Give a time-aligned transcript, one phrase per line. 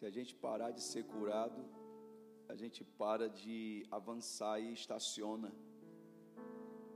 [0.00, 1.62] Se a gente parar de ser curado,
[2.48, 5.52] a gente para de avançar e estaciona.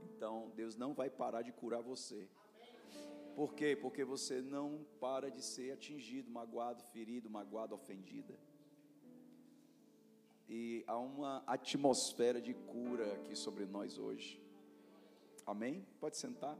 [0.09, 2.27] Então, Deus não vai parar de curar você.
[3.35, 3.75] Por quê?
[3.75, 8.39] Porque você não para de ser atingido, magoado, ferido, magoado, ofendida.
[10.49, 14.41] E há uma atmosfera de cura aqui sobre nós hoje.
[15.45, 15.85] Amém?
[15.99, 16.57] Pode sentar.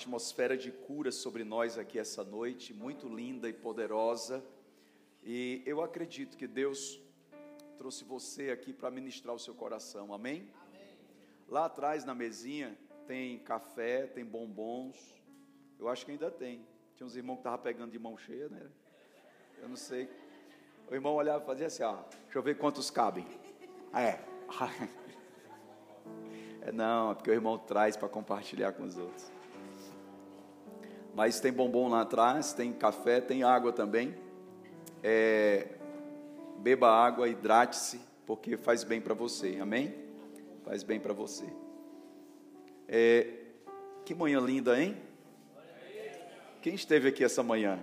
[0.00, 4.42] Atmosfera de cura sobre nós aqui essa noite, muito linda e poderosa.
[5.22, 6.98] E eu acredito que Deus
[7.76, 10.50] trouxe você aqui para ministrar o seu coração, amém?
[10.68, 10.98] amém?
[11.46, 14.96] Lá atrás na mesinha tem café, tem bombons.
[15.78, 16.66] Eu acho que ainda tem.
[16.94, 18.70] Tinha uns irmãos que estavam pegando de mão cheia, né?
[19.60, 20.08] Eu não sei.
[20.90, 23.26] O irmão olhava e fazia assim: ó, deixa eu ver quantos cabem.
[23.92, 24.18] É.
[26.62, 29.32] É não, é porque o irmão traz para compartilhar com os outros.
[31.14, 34.14] Mas tem bombom lá atrás, tem café, tem água também.
[35.02, 35.66] É,
[36.58, 39.94] beba água, hidrate-se, porque faz bem para você, amém?
[40.64, 41.44] Faz bem para você.
[42.86, 43.26] É,
[44.04, 44.96] que manhã linda, hein?
[46.62, 47.78] Quem esteve aqui essa manhã?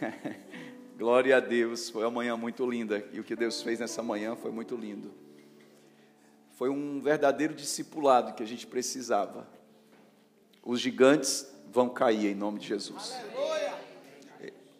[0.98, 4.36] Glória a Deus, foi uma manhã muito linda e o que Deus fez nessa manhã
[4.36, 5.10] foi muito lindo.
[6.52, 9.48] Foi um verdadeiro discipulado que a gente precisava.
[10.62, 13.14] Os gigantes vão cair em nome de Jesus.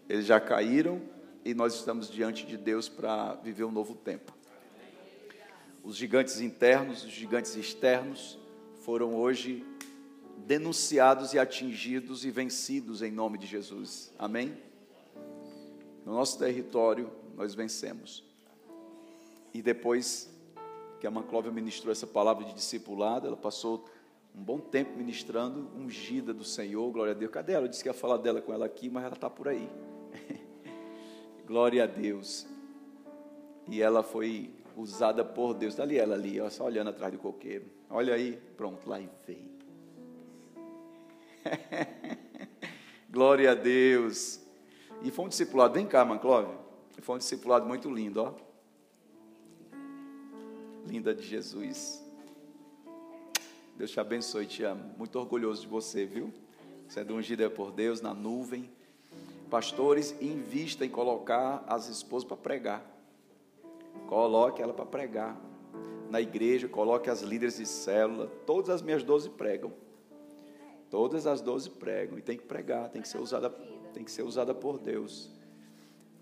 [0.09, 1.01] Eles já caíram
[1.45, 4.33] e nós estamos diante de Deus para viver um novo tempo.
[5.83, 8.39] Os gigantes internos, os gigantes externos
[8.83, 9.65] foram hoje
[10.47, 14.13] denunciados e atingidos e vencidos em nome de Jesus.
[14.19, 14.57] Amém?
[16.05, 18.25] No nosso território nós vencemos.
[19.55, 20.29] E depois
[21.01, 23.89] que a Manclóvia ministrou essa palavra de discipulado, ela passou
[24.35, 27.31] um bom tempo ministrando, ungida do Senhor, glória a Deus.
[27.31, 27.67] Cadê ela?
[27.67, 29.69] Eu disse que ia falar dela com ela aqui, mas ela está por aí.
[31.47, 32.47] glória a Deus.
[33.69, 35.75] E ela foi usada por Deus.
[35.75, 37.67] Está ali ela ali, ó, só olhando atrás do coqueiro.
[37.89, 39.51] Olha aí, pronto, lá e vem.
[43.11, 44.41] glória a Deus.
[45.03, 46.55] E foi um discipulado, vem cá, Manclove.
[47.01, 48.35] Foi um discipulado muito lindo, ó.
[50.87, 52.05] Linda de Jesus.
[53.81, 54.95] Deus te abençoe, te amo.
[54.99, 56.31] Muito orgulhoso de você, viu?
[56.87, 58.69] Sendo ungida por Deus na nuvem.
[59.49, 62.85] Pastores, invista em colocar as esposas para pregar.
[64.07, 65.41] Coloque ela para pregar.
[66.11, 68.27] Na igreja, coloque as líderes de célula.
[68.45, 69.73] Todas as minhas doze pregam.
[70.91, 72.19] Todas as doze pregam.
[72.19, 73.49] E tem que pregar, tem que ser usada,
[73.95, 75.31] tem que ser usada por Deus.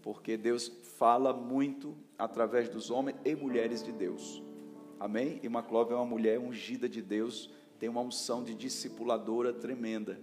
[0.01, 4.47] Porque Deus fala muito através dos homens e mulheres de Deus.
[5.01, 5.39] Amém?
[5.43, 10.19] E Maclove é uma mulher ungida de Deus, tem uma unção de discipuladora tremenda.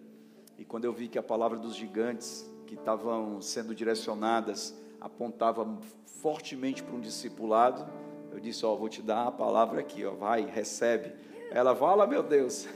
[0.58, 6.84] E quando eu vi que a palavra dos gigantes que estavam sendo direcionadas apontava fortemente
[6.84, 7.88] para um discipulado,
[8.32, 11.14] eu disse: Ó, vou te dar a palavra aqui, ó, vai, recebe.
[11.52, 12.68] Ela fala, meu Deus,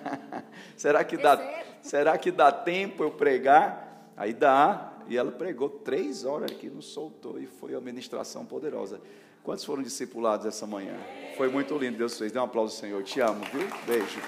[0.76, 4.12] será que dá, será que dá tempo eu pregar?
[4.16, 4.94] Aí dá.
[5.08, 9.00] E ela pregou três horas aqui, não soltou e foi uma ministração poderosa.
[9.48, 10.94] Quantos foram discipulados essa manhã?
[11.34, 12.30] Foi muito lindo, Deus fez.
[12.30, 13.02] Dê um aplauso ao Senhor.
[13.02, 13.66] Te amo, viu?
[13.86, 14.20] Beijo.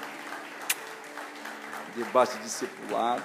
[1.95, 3.23] Debaixo de discipulado.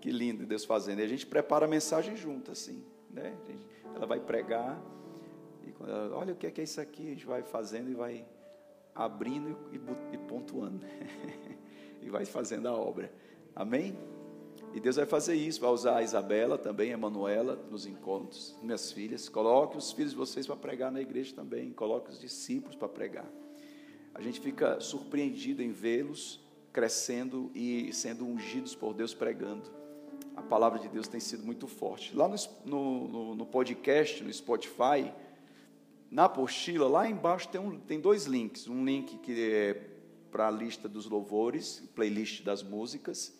[0.00, 1.00] Que lindo Deus fazendo.
[1.00, 2.86] E a gente prepara a mensagem junto, assim.
[3.10, 3.36] Né?
[3.92, 4.80] Ela vai pregar.
[5.66, 7.90] E quando ela, olha o que é, que é isso aqui, a gente vai fazendo
[7.90, 8.24] e vai
[8.94, 10.86] abrindo e, e pontuando.
[12.00, 13.12] e vai fazendo a obra.
[13.52, 13.98] Amém?
[14.76, 18.92] E Deus vai fazer isso, vai usar a Isabela também, a Manuela, nos encontros, minhas
[18.92, 19.26] filhas.
[19.26, 23.24] Coloque os filhos de vocês para pregar na igreja também, coloque os discípulos para pregar.
[24.14, 26.44] A gente fica surpreendido em vê-los
[26.74, 29.62] crescendo e sendo ungidos por Deus pregando.
[30.36, 32.14] A palavra de Deus tem sido muito forte.
[32.14, 35.10] Lá no, no, no podcast, no Spotify,
[36.10, 38.68] na apostila, lá embaixo tem, um, tem dois links.
[38.68, 39.88] Um link que é
[40.30, 43.34] para a lista dos louvores, playlist das músicas,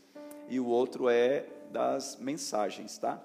[0.48, 3.20] e o outro é das mensagens, tá?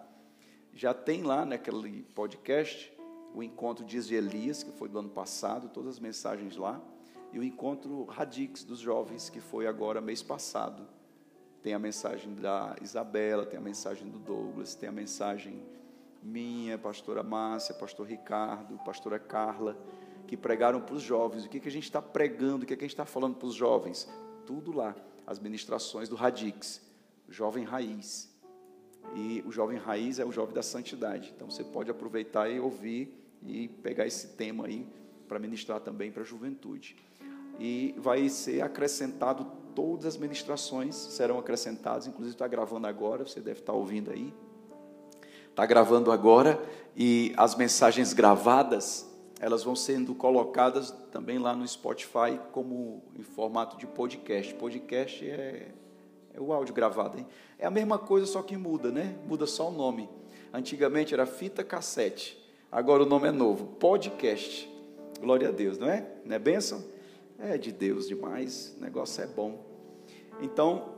[0.73, 2.91] Já tem lá naquele podcast
[3.33, 6.81] o encontro de Elias, que foi do ano passado, todas as mensagens lá,
[7.31, 10.88] e o encontro Radix dos jovens, que foi agora mês passado.
[11.62, 15.63] Tem a mensagem da Isabela, tem a mensagem do Douglas, tem a mensagem
[16.21, 19.77] minha, pastora Márcia, pastor Ricardo, pastora Carla,
[20.27, 21.45] que pregaram para os jovens.
[21.45, 23.47] O que, que a gente está pregando, o que, que a gente está falando para
[23.47, 24.09] os jovens?
[24.45, 24.95] Tudo lá,
[25.25, 26.90] as ministrações do Radix
[27.31, 28.30] Jovem Raiz.
[29.16, 31.33] E o Jovem Raiz é o Jovem da Santidade.
[31.36, 34.88] Então você pode aproveitar e ouvir e pegar esse tema aí
[35.28, 36.95] para ministrar também para a juventude.
[37.60, 43.60] E vai ser acrescentado, todas as ministrações serão acrescentadas, inclusive está gravando agora, você deve
[43.60, 44.34] estar ouvindo aí.
[45.50, 46.62] Está gravando agora
[46.95, 53.77] e as mensagens gravadas, elas vão sendo colocadas também lá no Spotify como em formato
[53.77, 54.54] de podcast.
[54.56, 55.72] Podcast é,
[56.33, 57.18] é o áudio gravado.
[57.18, 57.28] Hein?
[57.57, 59.16] É a mesma coisa, só que muda, né?
[59.28, 60.10] Muda só o nome.
[60.54, 62.42] Antigamente era fita cassete.
[62.72, 64.69] Agora o nome é novo, podcast.
[65.19, 66.07] Glória a Deus, não é?
[66.25, 66.83] Não é bênção?
[67.38, 69.66] É de Deus demais, o negócio é bom.
[70.42, 70.95] Então,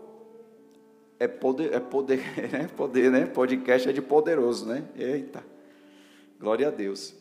[1.19, 2.19] é poder, é poder,
[2.51, 2.69] né?
[2.75, 3.25] Poder, né?
[3.25, 4.83] Podcast é de poderoso, né?
[4.95, 5.43] Eita.
[6.39, 7.15] Glória a Deus.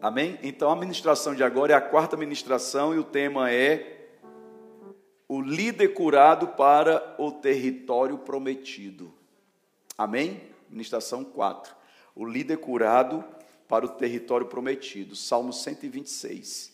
[0.00, 0.38] Amém?
[0.42, 3.93] Então a ministração de agora é a quarta ministração e o tema é
[5.28, 9.12] o líder curado para o território prometido.
[9.96, 10.50] Amém?
[10.68, 11.84] Ministração 4
[12.14, 13.24] o líder curado
[13.66, 15.16] para o território prometido.
[15.16, 16.72] Salmo 126,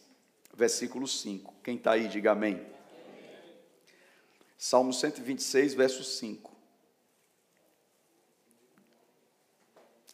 [0.54, 1.54] versículo 5.
[1.62, 2.64] Quem está aí, diga amém.
[4.58, 6.50] Salmo 126, verso 5.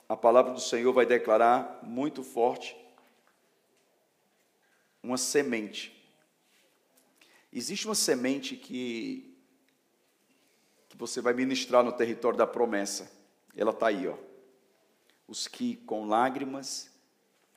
[0.09, 2.77] A palavra do Senhor vai declarar muito forte
[5.03, 5.96] uma semente.
[7.57, 9.35] Existe uma semente que,
[10.89, 13.11] que você vai ministrar no território da promessa.
[13.57, 14.27] Ela está aí, ó
[15.27, 16.91] os que com lágrimas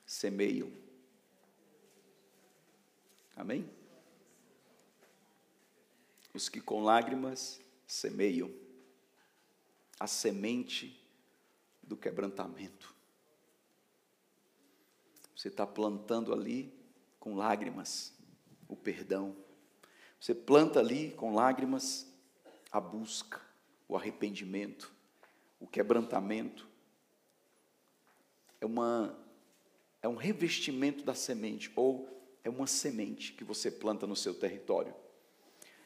[0.06, 0.72] semeiam.
[3.36, 3.70] Amém?
[6.34, 8.52] Os que com lágrimas semeiam
[10.00, 11.00] a semente
[11.82, 12.94] do quebrantamento.
[15.36, 16.74] Você está plantando ali
[17.20, 18.14] com lágrimas
[18.68, 19.36] o perdão.
[20.20, 22.08] Você planta ali com lágrimas
[22.72, 23.42] a busca,
[23.88, 24.94] o arrependimento,
[25.60, 26.68] o quebrantamento,
[28.62, 29.18] é, uma,
[30.02, 32.08] é um revestimento da semente, ou
[32.44, 34.94] é uma semente que você planta no seu território.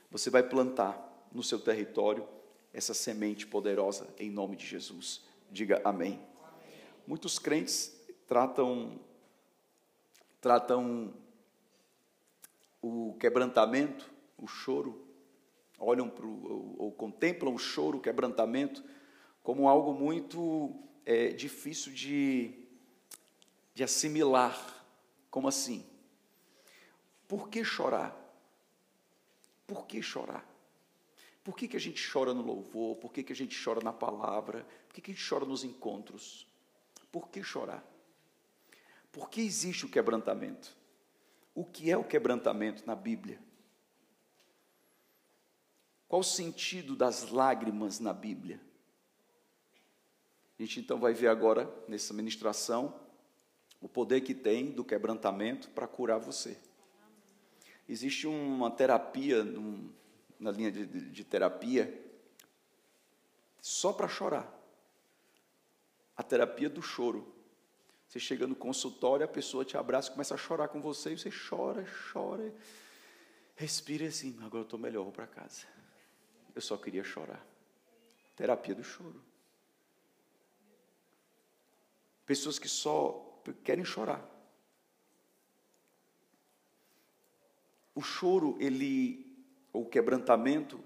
[0.09, 2.27] Você vai plantar no seu território
[2.73, 5.23] essa semente poderosa em nome de Jesus.
[5.51, 6.19] Diga amém.
[6.43, 6.81] amém.
[7.07, 7.95] Muitos crentes
[8.27, 8.99] tratam
[10.41, 11.13] tratam
[12.81, 15.07] o quebrantamento, o choro,
[15.77, 18.83] olham para ou, ou contemplam o choro, o quebrantamento
[19.41, 20.73] como algo muito
[21.05, 22.63] é, difícil de
[23.73, 24.85] de assimilar.
[25.29, 25.85] Como assim?
[27.27, 28.15] Por que chorar?
[29.65, 30.47] Por que chorar?
[31.43, 32.95] Por que, que a gente chora no louvor?
[32.97, 34.65] Por que, que a gente chora na palavra?
[34.87, 36.47] Por que, que a gente chora nos encontros?
[37.11, 37.83] Por que chorar?
[39.11, 40.75] Por que existe o quebrantamento?
[41.53, 43.39] O que é o quebrantamento na Bíblia?
[46.13, 48.61] Qual o sentido das lágrimas na Bíblia?
[50.59, 53.01] A gente então vai ver agora, nessa ministração,
[53.81, 56.55] o poder que tem do quebrantamento para curar você.
[57.89, 59.43] Existe uma terapia,
[60.39, 61.91] na linha de, de, de terapia,
[63.59, 64.47] só para chorar.
[66.15, 67.33] A terapia do choro.
[68.07, 71.31] Você chega no consultório, a pessoa te abraça, começa a chorar com você, e você
[71.31, 71.83] chora,
[72.13, 72.53] chora,
[73.55, 75.73] respira assim, agora eu estou melhor, vou para casa.
[76.55, 77.45] Eu só queria chorar.
[78.35, 79.21] Terapia do choro.
[82.25, 84.23] Pessoas que só querem chorar.
[87.95, 89.37] O choro, ele,
[89.71, 90.83] ou o quebrantamento,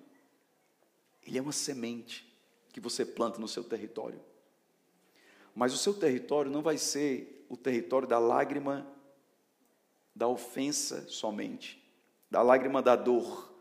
[1.26, 2.28] ele é uma semente
[2.72, 4.22] que você planta no seu território.
[5.56, 8.86] Mas o seu território não vai ser o território da lágrima
[10.14, 11.84] da ofensa somente,
[12.30, 13.57] da lágrima da dor,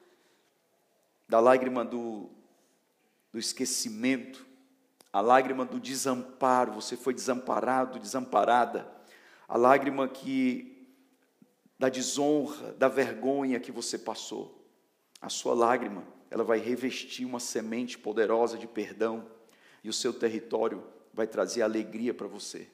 [1.28, 2.30] da lágrima do,
[3.32, 4.46] do esquecimento,
[5.12, 8.86] a lágrima do desamparo, você foi desamparado, desamparada,
[9.48, 10.76] a lágrima que
[11.78, 14.64] da desonra, da vergonha que você passou.
[15.20, 19.26] A sua lágrima, ela vai revestir uma semente poderosa de perdão
[19.82, 22.68] e o seu território vai trazer alegria para você.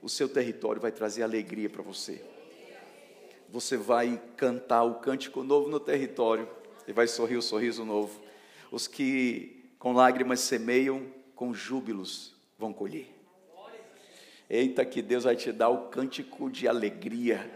[0.00, 2.24] O seu território vai trazer alegria para você.
[3.48, 6.48] Você vai cantar o cântico novo no território
[6.88, 8.18] e vai sorrir o sorriso novo.
[8.72, 13.06] Os que com lágrimas semeiam, com júbilos vão colher.
[14.50, 17.48] Eita, que Deus vai te dar o cântico de alegria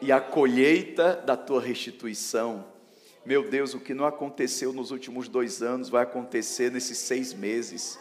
[0.00, 2.64] e a colheita da tua restituição.
[3.24, 7.98] Meu Deus, o que não aconteceu nos últimos dois anos vai acontecer nesses seis meses.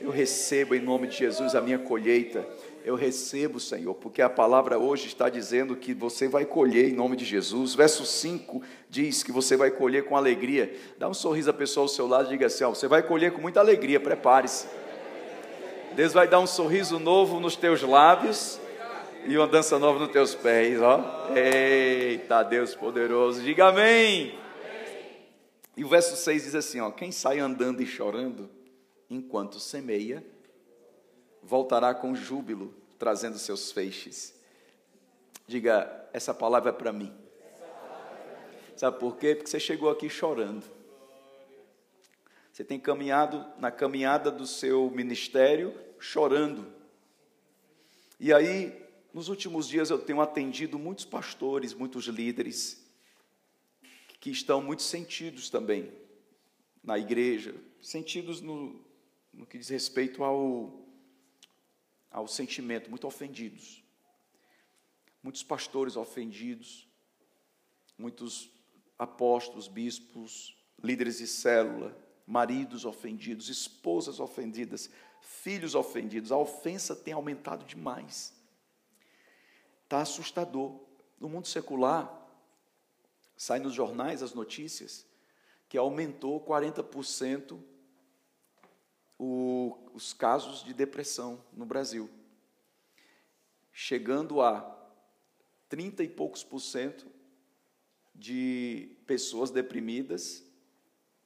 [0.00, 2.44] Eu recebo em nome de Jesus a minha colheita.
[2.84, 7.16] Eu recebo, Senhor, porque a palavra hoje está dizendo que você vai colher em nome
[7.16, 7.74] de Jesus.
[7.74, 8.60] Verso 5
[8.90, 10.74] diz que você vai colher com alegria.
[10.98, 13.32] Dá um sorriso à pessoa ao seu lado e diga assim: ó, você vai colher
[13.32, 14.66] com muita alegria, prepare-se.
[15.94, 18.58] Deus vai dar um sorriso novo nos teus lábios
[19.26, 21.28] e uma dança nova nos teus pés, ó.
[21.36, 24.34] Eita, Deus poderoso, diga amém.
[25.76, 28.50] E o verso 6 diz assim: ó, quem sai andando e chorando
[29.08, 30.24] enquanto semeia,
[31.42, 34.34] voltará com júbilo, trazendo seus feixes.
[35.46, 37.12] Diga, essa palavra é para mim.
[38.76, 39.34] Sabe por quê?
[39.34, 40.64] Porque você chegou aqui chorando.
[42.52, 46.66] Você tem caminhado na caminhada do seu ministério chorando.
[48.20, 52.84] E aí, nos últimos dias, eu tenho atendido muitos pastores, muitos líderes,
[54.20, 55.92] que estão muito sentidos também
[56.82, 58.80] na igreja, sentidos no,
[59.32, 60.81] no que diz respeito ao,
[62.12, 63.82] ao sentimento, muito ofendidos.
[65.22, 66.88] Muitos pastores ofendidos,
[67.96, 68.50] muitos
[68.98, 74.90] apóstolos, bispos, líderes de célula, maridos ofendidos, esposas ofendidas,
[75.20, 76.32] filhos ofendidos.
[76.32, 78.34] A ofensa tem aumentado demais.
[79.84, 80.80] Está assustador.
[81.20, 82.20] No mundo secular,
[83.36, 85.06] sai nos jornais as notícias
[85.68, 87.71] que aumentou 40%
[89.24, 92.10] o, os casos de depressão no Brasil,
[93.72, 94.68] chegando a
[95.68, 97.06] 30 e poucos por cento
[98.12, 100.44] de pessoas deprimidas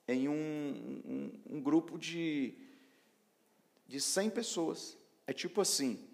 [0.07, 2.55] em um, um, um, grupo de,
[3.88, 4.99] de 100 pessoas.
[5.26, 6.07] É tipo assim: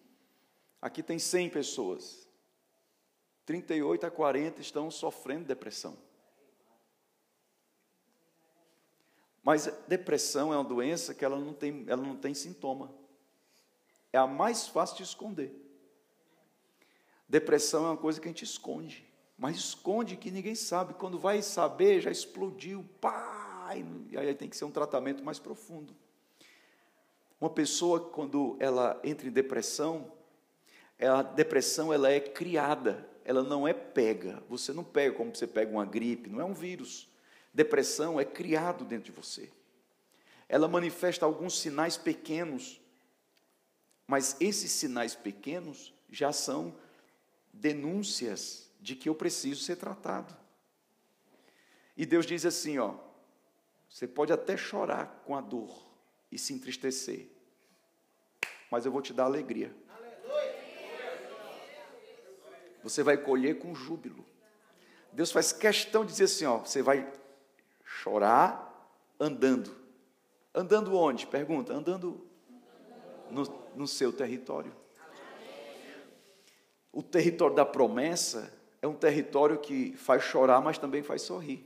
[0.81, 2.29] aqui tem 100 pessoas,
[3.45, 5.99] 38 a 40 estão sofrendo depressão.
[9.43, 12.95] Mas depressão é uma doença que ela não tem, ela não tem sintoma.
[14.13, 15.53] É a mais fácil de esconder.
[17.29, 19.05] Depressão é uma coisa que a gente esconde,
[19.39, 20.95] mas esconde que ninguém sabe.
[20.95, 23.71] Quando vai saber, já explodiu, pá!
[24.11, 25.97] E aí tem que ser um tratamento mais profundo.
[27.41, 30.13] Uma pessoa, quando ela entra em depressão,
[31.01, 34.43] a depressão ela é criada, ela não é pega.
[34.49, 37.09] Você não pega como você pega uma gripe, não é um vírus.
[37.53, 39.51] Depressão é criado dentro de você.
[40.49, 42.81] Ela manifesta alguns sinais pequenos,
[44.07, 46.75] mas esses sinais pequenos já são
[47.53, 50.37] denúncias de que eu preciso ser tratado.
[51.97, 52.95] E Deus diz assim, ó,
[53.89, 55.87] você pode até chorar com a dor
[56.31, 57.29] e se entristecer,
[58.71, 59.75] mas eu vou te dar alegria.
[62.83, 64.27] Você vai colher com júbilo.
[65.13, 67.13] Deus faz questão de dizer assim, ó, você vai
[68.03, 68.69] chorar
[69.19, 69.71] andando.
[70.53, 71.27] Andando onde?
[71.27, 71.73] Pergunta.
[71.73, 72.27] Andando
[73.31, 73.45] no,
[73.77, 74.73] no seu território.
[76.93, 81.65] O território da promessa é um território que faz chorar, mas também faz sorrir.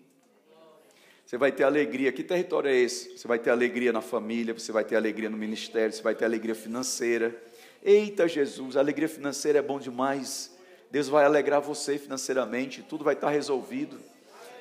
[1.25, 2.13] Você vai ter alegria.
[2.13, 3.17] Que território é esse?
[3.17, 6.27] Você vai ter alegria na família, você vai ter alegria no ministério, você vai ter
[6.27, 7.35] alegria financeira.
[7.83, 10.55] Eita Jesus, alegria financeira é bom demais.
[10.91, 13.99] Deus vai alegrar você financeiramente, tudo vai estar resolvido.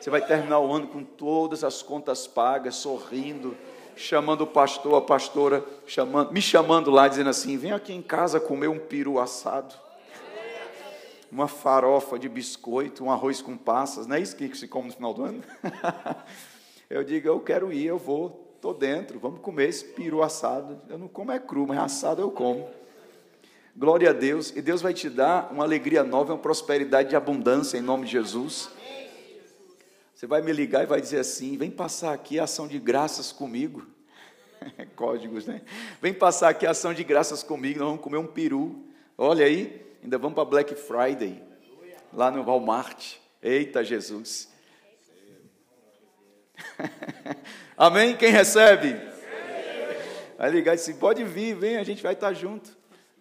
[0.06, 3.58] Você vai terminar o ano com todas as contas pagas, sorrindo,
[3.96, 8.40] chamando o pastor, a pastora, chamando, me chamando lá, dizendo assim: vem aqui em casa
[8.40, 9.74] comer um peru assado,
[11.32, 14.94] uma farofa de biscoito, um arroz com passas, não é isso que se come no
[14.94, 15.44] final do ano?
[16.88, 20.80] eu digo: eu quero ir, eu vou, estou dentro, vamos comer esse peru assado.
[20.88, 22.70] Eu não como é cru, mas assado eu como.
[23.76, 27.76] Glória a Deus, e Deus vai te dar uma alegria nova, uma prosperidade de abundância
[27.76, 28.70] em nome de Jesus.
[30.16, 33.34] Você vai me ligar e vai dizer assim: vem passar aqui a ação de graças
[33.34, 33.86] comigo.
[34.96, 35.62] Códigos, né?
[36.02, 38.88] Vem passar aqui a ação de graças comigo, nós vamos comer um peru.
[39.18, 41.44] Olha aí, ainda vamos para Black Friday,
[42.14, 43.16] lá no Walmart.
[43.44, 44.50] Eita Jesus.
[47.78, 48.16] Amém?
[48.16, 48.96] Quem recebe?
[50.38, 52.70] Vai ligar e dizer: pode vir, vem, a gente vai estar junto.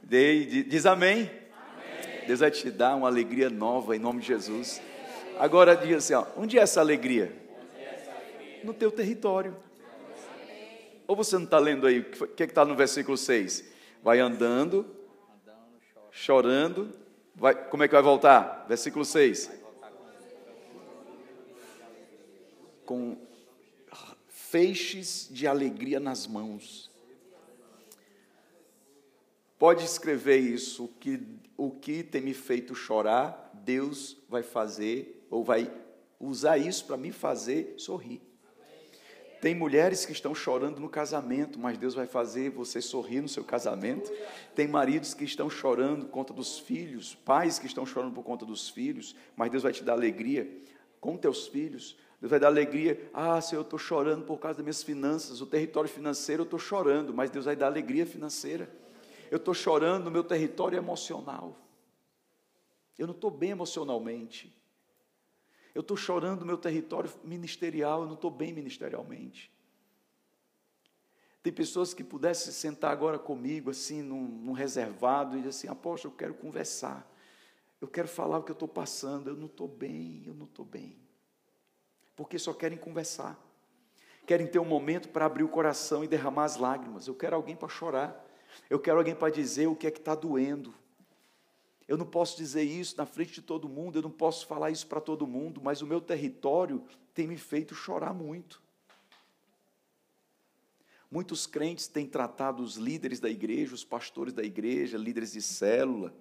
[0.01, 1.29] Diz amém.
[1.29, 2.27] amém.
[2.29, 4.81] Deus vai te dar uma alegria nova em nome de Jesus.
[5.38, 7.35] Agora diga assim: ó, onde é essa alegria?
[8.62, 9.57] No teu território.
[11.07, 12.00] Ou você não está lendo aí?
[12.00, 13.64] O que é está no versículo 6?
[14.03, 14.87] Vai andando,
[16.11, 16.91] chorando.
[17.35, 18.64] Vai, como é que vai voltar?
[18.69, 19.50] Versículo 6.
[22.87, 23.19] Com
[24.29, 26.91] feixes de alegria nas mãos.
[29.59, 31.21] Pode escrever isso, que
[31.57, 35.69] o que tem me feito chorar, Deus vai fazer ou vai
[36.21, 38.23] usar isso para me fazer sorrir.
[39.41, 43.43] Tem mulheres que estão chorando no casamento, mas Deus vai fazer você sorrir no seu
[43.43, 44.12] casamento.
[44.55, 48.47] Tem maridos que estão chorando por conta dos filhos, pais que estão chorando por conta
[48.47, 50.49] dos filhos, mas Deus vai te dar alegria
[51.00, 51.97] com teus filhos.
[52.21, 53.11] Deus vai dar alegria.
[53.12, 56.61] Ah, Senhor, eu estou chorando por causa das minhas finanças, o território financeiro eu estou
[56.61, 58.71] chorando, mas Deus vai dar alegria financeira.
[59.33, 61.59] Eu estou chorando no meu território emocional.
[62.97, 64.63] Eu não estou bem emocionalmente.
[65.75, 69.52] Eu estou chorando meu território ministerial, eu não estou bem ministerialmente.
[71.43, 76.14] Tem pessoas que pudessem sentar agora comigo, assim, num, num reservado, e dizer assim: Apóstolo,
[76.14, 77.07] eu quero conversar.
[77.81, 79.28] Eu quero falar o que eu estou passando.
[79.28, 80.97] Eu não estou bem, eu não estou bem.
[82.16, 83.38] Porque só querem conversar.
[84.26, 87.07] Querem ter um momento para abrir o coração e derramar as lágrimas.
[87.07, 88.25] Eu quero alguém para chorar.
[88.71, 90.73] Eu quero alguém para dizer o que é que está doendo.
[91.87, 94.87] Eu não posso dizer isso na frente de todo mundo, eu não posso falar isso
[94.87, 98.62] para todo mundo, mas o meu território tem me feito chorar muito.
[101.11, 106.12] Muitos crentes têm tratado os líderes da igreja, os pastores da igreja, líderes de célula,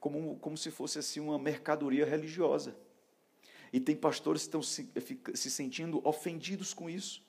[0.00, 2.74] como, como se fosse assim uma mercadoria religiosa.
[3.72, 4.90] E tem pastores que estão se,
[5.34, 7.22] se sentindo ofendidos com isso.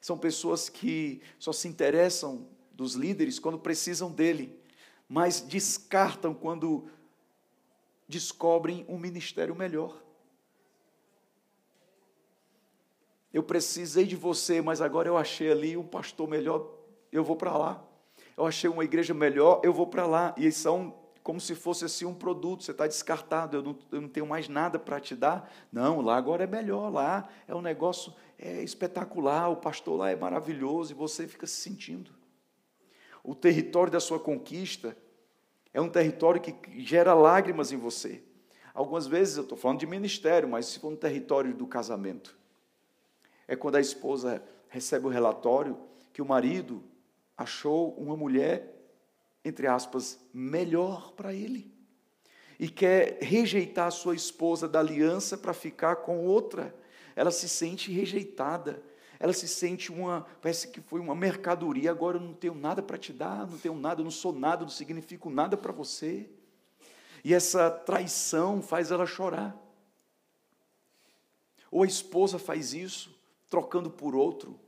[0.00, 4.56] São pessoas que só se interessam dos líderes quando precisam dele
[5.08, 6.88] mas descartam quando
[8.08, 10.02] descobrem um ministério melhor.
[13.32, 16.72] Eu precisei de você, mas agora eu achei ali um pastor melhor,
[17.12, 17.84] eu vou para lá.
[18.36, 20.34] Eu achei uma igreja melhor, eu vou para lá.
[20.36, 24.08] E são como se fosse assim um produto, você está descartado, eu não, eu não
[24.08, 25.52] tenho mais nada para te dar.
[25.72, 30.16] Não, lá agora é melhor, lá é um negócio é espetacular, o pastor lá é
[30.16, 32.15] maravilhoso e você fica se sentindo
[33.26, 34.96] o território da sua conquista
[35.74, 38.22] é um território que gera lágrimas em você.
[38.72, 42.38] Algumas vezes, eu estou falando de ministério, mas se for no território do casamento,
[43.48, 45.76] é quando a esposa recebe o relatório
[46.12, 46.84] que o marido
[47.36, 48.74] achou uma mulher,
[49.44, 51.74] entre aspas, melhor para ele.
[52.60, 56.74] E quer rejeitar a sua esposa da aliança para ficar com outra.
[57.14, 58.82] Ela se sente rejeitada
[59.18, 62.98] ela se sente uma, parece que foi uma mercadoria, agora eu não tenho nada para
[62.98, 66.28] te dar, não tenho nada, não sou nada, não significo nada para você.
[67.24, 69.56] E essa traição faz ela chorar.
[71.70, 73.14] Ou a esposa faz isso,
[73.48, 74.58] trocando por outro.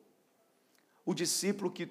[1.04, 1.88] O discípulo que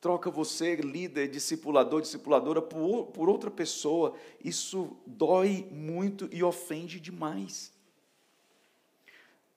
[0.00, 4.14] troca você, líder, discipulador, discipuladora, por, por outra pessoa,
[4.44, 7.72] isso dói muito e ofende demais.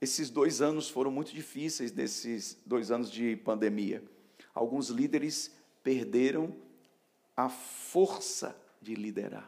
[0.02, 4.04] Esses dois anos foram muito difíceis, desses dois anos de pandemia.
[4.52, 6.56] Alguns líderes perderam
[7.38, 9.48] a força de liderar.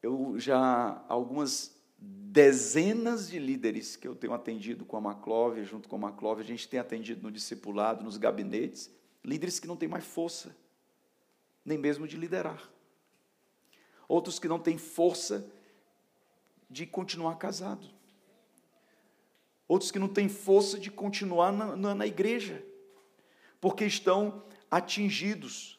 [0.00, 5.96] Eu já, algumas dezenas de líderes que eu tenho atendido com a Maclove, junto com
[5.96, 8.90] a Maclove, a gente tem atendido no discipulado, nos gabinetes,
[9.24, 10.56] líderes que não têm mais força,
[11.64, 12.70] nem mesmo de liderar.
[14.08, 15.50] Outros que não têm força
[16.72, 17.86] de continuar casado.
[19.68, 22.64] Outros que não têm força de continuar na, na, na igreja,
[23.60, 25.78] porque estão atingidos.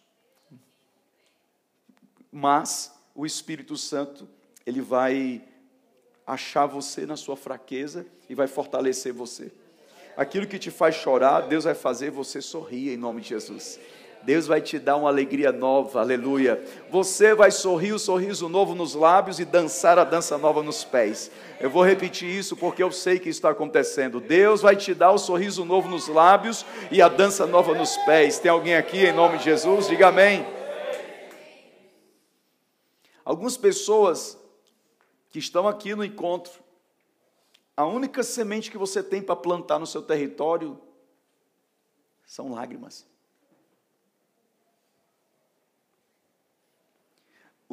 [2.31, 4.29] Mas o Espírito Santo,
[4.65, 5.43] ele vai
[6.25, 9.51] achar você na sua fraqueza e vai fortalecer você.
[10.15, 13.79] Aquilo que te faz chorar, Deus vai fazer você sorrir em nome de Jesus.
[14.23, 16.63] Deus vai te dar uma alegria nova, aleluia.
[16.89, 21.29] Você vai sorrir o sorriso novo nos lábios e dançar a dança nova nos pés.
[21.59, 24.21] Eu vou repetir isso porque eu sei que está acontecendo.
[24.21, 28.39] Deus vai te dar o sorriso novo nos lábios e a dança nova nos pés.
[28.39, 29.87] Tem alguém aqui em nome de Jesus?
[29.87, 30.45] Diga amém.
[33.25, 34.37] Algumas pessoas
[35.29, 36.53] que estão aqui no encontro,
[37.75, 40.79] a única semente que você tem para plantar no seu território
[42.25, 43.11] são lágrimas.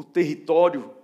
[0.00, 0.94] O território,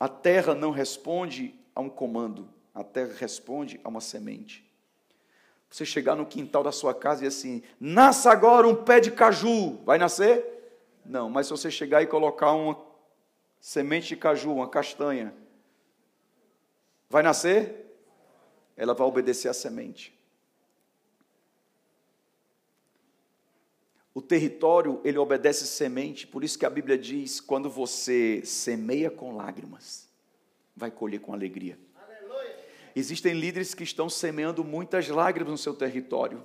[0.00, 4.68] a terra não responde a um comando, a terra responde a uma semente.
[5.70, 9.78] Você chegar no quintal da sua casa e assim, nasça agora um pé de caju,
[9.84, 10.44] vai nascer?
[11.06, 12.76] Não, mas se você chegar e colocar uma
[13.60, 15.32] semente de caju, uma castanha,
[17.08, 17.96] vai nascer?
[18.76, 20.20] Ela vai obedecer à semente.
[24.14, 29.34] O território, ele obedece semente, por isso que a Bíblia diz: quando você semeia com
[29.34, 30.08] lágrimas,
[30.76, 31.78] vai colher com alegria.
[31.96, 32.56] Aleluia.
[32.94, 36.44] Existem líderes que estão semeando muitas lágrimas no seu território.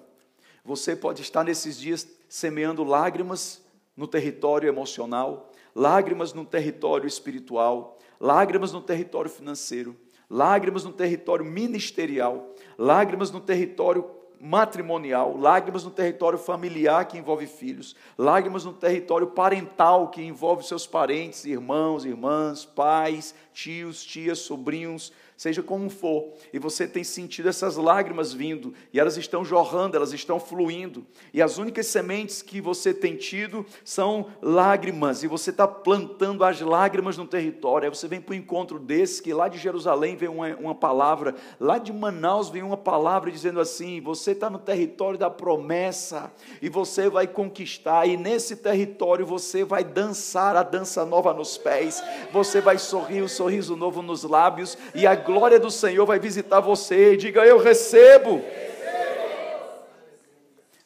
[0.64, 3.62] Você pode estar nesses dias semeando lágrimas
[3.96, 9.96] no território emocional, lágrimas no território espiritual, lágrimas no território financeiro,
[10.30, 14.04] lágrimas no território ministerial, lágrimas no território
[14.40, 20.86] matrimonial, lágrimas no território familiar que envolve filhos, lágrimas no território parental que envolve seus
[20.86, 27.78] parentes, irmãos, irmãs, pais, tios, tias, sobrinhos, seja como for, e você tem sentido essas
[27.78, 32.92] lágrimas vindo, e elas estão jorrando, elas estão fluindo, e as únicas sementes que você
[32.92, 37.86] tem tido são lágrimas, e você está plantando as lágrimas no território.
[37.88, 41.36] Aí você vem para o encontro desse, que lá de Jerusalém vem uma, uma palavra,
[41.60, 46.68] lá de Manaus vem uma palavra dizendo assim: você está no território da promessa, e
[46.68, 52.60] você vai conquistar, e nesse território você vai dançar a dança nova nos pés, você
[52.60, 57.14] vai sorrir o sorriso novo nos lábios, e a glória do Senhor vai visitar você.
[57.14, 58.42] E diga: Eu recebo.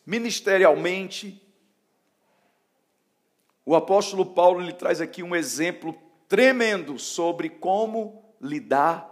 [0.05, 1.41] Ministerialmente,
[3.63, 5.95] o apóstolo Paulo lhe traz aqui um exemplo
[6.27, 9.07] tremendo sobre como lidar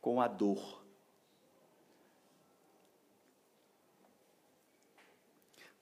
[0.00, 0.82] com a dor.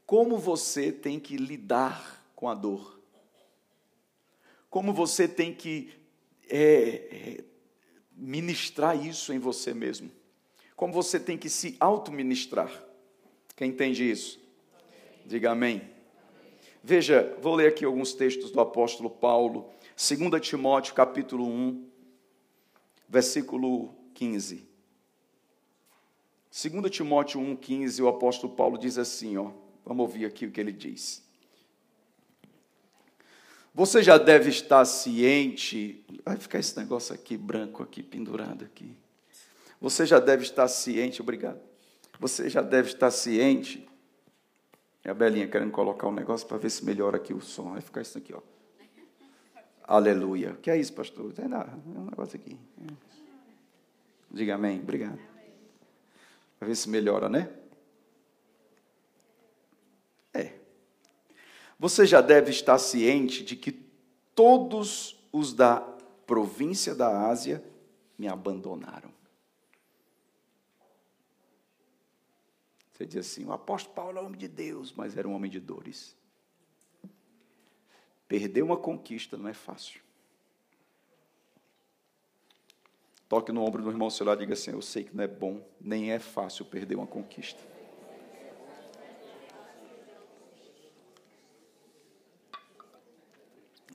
[0.05, 3.01] Como você tem que lidar com a dor?
[4.69, 5.95] Como você tem que
[6.49, 7.45] é, é,
[8.17, 10.11] ministrar isso em você mesmo.
[10.77, 12.71] Como você tem que se auto-ministrar.
[13.57, 14.41] Quem entende isso?
[15.25, 15.83] Diga amém.
[16.83, 21.89] Veja, vou ler aqui alguns textos do apóstolo Paulo, 2 Timóteo, capítulo 1,
[23.09, 24.69] versículo 15.
[26.51, 29.51] 2 Timóteo 1, 15, o apóstolo Paulo diz assim, ó,
[29.85, 31.25] vamos ouvir aqui o que ele diz.
[33.75, 36.05] Você já deve estar ciente.
[36.25, 38.97] Vai ficar esse negócio aqui branco aqui pendurado aqui.
[39.81, 41.61] Você já deve estar ciente, obrigado.
[42.21, 43.87] Você já deve estar ciente.
[45.03, 47.73] É a Belinha querendo colocar um negócio para ver se melhora aqui o som.
[47.73, 48.41] Vai ficar isso aqui, ó.
[49.83, 50.53] Aleluia.
[50.53, 51.35] O que é isso, pastor?
[51.37, 52.57] É, é um negócio aqui.
[54.31, 54.79] Diga amém.
[54.79, 55.19] Obrigado.
[56.59, 57.51] Para ver se melhora, né?
[61.85, 63.71] Você já deve estar ciente de que
[64.35, 65.83] todos os da
[66.27, 67.63] província da Ásia
[68.17, 69.13] me abandonaram.
[72.91, 75.61] Você diz assim: o apóstolo Paulo é homem de Deus, mas era um homem de
[75.61, 76.17] dores.
[78.27, 80.01] Perder uma conquista não é fácil.
[83.29, 85.29] Toque no ombro do irmão seu lá e diga assim: Eu sei que não é
[85.29, 87.74] bom, nem é fácil perder uma conquista.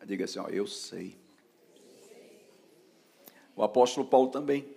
[0.10, 1.16] Diga assim, ó, eu sei.
[3.56, 4.76] O apóstolo Paulo também.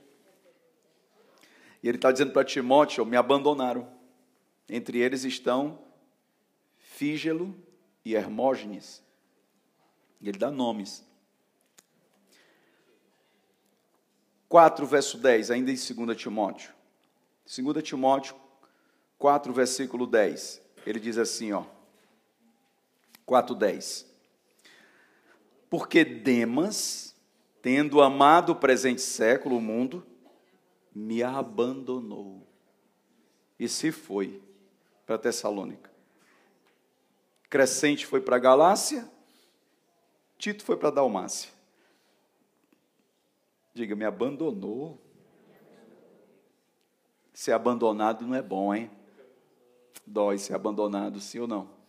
[1.83, 3.91] E ele está dizendo para Timóteo: me abandonaram.
[4.69, 5.79] Entre eles estão
[6.77, 7.57] Fígelo
[8.05, 9.03] e Hermógenes.
[10.21, 11.03] Ele dá nomes.
[14.51, 16.75] 4, verso 10, ainda em 2 Timóteo.
[17.47, 18.37] 2 Timóteo
[19.19, 20.61] 4, versículo 10.
[20.85, 21.65] Ele diz assim, ó.
[23.25, 24.12] 4, 10
[25.73, 27.17] porque Demas,
[27.63, 30.07] tendo amado o presente século, o mundo,
[30.95, 32.47] me abandonou
[33.59, 34.43] e se foi
[35.07, 35.91] para Tessalônica.
[37.49, 39.11] Crescente foi para Galácia,
[40.37, 41.51] Tito foi para Dalmácia.
[43.73, 45.01] Diga, me abandonou.
[47.33, 48.91] Ser abandonado não é bom, hein?
[50.07, 51.82] Dói ser abandonado, sim ou não?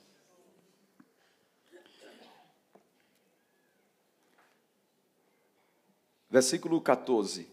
[6.34, 7.48] Versículo 14.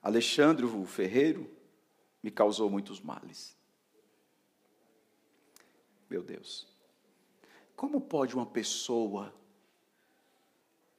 [0.00, 1.50] Alexandre, o ferreiro,
[2.22, 3.56] me causou muitos males.
[6.08, 6.68] Meu Deus.
[7.74, 9.34] Como pode uma pessoa.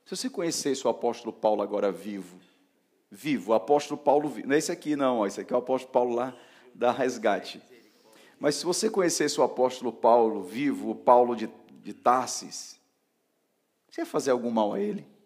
[0.03, 2.37] Se você conhecesse o apóstolo Paulo agora vivo,
[3.09, 5.93] vivo, o apóstolo Paulo vivo, não é esse aqui não, esse aqui é o apóstolo
[5.93, 6.37] Paulo lá
[6.75, 7.61] da resgate.
[8.37, 11.49] Mas se você conhecesse o apóstolo Paulo vivo, o Paulo de,
[11.81, 12.77] de Tarsis,
[13.89, 15.20] você ia fazer algum mal a ele?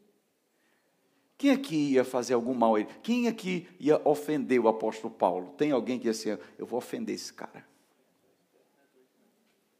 [1.37, 2.89] Quem aqui ia fazer algum mal a ele?
[3.03, 5.53] Quem aqui ia ofender o apóstolo Paulo?
[5.57, 7.65] Tem alguém que ia ser, eu vou ofender esse cara.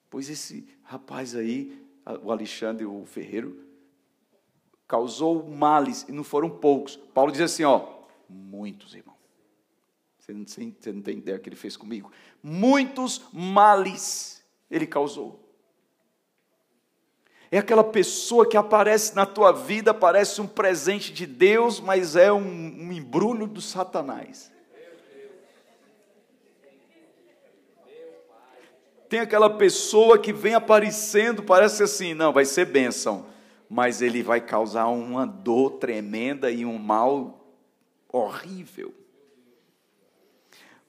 [0.10, 1.82] Pois esse rapaz aí,
[2.24, 3.64] o Alexandre, o ferreiro,
[4.88, 6.96] causou males, e não foram poucos.
[6.96, 9.16] Paulo diz assim, ó, muitos, irmão.
[10.20, 12.12] Você não, você não tem ideia que ele fez comigo?
[12.42, 15.45] Muitos males ele causou.
[17.56, 22.30] É aquela pessoa que aparece na tua vida, parece um presente de Deus, mas é
[22.30, 24.52] um, um embrulho do Satanás.
[29.08, 33.26] Tem aquela pessoa que vem aparecendo, parece assim, não, vai ser bênção,
[33.70, 37.40] mas ele vai causar uma dor tremenda e um mal
[38.12, 38.94] horrível.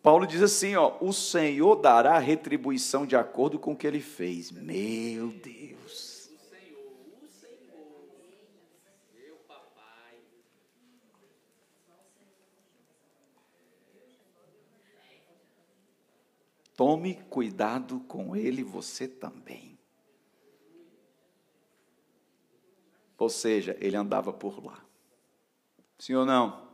[0.02, 4.50] Paulo diz assim, ó, o Senhor dará retribuição de acordo com o que ele fez.
[4.50, 5.76] Meu Deus.
[16.77, 19.79] Tome cuidado com ele, você também.
[23.17, 24.85] Ou seja, ele andava por lá.
[25.99, 26.71] Sim ou não?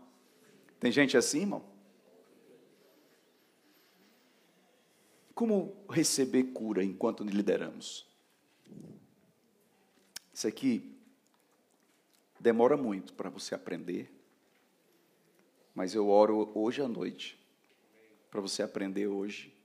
[0.80, 1.64] Tem gente assim, irmão?
[5.32, 8.04] Como receber cura enquanto lideramos?
[10.34, 10.98] Isso aqui
[12.40, 14.12] demora muito para você aprender,
[15.72, 17.38] mas eu oro hoje à noite
[18.28, 19.61] para você aprender hoje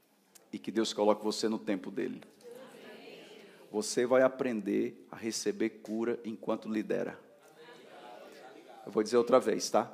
[0.52, 2.22] e que Deus coloque você no tempo dele.
[3.72, 7.20] Você vai aprender a receber cura enquanto lidera.
[8.86, 9.92] Eu vou dizer outra vez, tá?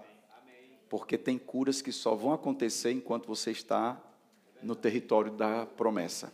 [0.88, 4.00] Porque tem curas que só vão acontecer enquanto você está
[4.62, 6.32] no território da promessa.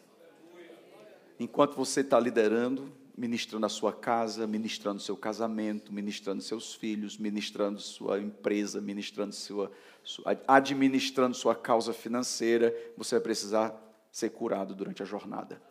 [1.40, 7.80] Enquanto você está liderando, ministrando a sua casa, ministrando seu casamento, ministrando seus filhos, ministrando
[7.80, 9.72] sua empresa, ministrando sua,
[10.04, 13.89] sua administrando sua causa financeira, você vai precisar
[14.20, 15.62] ser curado durante a jornada.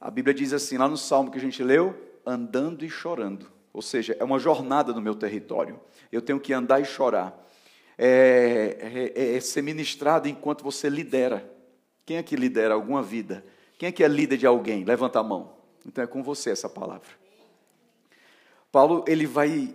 [0.00, 3.50] A Bíblia diz assim, lá no salmo que a gente leu, andando e chorando.
[3.72, 5.80] Ou seja, é uma jornada no meu território.
[6.12, 7.46] Eu tenho que andar e chorar.
[7.96, 11.52] É, é, é ser ministrado enquanto você lidera.
[12.06, 13.44] Quem é que lidera alguma vida?
[13.76, 14.84] Quem é que é líder de alguém?
[14.84, 15.56] Levanta a mão.
[15.84, 17.08] Então é com você essa palavra.
[18.70, 19.74] Paulo ele vai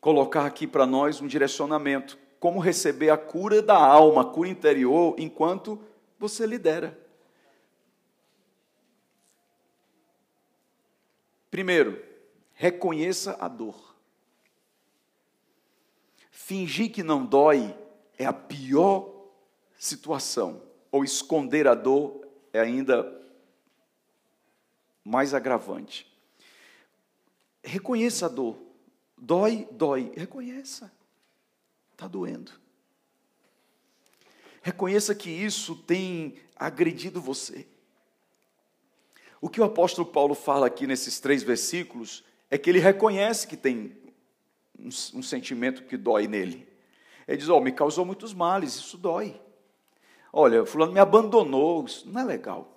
[0.00, 5.14] colocar aqui para nós um direcionamento, como receber a cura da alma, a cura interior,
[5.16, 5.80] enquanto
[6.18, 7.01] você lidera.
[11.52, 12.02] Primeiro,
[12.54, 13.94] reconheça a dor.
[16.30, 17.76] Fingir que não dói
[18.16, 19.28] é a pior
[19.76, 23.06] situação, ou esconder a dor é ainda
[25.04, 26.10] mais agravante.
[27.62, 28.56] Reconheça a dor.
[29.14, 30.10] Dói, dói.
[30.16, 30.90] Reconheça.
[31.92, 32.50] Está doendo.
[34.62, 37.68] Reconheça que isso tem agredido você.
[39.42, 43.56] O que o apóstolo Paulo fala aqui nesses três versículos é que ele reconhece que
[43.56, 43.96] tem
[44.78, 46.68] um, um sentimento que dói nele.
[47.26, 49.34] Ele diz: Ó, oh, me causou muitos males, isso dói.
[50.32, 52.72] Olha, Fulano me abandonou, isso não é legal.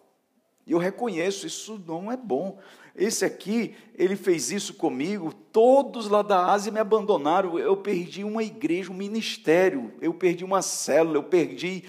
[0.66, 2.58] Eu reconheço, isso não é bom.
[2.96, 7.60] Esse aqui, ele fez isso comigo, todos lá da Ásia me abandonaram.
[7.60, 11.84] Eu perdi uma igreja, um ministério, eu perdi uma célula, eu perdi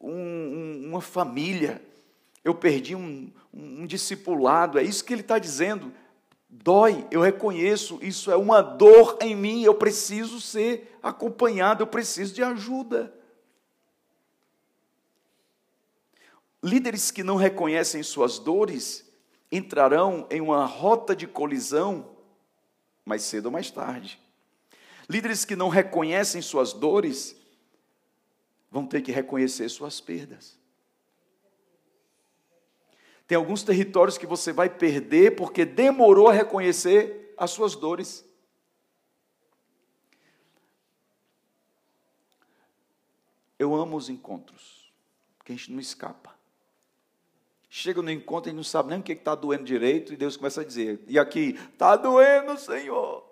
[0.00, 1.82] um, um, uma família,
[2.44, 5.92] eu perdi um, um discipulado, é isso que ele está dizendo.
[6.48, 12.34] Dói, eu reconheço, isso é uma dor em mim, eu preciso ser acompanhado, eu preciso
[12.34, 13.14] de ajuda.
[16.62, 19.10] Líderes que não reconhecem suas dores
[19.50, 22.16] entrarão em uma rota de colisão
[23.04, 24.20] mais cedo ou mais tarde.
[25.08, 27.36] Líderes que não reconhecem suas dores
[28.70, 30.58] vão ter que reconhecer suas perdas.
[33.32, 38.22] Tem alguns territórios que você vai perder porque demorou a reconhecer as suas dores.
[43.58, 44.92] Eu amo os encontros,
[45.38, 46.36] porque a gente não escapa.
[47.70, 50.60] Chega no encontro e não sabe nem o que está doendo direito, e Deus começa
[50.60, 53.31] a dizer: E aqui, está doendo, Senhor.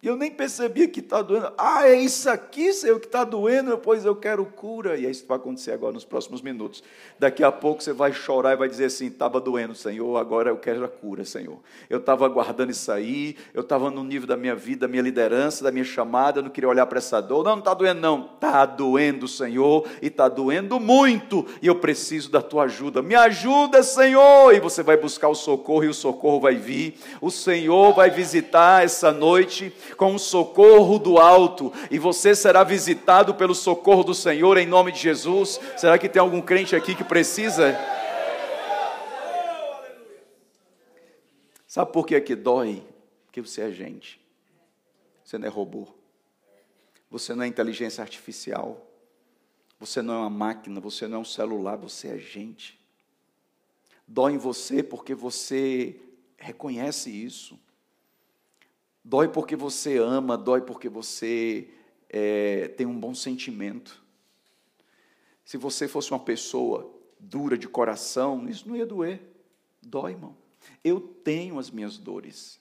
[0.00, 1.52] E eu nem percebia que está doendo.
[1.58, 4.96] Ah, é isso aqui, Senhor, que está doendo, pois eu quero cura.
[4.96, 6.84] E é isso que vai acontecer agora nos próximos minutos.
[7.18, 10.56] Daqui a pouco você vai chorar e vai dizer assim: estava doendo, Senhor, agora eu
[10.56, 11.58] quero a cura, Senhor.
[11.90, 15.64] Eu estava aguardando isso aí, eu estava no nível da minha vida, da minha liderança,
[15.64, 17.42] da minha chamada, eu não queria olhar para essa dor.
[17.42, 18.30] Não, não está doendo, não.
[18.34, 21.44] Está doendo, Senhor, e está doendo muito.
[21.60, 23.02] E eu preciso da tua ajuda.
[23.02, 24.54] Me ajuda, Senhor.
[24.54, 26.94] E você vai buscar o socorro e o socorro vai vir.
[27.20, 33.34] O Senhor vai visitar essa noite com o socorro do alto, e você será visitado
[33.34, 35.60] pelo socorro do Senhor em nome de Jesus.
[35.76, 37.76] Será que tem algum crente aqui que precisa?
[41.66, 42.82] Sabe por que é que dói?
[43.26, 44.20] Porque você é gente.
[45.24, 45.86] Você não é robô.
[47.10, 48.86] Você não é inteligência artificial.
[49.78, 52.80] Você não é uma máquina, você não é um celular, você é gente.
[54.06, 56.00] Dói em você porque você
[56.36, 57.58] reconhece isso.
[59.08, 61.70] Dói porque você ama, dói porque você
[62.10, 64.04] é, tem um bom sentimento.
[65.42, 69.22] Se você fosse uma pessoa dura de coração, isso não ia doer.
[69.80, 70.36] Dói, irmão.
[70.84, 72.60] Eu tenho as minhas dores.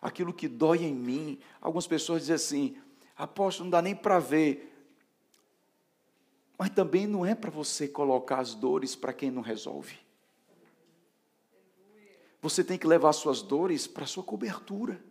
[0.00, 2.76] Aquilo que dói em mim, algumas pessoas dizem assim:
[3.16, 4.72] apóstolo, não dá nem para ver.
[6.56, 9.98] Mas também não é para você colocar as dores para quem não resolve.
[12.40, 15.04] Você tem que levar suas dores para a sua cobertura.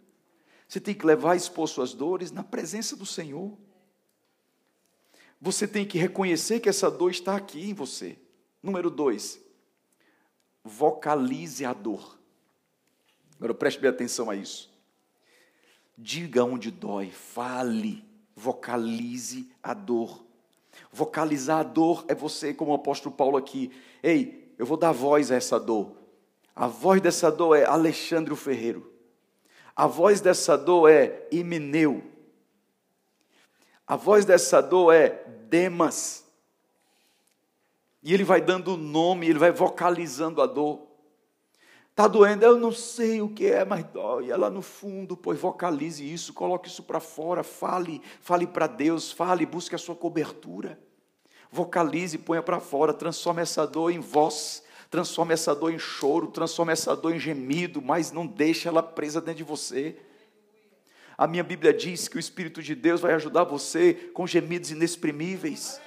[0.76, 3.58] Você tem que levar e expor suas dores na presença do Senhor.
[5.40, 8.20] Você tem que reconhecer que essa dor está aqui em você.
[8.62, 9.40] Número dois,
[10.62, 12.20] vocalize a dor.
[13.38, 14.70] Agora preste bem atenção a isso.
[15.98, 18.04] Diga onde dói, fale,
[18.36, 20.26] vocalize a dor.
[20.92, 23.72] Vocalizar a dor é você, como o apóstolo Paulo aqui.
[24.04, 25.96] Ei, eu vou dar voz a essa dor.
[26.54, 28.95] A voz dessa dor é Alexandre Ferreiro.
[29.76, 32.04] A voz dessa dor é Imineu.
[33.86, 35.10] A voz dessa dor é
[35.50, 36.24] Demas.
[38.02, 40.86] E ele vai dando o nome, ele vai vocalizando a dor.
[41.90, 44.30] Está doendo, eu não sei o que é, mas dói.
[44.30, 49.12] É lá no fundo, pois vocalize isso, coloque isso para fora, fale, fale para Deus,
[49.12, 50.80] fale, busque a sua cobertura.
[51.50, 54.62] Vocalize, ponha para fora, transforme essa dor em voz,
[54.96, 59.20] transforme essa dor em choro, transforme essa dor em gemido, mas não deixe ela presa
[59.20, 59.98] dentro de você.
[61.18, 65.82] A minha Bíblia diz que o Espírito de Deus vai ajudar você com gemidos inexprimíveis.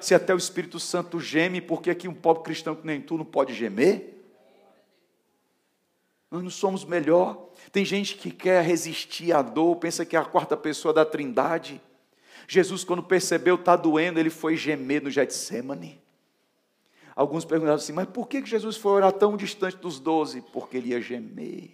[0.00, 3.24] Se até o Espírito Santo geme, porque aqui um pobre cristão que nem tu não
[3.24, 4.14] pode gemer?
[6.30, 7.50] Nós não somos melhor.
[7.72, 11.80] Tem gente que quer resistir à dor, pensa que é a quarta pessoa da trindade.
[12.46, 16.00] Jesus, quando percebeu está doendo, ele foi gemer no Getsemane.
[17.18, 20.40] Alguns perguntaram assim, mas por que Jesus foi orar tão distante dos doze?
[20.52, 21.68] Porque ele ia gemer.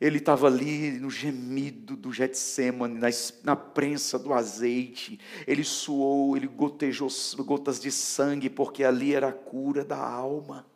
[0.00, 3.06] Ele estava ali no gemido do Getsemane, na,
[3.44, 5.20] na prensa do azeite.
[5.46, 7.08] Ele suou, ele gotejou
[7.44, 10.66] gotas de sangue, porque ali era a cura da alma.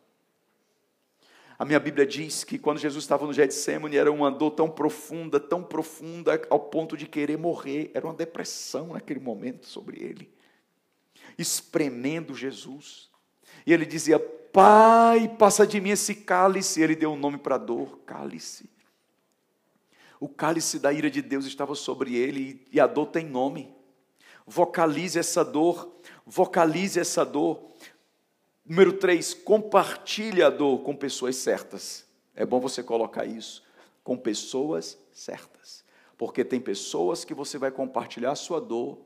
[1.59, 5.37] A minha Bíblia diz que quando Jesus estava no Getsemane era uma dor tão profunda,
[5.37, 7.91] tão profunda, ao ponto de querer morrer.
[7.93, 10.40] Era uma depressão naquele momento sobre ele.
[11.37, 13.09] Espremendo Jesus.
[13.65, 16.81] E ele dizia: Pai, passa de mim esse cálice.
[16.81, 18.69] Ele deu um nome para a dor: cálice.
[20.19, 23.73] O cálice da ira de Deus estava sobre ele e a dor tem nome.
[24.45, 25.91] Vocalize essa dor,
[26.25, 27.71] vocalize essa dor.
[28.63, 32.05] Número três, compartilhe a dor com pessoas certas.
[32.35, 33.63] É bom você colocar isso.
[34.03, 35.83] Com pessoas certas.
[36.17, 38.99] Porque tem pessoas que você vai compartilhar a sua dor,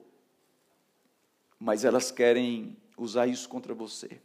[1.66, 4.22] mas elas querem usar isso contra você.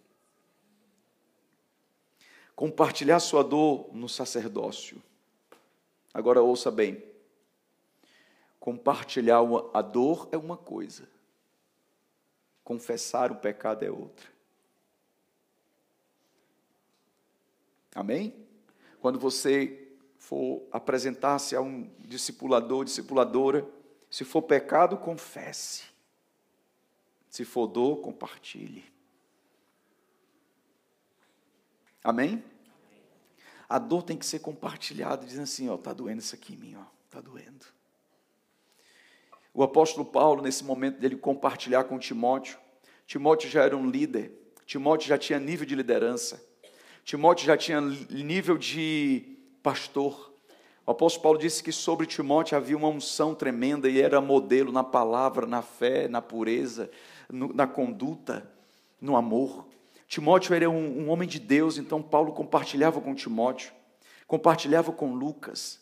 [2.55, 5.03] Compartilhar sua dor no sacerdócio.
[6.12, 7.03] Agora ouça bem.
[8.59, 9.40] Compartilhar
[9.72, 11.09] a dor é uma coisa,
[12.62, 14.29] confessar o pecado é outra.
[17.94, 18.35] Amém?
[19.00, 23.66] Quando você for apresentar-se a um discipulador, discipuladora,
[24.11, 25.89] se for pecado, confesse.
[27.30, 28.84] Se for dor, compartilhe.
[32.02, 32.42] Amém?
[33.68, 36.76] A dor tem que ser compartilhada, dizendo assim, ó, tá doendo isso aqui em mim,
[36.76, 37.64] ó, tá doendo.
[39.54, 42.58] O apóstolo Paulo, nesse momento dele compartilhar com Timóteo,
[43.06, 44.32] Timóteo já era um líder,
[44.66, 46.44] Timóteo já tinha nível de liderança,
[47.04, 50.32] Timóteo já tinha nível de pastor.
[50.86, 54.82] O apóstolo Paulo disse que sobre Timóteo havia uma unção tremenda e era modelo na
[54.82, 56.90] palavra, na fé, na pureza,
[57.30, 58.50] no, na conduta,
[59.00, 59.66] no amor.
[60.06, 63.72] Timóteo era um, um homem de Deus, então Paulo compartilhava com Timóteo,
[64.26, 65.80] compartilhava com Lucas,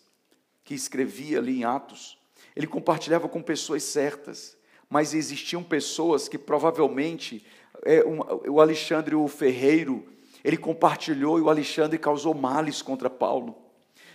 [0.64, 2.18] que escrevia ali em Atos.
[2.54, 4.56] Ele compartilhava com pessoas certas,
[4.88, 7.44] mas existiam pessoas que provavelmente
[7.84, 10.06] é, um, o Alexandre o Ferreiro
[10.44, 13.56] ele compartilhou e o Alexandre causou males contra Paulo.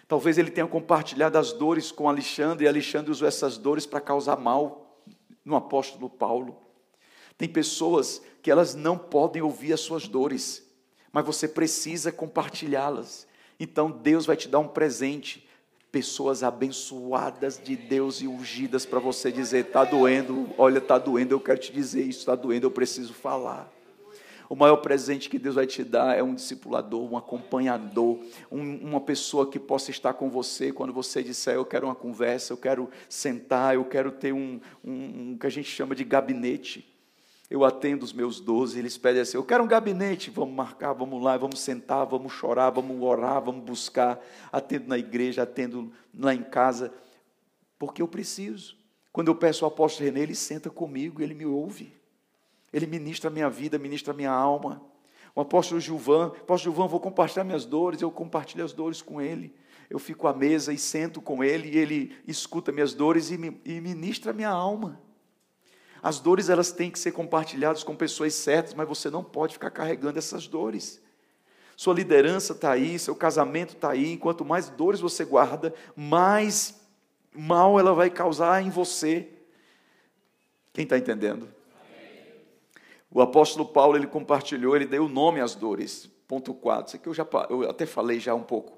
[0.08, 4.38] Talvez ele tenha compartilhado as dores com Alexandre e Alexandre usou essas dores para causar
[4.38, 5.02] mal
[5.44, 6.63] no apóstolo Paulo.
[7.38, 10.64] Tem pessoas que elas não podem ouvir as suas dores,
[11.12, 13.28] mas você precisa compartilhá-las.
[13.60, 15.48] Então Deus vai te dar um presente,
[15.92, 21.40] pessoas abençoadas de Deus e ungidas para você dizer: está doendo, olha, está doendo, eu
[21.40, 23.72] quero te dizer isso, está doendo, eu preciso falar.
[24.50, 28.20] O maior presente que Deus vai te dar é um discipulador, um acompanhador,
[28.52, 32.54] um, uma pessoa que possa estar com você quando você disser: Eu quero uma conversa,
[32.54, 36.93] eu quero sentar, eu quero ter um, um, um que a gente chama de gabinete
[37.54, 41.22] eu atendo os meus doze, eles pedem assim: eu quero um gabinete, vamos marcar, vamos
[41.22, 44.20] lá, vamos sentar, vamos chorar, vamos orar, vamos buscar.
[44.52, 46.92] Atendo na igreja, atendo lá em casa,
[47.78, 48.76] porque eu preciso.
[49.12, 51.94] Quando eu peço ao apóstolo René, ele senta comigo, ele me ouve.
[52.74, 54.82] Ele ministra a minha vida, ministra a minha alma.
[55.36, 59.54] O apóstolo Gilvan, apóstolo Gilvan, vou compartilhar minhas dores, eu compartilho as dores com ele.
[59.92, 63.62] Eu fico à mesa e sento com ele, e ele escuta minhas dores e, me,
[63.64, 65.00] e ministra a minha alma.
[66.04, 69.72] As dores elas têm que ser compartilhadas com pessoas certas, mas você não pode ficar
[69.72, 71.02] carregando essas dores.
[71.78, 74.18] Sua liderança está aí, seu casamento está aí.
[74.18, 76.86] Quanto mais dores você guarda, mais
[77.32, 79.30] mal ela vai causar em você.
[80.74, 81.48] Quem está entendendo?
[83.10, 86.10] O apóstolo Paulo ele compartilhou, ele deu nome às dores.
[86.28, 86.88] Ponto 4.
[86.88, 88.78] Isso aqui eu já eu até falei já um pouco.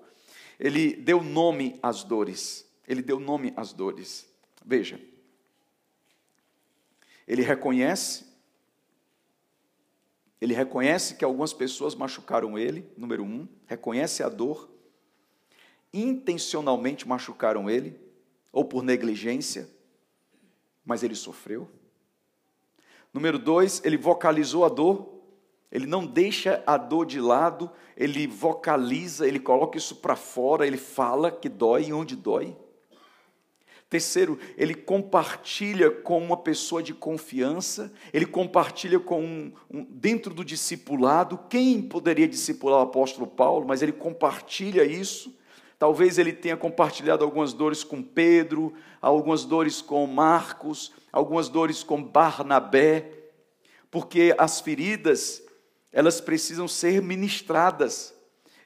[0.60, 2.70] Ele deu nome às dores.
[2.88, 4.30] Ele deu nome às dores.
[4.64, 5.00] Veja.
[7.28, 8.26] Ele reconhece
[10.46, 14.70] ele reconhece que algumas pessoas machucaram ele, número um, reconhece a dor,
[15.94, 18.00] intencionalmente machucaram ele,
[18.52, 19.68] ou por negligência,
[20.86, 21.70] mas ele sofreu.
[23.14, 25.20] Número dois, ele vocalizou a dor,
[25.72, 30.78] ele não deixa a dor de lado, ele vocaliza, ele coloca isso para fora, ele
[30.78, 32.56] fala que dói e onde dói.
[33.90, 40.44] Terceiro, ele compartilha com uma pessoa de confiança, ele compartilha com um, um, dentro do
[40.44, 41.40] discipulado.
[41.50, 43.66] Quem poderia discipular o apóstolo Paulo?
[43.68, 45.38] Mas ele compartilha isso.
[45.78, 52.02] Talvez ele tenha compartilhado algumas dores com Pedro, algumas dores com Marcos, algumas dores com
[52.02, 53.12] Barnabé,
[53.92, 55.44] porque as feridas,
[55.92, 58.15] elas precisam ser ministradas.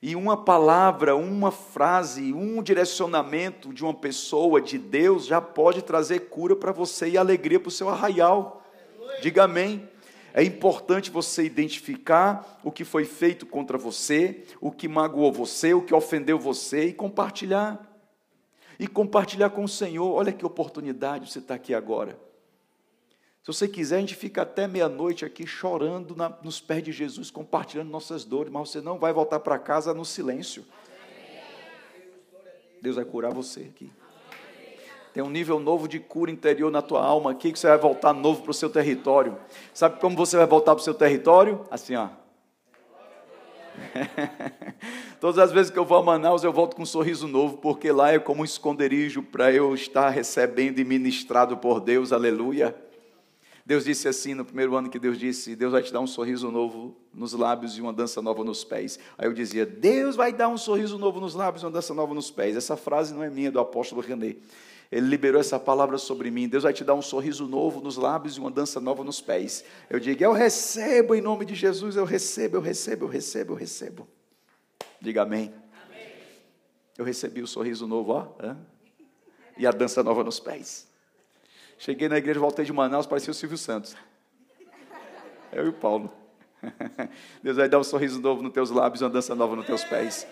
[0.02, 6.30] E uma palavra, uma frase, um direcionamento de uma pessoa, de Deus, já pode trazer
[6.30, 8.64] cura para você e alegria para o seu arraial.
[9.22, 9.90] Diga amém.
[10.34, 15.82] É importante você identificar o que foi feito contra você, o que magoou você, o
[15.82, 17.86] que ofendeu você e compartilhar.
[18.80, 20.14] E compartilhar com o Senhor.
[20.14, 22.29] Olha que oportunidade você está aqui agora.
[23.50, 27.32] Se você quiser, a gente fica até meia-noite aqui chorando na, nos pés de Jesus,
[27.32, 30.64] compartilhando nossas dores, mas você não vai voltar para casa no silêncio.
[32.80, 33.92] Deus vai curar você aqui.
[35.16, 38.14] Tem um nível novo de cura interior na tua alma aqui, que você vai voltar
[38.14, 39.36] novo para o seu território.
[39.74, 41.66] Sabe como você vai voltar para o seu território?
[41.72, 42.10] Assim, ó.
[45.20, 47.92] Todas as vezes que eu vou a Manaus, eu volto com um sorriso novo, porque
[47.92, 52.89] lá é como um esconderijo para eu estar recebendo e ministrado por Deus, aleluia.
[53.70, 56.50] Deus disse assim no primeiro ano que Deus disse: Deus vai te dar um sorriso
[56.50, 58.98] novo nos lábios e uma dança nova nos pés.
[59.16, 62.12] Aí eu dizia: Deus vai dar um sorriso novo nos lábios e uma dança nova
[62.16, 62.56] nos pés.
[62.56, 64.38] Essa frase não é minha, é do apóstolo René.
[64.92, 66.50] Ele liberou essa palavra sobre mim.
[66.50, 69.64] Deus vai te dar um sorriso novo nos lábios e uma dança nova nos pés.
[69.88, 73.56] Eu digo: Eu recebo em nome de Jesus, eu recebo, eu recebo, eu recebo, eu
[73.56, 74.08] recebo.
[75.00, 75.54] Diga amém.
[75.86, 76.08] amém.
[76.98, 78.56] Eu recebi o sorriso novo, ó,
[79.56, 80.89] e a dança nova nos pés.
[81.80, 83.96] Cheguei na igreja, voltei de Manaus, parecia o Silvio Santos.
[85.50, 86.12] Eu e o Paulo.
[87.42, 90.28] Deus vai dar um sorriso novo nos teus lábios, uma dança nova nos teus pés.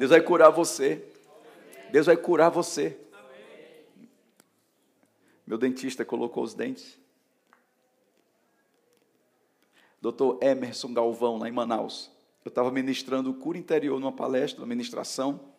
[0.00, 1.04] Deus vai curar você.
[1.92, 2.98] Deus vai curar você.
[5.46, 6.98] Meu dentista colocou os dentes.
[10.00, 12.10] Doutor Emerson Galvão, lá em Manaus.
[12.44, 15.51] Eu estava ministrando cura interior numa palestra, uma ministração.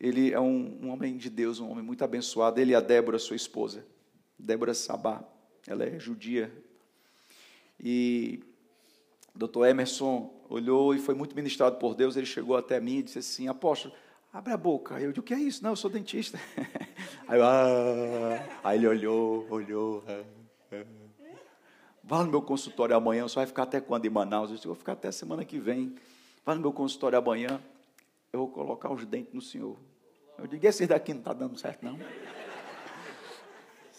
[0.00, 2.60] Ele é um, um, homem de Deus, um homem muito abençoado.
[2.60, 3.84] Ele e a Débora, sua esposa,
[4.38, 5.24] Débora Sabá,
[5.66, 6.52] ela é judia.
[7.80, 8.40] E
[9.34, 12.16] doutor Emerson olhou e foi muito ministrado por Deus.
[12.16, 13.92] Ele chegou até mim e disse assim: Apóstolo,
[14.32, 15.00] abre a boca.
[15.00, 15.64] Eu disse: O que é isso?
[15.64, 16.38] Não, eu sou dentista.
[17.26, 18.48] Aí, ah.
[18.62, 20.04] Aí ele olhou, olhou.
[20.06, 20.22] Ah,
[20.72, 20.84] ah.
[22.04, 23.26] Vá no meu consultório amanhã.
[23.26, 24.50] Você vai ficar até quando em Manaus?
[24.50, 25.96] Eu disse: Vou ficar até semana que vem.
[26.46, 27.60] Vá no meu consultório amanhã
[28.32, 29.78] eu vou colocar os dentes no senhor.
[30.36, 31.98] Eu digo, esse daqui não está dando certo, não.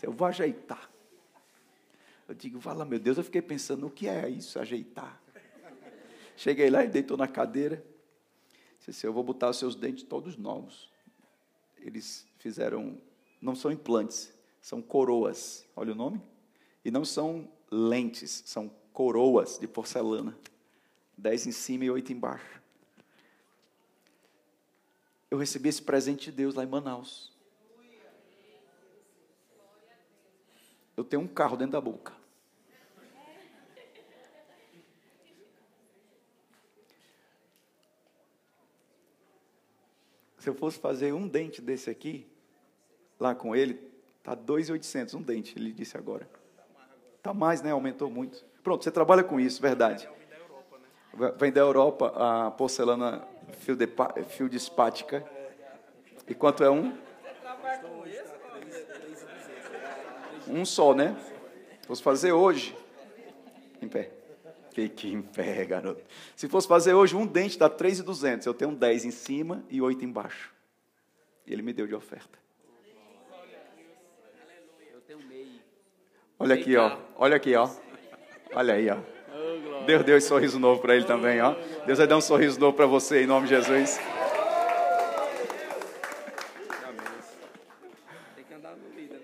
[0.01, 0.89] Eu vou ajeitar.
[2.27, 5.21] Eu digo, fala, meu Deus, eu fiquei pensando, o que é isso, ajeitar?
[6.37, 7.83] Cheguei lá e deitou na cadeira.
[8.77, 10.89] Disse assim, eu vou botar os seus dentes todos novos.
[11.79, 13.01] Eles fizeram,
[13.41, 15.65] não são implantes, são coroas.
[15.75, 16.21] Olha o nome.
[16.85, 20.37] E não são lentes, são coroas de porcelana.
[21.17, 22.58] Dez em cima e oito embaixo
[25.31, 27.31] eu recebi esse presente de Deus lá em Manaus.
[30.97, 32.13] Eu tenho um carro dentro da boca.
[40.37, 42.25] Se eu fosse fazer um dente desse aqui,
[43.19, 43.75] lá com ele,
[44.23, 46.29] tá 2.800 um dente, ele disse agora.
[47.21, 47.71] Tá mais, né?
[47.71, 48.43] Aumentou muito.
[48.63, 50.09] Pronto, você trabalha com isso, verdade.
[51.37, 53.27] Vem da Europa a porcelana
[53.59, 53.87] fio de,
[54.27, 55.23] fio de espática.
[56.27, 56.95] E quanto é um?
[60.47, 61.15] Um só, né?
[61.85, 62.75] Fosse fazer hoje.
[63.81, 64.11] Em pé.
[64.71, 66.03] Fique em pé, garoto.
[66.35, 68.45] Se fosse fazer hoje, um dente dá 3,200.
[68.45, 70.53] Eu tenho 10 em cima e 8 embaixo.
[71.45, 72.37] E ele me deu de oferta.
[76.37, 76.97] Olha aqui, ó.
[77.15, 77.69] Olha aqui, ó.
[78.53, 79.18] Olha aí, ó.
[79.89, 81.55] Deus deu esse sorriso novo para ele também, ó.
[81.83, 83.99] Deus vai dar um sorriso novo para você em nome de Jesus.
[88.35, 89.19] Tem que andar no líder.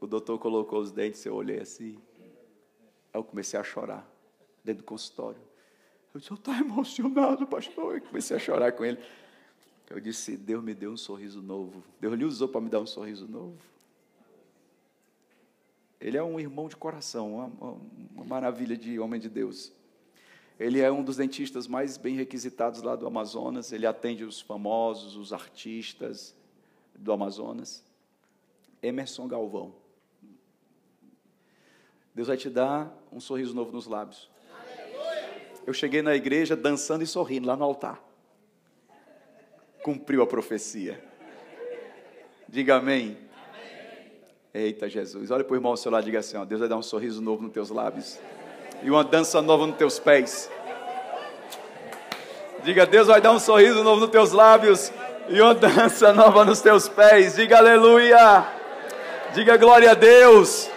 [0.00, 1.96] O doutor colocou os dentes, eu olhei assim.
[3.14, 4.04] Aí eu comecei a chorar
[4.64, 5.38] dentro do consultório.
[6.12, 7.98] Eu disse, eu estou emocionado, pastor.
[7.98, 8.98] Eu comecei a chorar com ele.
[9.88, 11.84] Eu disse, Deus me deu um sorriso novo.
[12.00, 13.56] Deus lhe usou para me dar um sorriso novo.
[16.00, 17.78] Ele é um irmão de coração, uma,
[18.14, 19.72] uma maravilha de homem de Deus.
[20.58, 23.72] Ele é um dos dentistas mais bem requisitados lá do Amazonas.
[23.72, 26.34] Ele atende os famosos, os artistas
[26.94, 27.84] do Amazonas.
[28.82, 29.74] Emerson Galvão.
[32.14, 34.30] Deus vai te dar um sorriso novo nos lábios.
[35.66, 38.02] Eu cheguei na igreja dançando e sorrindo lá no altar.
[39.82, 41.04] Cumpriu a profecia.
[42.48, 43.25] Diga amém.
[44.58, 46.66] Eita Jesus, olha para o irmão ao seu lado e diga assim: ó, Deus vai
[46.66, 48.18] dar um sorriso novo nos teus lábios
[48.82, 50.50] e uma dança nova nos teus pés.
[52.64, 54.90] Diga, Deus vai dar um sorriso novo nos teus lábios
[55.28, 57.36] e uma dança nova nos teus pés.
[57.36, 58.46] Diga aleluia.
[59.34, 60.70] Diga glória a Deus.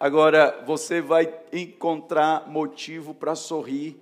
[0.00, 4.00] Agora você vai encontrar motivo para sorrir.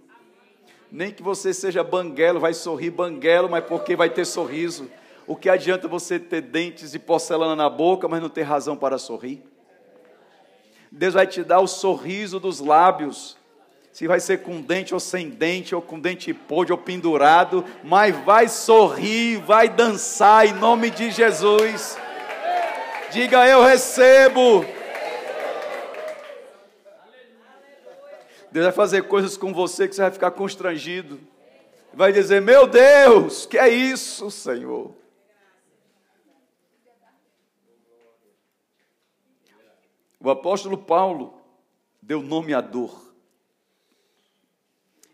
[0.92, 4.88] Nem que você seja banguelo, vai sorrir banguelo, mas porque vai ter sorriso.
[5.26, 8.96] O que adianta você ter dentes de porcelana na boca, mas não ter razão para
[8.96, 9.42] sorrir?
[10.90, 13.36] Deus vai te dar o sorriso dos lábios.
[13.92, 18.14] Se vai ser com dente ou sem dente, ou com dente podre ou pendurado, mas
[18.24, 21.98] vai sorrir, vai dançar em nome de Jesus.
[23.10, 24.64] Diga eu recebo.
[28.52, 31.18] Deus vai fazer coisas com você que você vai ficar constrangido.
[31.92, 34.94] Vai dizer: Meu Deus, que é isso, Senhor?
[40.20, 41.34] O apóstolo Paulo
[42.00, 43.06] deu nome à dor.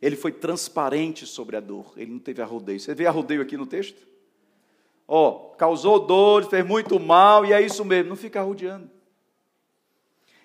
[0.00, 1.92] Ele foi transparente sobre a dor.
[1.96, 2.80] Ele não teve arrodeio.
[2.80, 4.06] Você vê arrodeio aqui no texto?
[5.06, 8.08] Ó, oh, causou dor, fez muito mal, e é isso mesmo.
[8.08, 8.90] Não fica arrodeando.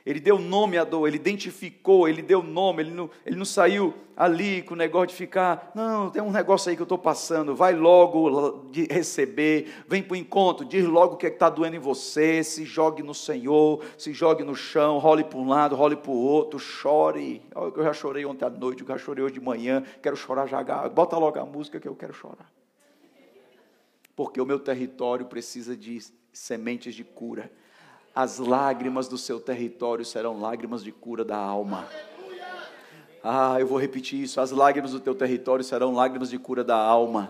[0.08, 3.94] Ele deu nome à dor, ele identificou, ele deu nome, ele não, ele não saiu
[4.16, 7.54] ali com o negócio de ficar, não, tem um negócio aí que eu estou passando,
[7.54, 11.76] vai logo de receber, vem para o encontro, diz logo o que é está doendo
[11.76, 15.98] em você, se jogue no Senhor, se jogue no chão, role para um lado, role
[15.98, 17.42] para o outro, chore.
[17.54, 20.64] Eu já chorei ontem à noite, eu já chorei hoje de manhã, quero chorar já,
[20.88, 22.50] bota logo a música que eu quero chorar.
[24.16, 26.00] Porque o meu território precisa de
[26.32, 27.52] sementes de cura
[28.18, 31.88] as lágrimas do seu território serão lágrimas de cura da alma.
[33.24, 36.76] Ah, eu vou repetir isso: as lágrimas do teu território serão lágrimas de cura da
[36.76, 37.30] alma.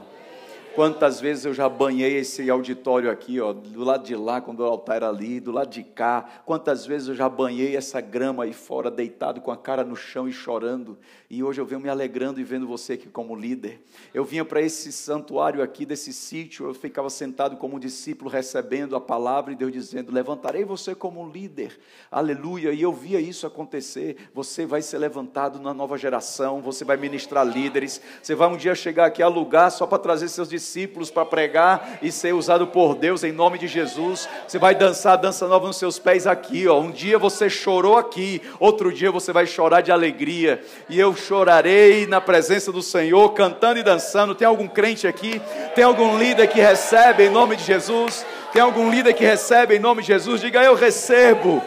[0.77, 4.63] Quantas vezes eu já banhei esse auditório aqui, ó, do lado de lá, quando o
[4.63, 6.23] altar era ali, do lado de cá.
[6.45, 10.29] Quantas vezes eu já banhei essa grama aí fora, deitado com a cara no chão
[10.29, 10.95] e chorando.
[11.31, 13.81] E hoje eu venho me alegrando e vendo você aqui como líder.
[14.13, 18.95] Eu vinha para esse santuário aqui, desse sítio, eu ficava sentado como um discípulo, recebendo
[18.95, 21.75] a palavra e Deus dizendo: Levantarei você como líder.
[22.11, 22.71] Aleluia.
[22.71, 24.29] E eu via isso acontecer.
[24.31, 27.99] Você vai ser levantado na nova geração, você vai ministrar líderes.
[28.21, 31.25] Você vai um dia chegar aqui a lugar só para trazer seus discípulos discípulos para
[31.25, 34.27] pregar e ser usado por Deus em nome de Jesus.
[34.45, 36.79] Você vai dançar dança nova nos seus pés aqui, ó.
[36.79, 40.61] Um dia você chorou aqui, outro dia você vai chorar de alegria.
[40.89, 44.35] E eu chorarei na presença do Senhor, cantando e dançando.
[44.35, 45.41] Tem algum crente aqui?
[45.73, 48.25] Tem algum líder que recebe em nome de Jesus?
[48.51, 50.41] Tem algum líder que recebe em nome de Jesus?
[50.41, 51.63] Diga eu recebo.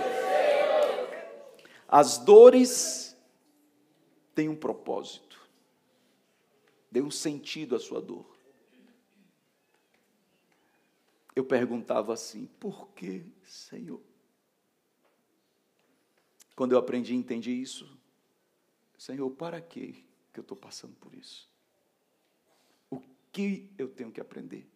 [1.89, 3.17] As dores
[4.35, 5.41] têm um propósito.
[6.93, 8.30] Dê um sentido à sua dor
[11.35, 14.01] eu perguntava assim: por que, Senhor?
[16.57, 17.99] Quando eu aprendi e entendi isso,
[18.99, 21.51] Senhor, para que eu estou passando por isso?
[22.91, 23.01] O
[23.33, 24.69] que eu tenho que aprender?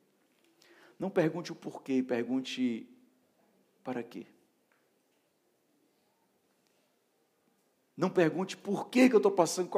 [0.99, 2.89] Não pergunte o porquê, pergunte
[3.83, 4.27] para quê.
[7.97, 9.71] Não pergunte por que, que eu estou passando.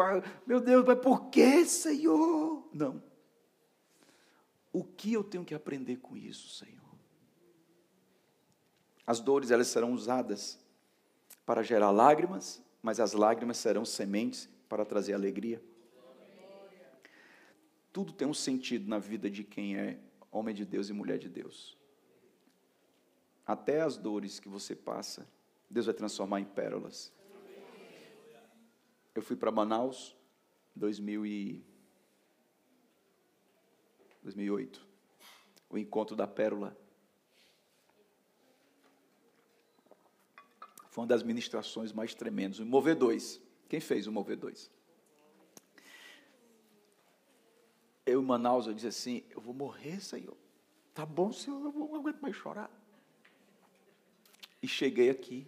[0.47, 2.69] Meu Deus, mas por que, Senhor?
[2.73, 3.03] Não.
[4.77, 6.85] O que eu tenho que aprender com isso, Senhor?
[9.07, 10.59] As dores elas serão usadas
[11.47, 15.65] para gerar lágrimas, mas as lágrimas serão sementes para trazer alegria.
[17.91, 19.99] Tudo tem um sentido na vida de quem é
[20.31, 21.75] homem de Deus e mulher de Deus.
[23.47, 25.27] Até as dores que você passa,
[25.71, 27.11] Deus vai transformar em pérolas.
[29.15, 30.15] Eu fui para Manaus,
[30.75, 31.76] 2000 e
[34.27, 34.85] 2008.
[35.71, 36.77] O encontro da pérola.
[40.91, 42.59] Foi uma das ministrações mais tremendas.
[42.59, 43.41] O Mover 2.
[43.69, 44.71] Quem fez o Mover 2?
[48.05, 50.37] Eu em Manaus, eu disse assim, eu vou morrer, Senhor.
[50.95, 52.71] Tá bom, Senhor, eu não aguento mais chorar.
[54.63, 55.47] E cheguei aqui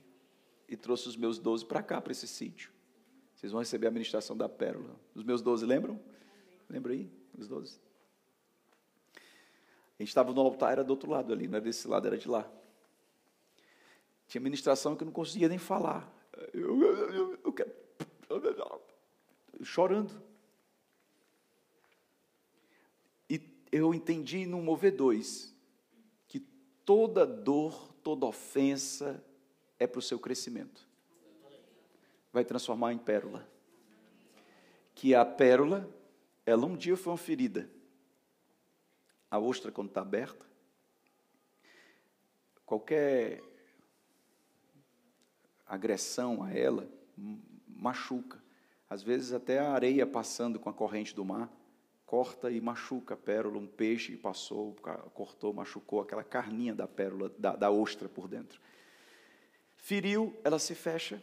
[0.69, 2.71] e trouxe os meus doze para cá, para esse sítio.
[3.35, 4.95] Vocês vão receber a ministração da pérola.
[5.15, 6.01] Os meus doze, lembram?
[6.69, 7.11] Lembra aí?
[7.37, 7.88] Os doze.
[9.99, 12.17] A gente estava no altar, era do outro lado ali, não era desse lado, era
[12.17, 12.49] de lá.
[14.29, 16.09] Tinha ministração que eu não conseguia nem falar.
[16.55, 17.73] Eu, eu, eu, eu quero.
[19.63, 20.23] Chorando.
[23.29, 23.41] E
[23.73, 25.53] eu entendi no Mover 2
[26.29, 26.39] que
[26.85, 29.25] toda dor, toda ofensa
[29.81, 30.87] é para o seu crescimento.
[32.33, 33.49] Vai transformar em pérola.
[34.95, 35.89] Que a pérola,
[36.47, 37.69] ela um dia foi uma ferida.
[39.31, 40.47] A ostra, quando está aberta,
[42.65, 43.43] qualquer
[45.67, 46.89] agressão a ela
[47.67, 48.43] machuca.
[48.89, 51.51] Às vezes até a areia passando com a corrente do mar
[52.09, 54.75] corta e machuca a pérola, um peixe passou,
[55.13, 58.59] cortou, machucou aquela carninha da pérola, da, da ostra por dentro.
[59.77, 61.23] Feriu, ela se fecha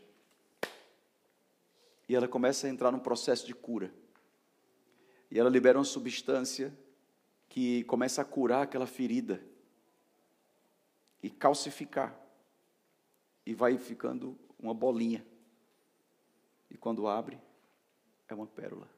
[2.07, 3.91] e ela começa a entrar num processo de cura.
[5.31, 6.71] E ela libera uma substância
[7.49, 9.41] que começa a curar aquela ferida
[11.21, 12.19] e calcificar.
[13.45, 15.25] E vai ficando uma bolinha.
[16.69, 17.39] E quando abre,
[18.27, 18.95] é uma pérola.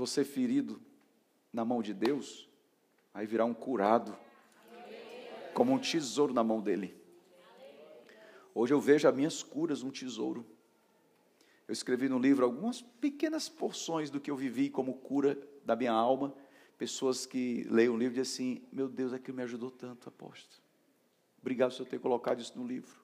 [0.00, 0.80] você ferido
[1.52, 2.48] na mão de Deus,
[3.12, 4.16] vai virar um curado,
[5.52, 6.98] como um tesouro na mão dele.
[8.54, 10.46] Hoje eu vejo as minhas curas um tesouro.
[11.70, 15.92] Eu escrevi no livro algumas pequenas porções do que eu vivi como cura da minha
[15.92, 16.34] alma.
[16.76, 20.60] Pessoas que leem o livro dizem assim: Meu Deus, aquilo me ajudou tanto, apóstolo.
[21.40, 23.00] Obrigado por ter colocado isso no livro.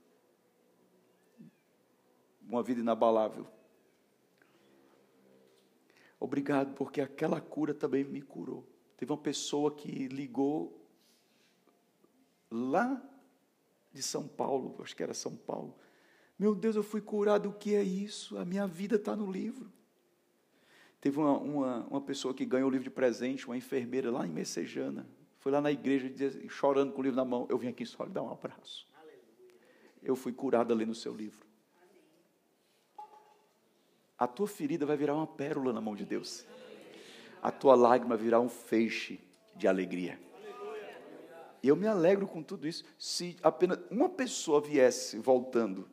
[2.42, 3.46] Uma vida inabalável.
[6.18, 8.66] Obrigado, porque aquela cura também me curou.
[8.96, 10.84] Teve uma pessoa que ligou
[12.50, 13.00] lá
[13.92, 15.72] de São Paulo, acho que era São Paulo.
[16.38, 18.36] Meu Deus, eu fui curado, o que é isso?
[18.38, 19.72] A minha vida está no livro.
[21.00, 24.30] Teve uma, uma, uma, pessoa que ganhou o livro de presente, uma enfermeira lá em
[24.30, 25.06] Messejana.
[25.38, 26.12] Foi lá na igreja
[26.48, 27.46] chorando com o livro na mão.
[27.48, 28.86] Eu vim aqui só lhe dar um abraço.
[30.02, 31.46] Eu fui curado ali no seu livro
[34.18, 36.46] a tua ferida vai virar uma pérola na mão de Deus.
[37.42, 39.20] A tua lágrima virá um feixe
[39.54, 40.18] de alegria.
[41.62, 42.84] E eu me alegro com tudo isso.
[42.98, 45.88] Se apenas uma pessoa viesse voltando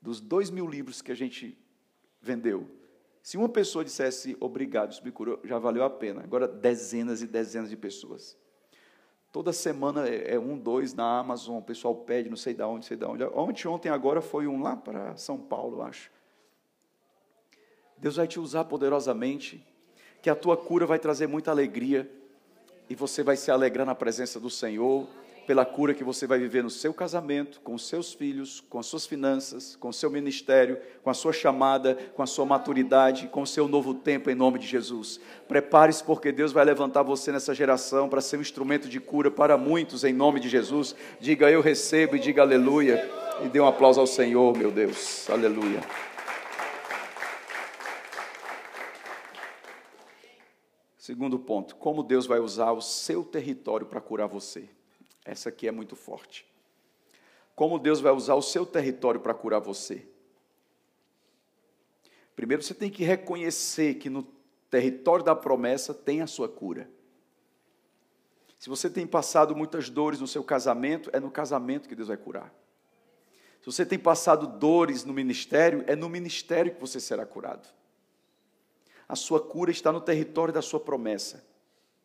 [0.00, 1.58] dos dois mil livros que a gente
[2.20, 2.68] vendeu,
[3.22, 6.22] se uma pessoa dissesse obrigado, isso me curou, já valeu a pena.
[6.22, 8.36] Agora, dezenas e dezenas de pessoas.
[9.30, 12.86] Toda semana é, é um, dois na Amazon, o pessoal pede, não sei de onde,
[12.86, 13.22] sei de onde.
[13.24, 16.10] Ontem, ontem, agora foi um lá para São Paulo, acho.
[17.98, 19.62] Deus vai te usar poderosamente,
[20.22, 22.10] que a tua cura vai trazer muita alegria
[22.88, 25.06] e você vai se alegrar na presença do Senhor
[25.48, 28.84] pela cura que você vai viver no seu casamento, com os seus filhos, com as
[28.84, 33.40] suas finanças, com o seu ministério, com a sua chamada, com a sua maturidade, com
[33.40, 35.18] o seu novo tempo em nome de Jesus.
[35.48, 39.56] Prepare-se porque Deus vai levantar você nessa geração para ser um instrumento de cura para
[39.56, 40.94] muitos em nome de Jesus.
[41.18, 43.10] Diga eu recebo e diga aleluia
[43.42, 45.30] e dê um aplauso ao Senhor, meu Deus.
[45.30, 45.80] Aleluia.
[50.98, 54.68] Segundo ponto, como Deus vai usar o seu território para curar você.
[55.30, 56.46] Essa aqui é muito forte.
[57.54, 60.06] Como Deus vai usar o seu território para curar você.
[62.36, 64.22] Primeiro você tem que reconhecer que no
[64.70, 66.88] território da promessa tem a sua cura.
[68.58, 72.16] Se você tem passado muitas dores no seu casamento, é no casamento que Deus vai
[72.16, 72.52] curar.
[73.60, 77.68] Se você tem passado dores no ministério, é no ministério que você será curado
[79.08, 81.42] a sua cura está no território da sua promessa.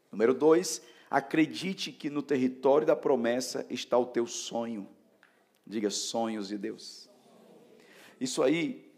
[0.09, 0.82] Número dois,
[1.14, 4.89] acredite que no território da promessa está o teu sonho.
[5.66, 7.07] Diga sonhos de Deus.
[8.20, 8.91] Isso aí,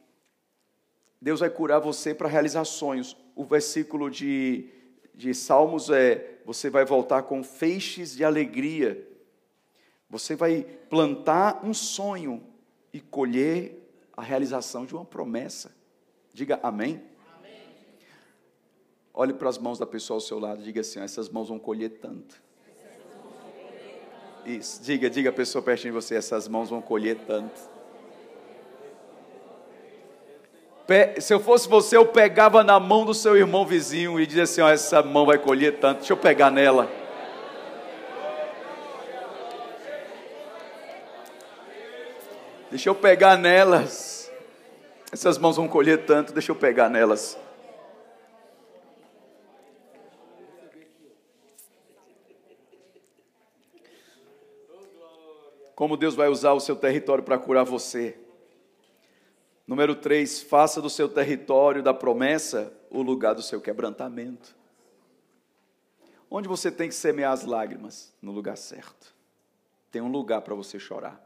[1.21, 3.17] Deus vai curar você para realizar sonhos.
[3.35, 4.69] O versículo de,
[5.13, 9.05] de Salmos é: você vai voltar com feixes de alegria.
[10.09, 12.41] Você vai plantar um sonho
[12.93, 15.75] e colher a realização de uma promessa.
[16.33, 17.03] Diga amém.
[19.17, 21.57] Olhe para as mãos da pessoa ao seu lado e diga assim: essas mãos vão
[21.57, 22.43] colher tanto.
[24.45, 27.73] Isso, diga, diga a pessoa pertinho de você: essas mãos vão colher tanto.
[31.19, 34.59] Se eu fosse você, eu pegava na mão do seu irmão vizinho e dizia assim:
[34.59, 36.91] ó, essa mão vai colher tanto, deixa eu pegar nela.
[42.69, 44.29] Deixa eu pegar nelas.
[45.09, 47.44] Essas mãos vão colher tanto, deixa eu pegar nelas.
[55.75, 58.17] Como Deus vai usar o seu território para curar você.
[59.67, 64.55] Número 3, faça do seu território da promessa o lugar do seu quebrantamento.
[66.29, 68.13] Onde você tem que semear as lágrimas?
[68.21, 69.13] No lugar certo.
[69.91, 71.21] Tem um lugar para você chorar.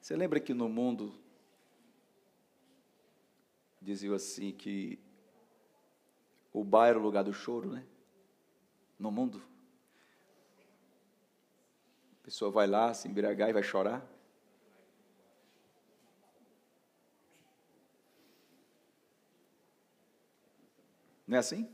[0.00, 1.14] Você lembra que no mundo
[3.80, 4.98] diziam assim que
[6.52, 7.84] o bar era o lugar do choro, né?
[8.98, 9.42] No mundo.
[12.26, 14.04] Pessoa vai lá, se embriagar e vai chorar.
[21.24, 21.72] Não é assim?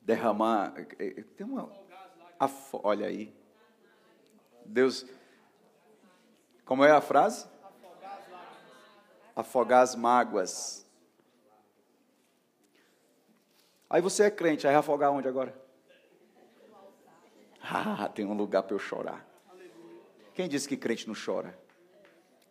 [0.00, 0.72] Derramar.
[0.98, 1.70] É, é, tem uma.
[2.82, 3.36] Olha aí.
[4.64, 5.04] Deus.
[6.64, 7.46] Como é a frase?
[9.36, 10.86] Afogar as mágoas.
[13.90, 15.61] Aí você é crente, aí afogar onde agora?
[17.74, 19.24] Ah, tem um lugar para eu chorar.
[20.34, 21.56] Quem disse que crente não chora?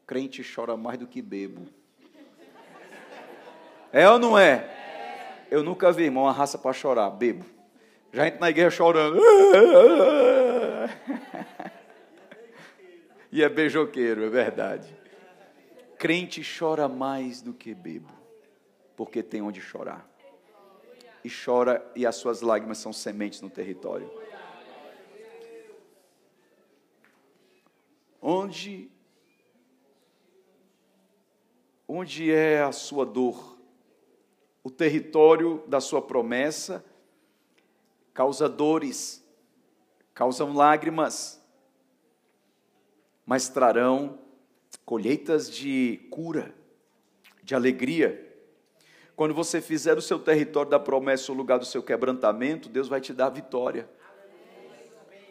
[0.07, 1.67] Crente chora mais do que bebo.
[3.91, 4.69] É ou não é?
[5.49, 7.45] Eu nunca vi, irmão, uma raça para chorar, bebo.
[8.13, 9.19] Já entra na igreja chorando.
[13.31, 14.95] e é beijoqueiro, é verdade.
[15.97, 18.11] Crente chora mais do que bebo,
[18.95, 20.09] porque tem onde chorar.
[21.23, 24.20] E chora, e as suas lágrimas são sementes no território.
[28.21, 28.91] Onde,
[31.87, 33.51] onde é a sua dor?
[34.63, 36.83] o território da sua promessa,
[38.13, 39.23] causa dores,
[40.13, 41.41] causam lágrimas,
[43.25, 44.19] mas trarão
[44.85, 46.53] colheitas de cura,
[47.43, 48.27] de alegria.
[49.15, 53.01] Quando você fizer o seu território da promessa o lugar do seu quebrantamento, Deus vai
[53.01, 53.89] te dar vitória.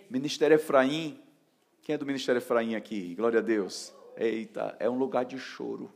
[0.09, 1.20] Ministério Efraim,
[1.91, 3.16] quem é do Ministério Efraim aqui?
[3.16, 3.93] Glória a Deus.
[4.16, 5.93] Eita, é um lugar de choro.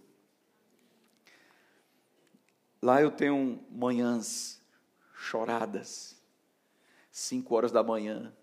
[2.82, 4.60] Lá eu tenho manhãs
[5.14, 6.20] choradas,
[7.12, 8.34] cinco horas da manhã.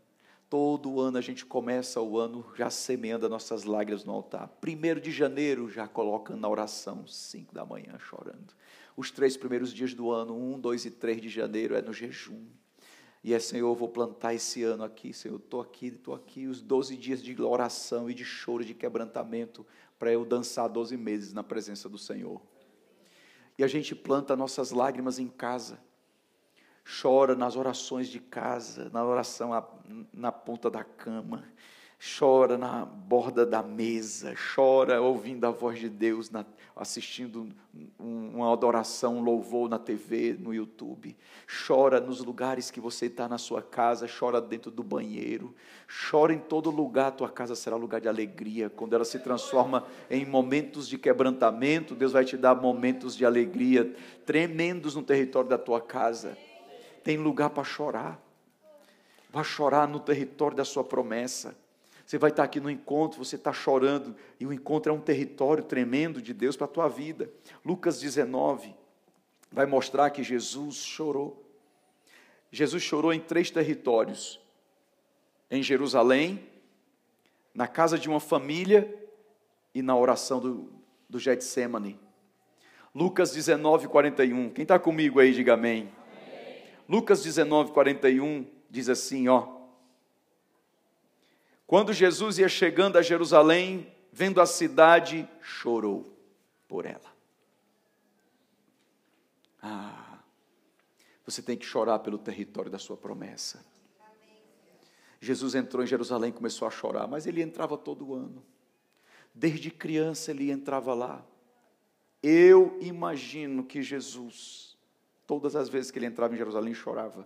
[0.50, 4.48] Todo ano a gente começa o ano já semeando as nossas lágrimas no altar.
[4.62, 8.54] Primeiro de janeiro já colocando na oração, cinco da manhã chorando.
[8.96, 12.46] Os três primeiros dias do ano, um, dois e três de janeiro, é no jejum.
[13.24, 16.62] E é, Senhor, eu vou plantar esse ano aqui, Senhor, estou aqui, estou aqui, os
[16.62, 19.66] doze dias de oração e de choro, de quebrantamento,
[20.00, 22.42] para eu dançar doze meses na presença do Senhor.
[23.58, 25.80] E a gente planta nossas lágrimas em casa,
[26.84, 29.52] chora nas orações de casa, na oração
[30.12, 31.48] na ponta da cama,
[32.02, 36.44] chora na borda da mesa, chora ouvindo a voz de Deus, na,
[36.76, 37.48] assistindo
[38.00, 41.16] uma adoração, um louvor na TV, no YouTube,
[41.68, 45.54] chora nos lugares que você está na sua casa, chora dentro do banheiro,
[46.10, 49.86] chora em todo lugar, a tua casa será lugar de alegria, quando ela se transforma
[50.10, 53.94] em momentos de quebrantamento, Deus vai te dar momentos de alegria
[54.26, 56.36] tremendos no território da tua casa,
[57.04, 58.20] tem lugar para chorar,
[59.30, 61.56] vai chorar no território da sua promessa,
[62.06, 65.64] você vai estar aqui no encontro, você está chorando, e o encontro é um território
[65.64, 67.32] tremendo de Deus para a tua vida.
[67.64, 68.76] Lucas 19
[69.52, 71.46] vai mostrar que Jesus chorou.
[72.52, 74.40] Jesus chorou em três territórios:
[75.50, 76.44] em Jerusalém,
[77.54, 78.94] na casa de uma família
[79.74, 80.70] e na oração do,
[81.10, 82.00] do Getsemane.
[82.94, 84.50] Lucas 19, 41.
[84.50, 85.90] Quem está comigo aí, diga amém.
[86.12, 86.64] amém.
[86.90, 89.61] Lucas 19, 41 diz assim: ó.
[91.72, 96.14] Quando Jesus ia chegando a Jerusalém, vendo a cidade, chorou
[96.68, 97.16] por ela.
[99.62, 100.20] Ah,
[101.26, 103.64] você tem que chorar pelo território da sua promessa.
[105.22, 108.44] Jesus entrou em Jerusalém e começou a chorar, mas ele entrava todo ano.
[109.34, 111.26] Desde criança ele entrava lá.
[112.22, 114.78] Eu imagino que Jesus,
[115.26, 117.26] todas as vezes que ele entrava em Jerusalém, chorava.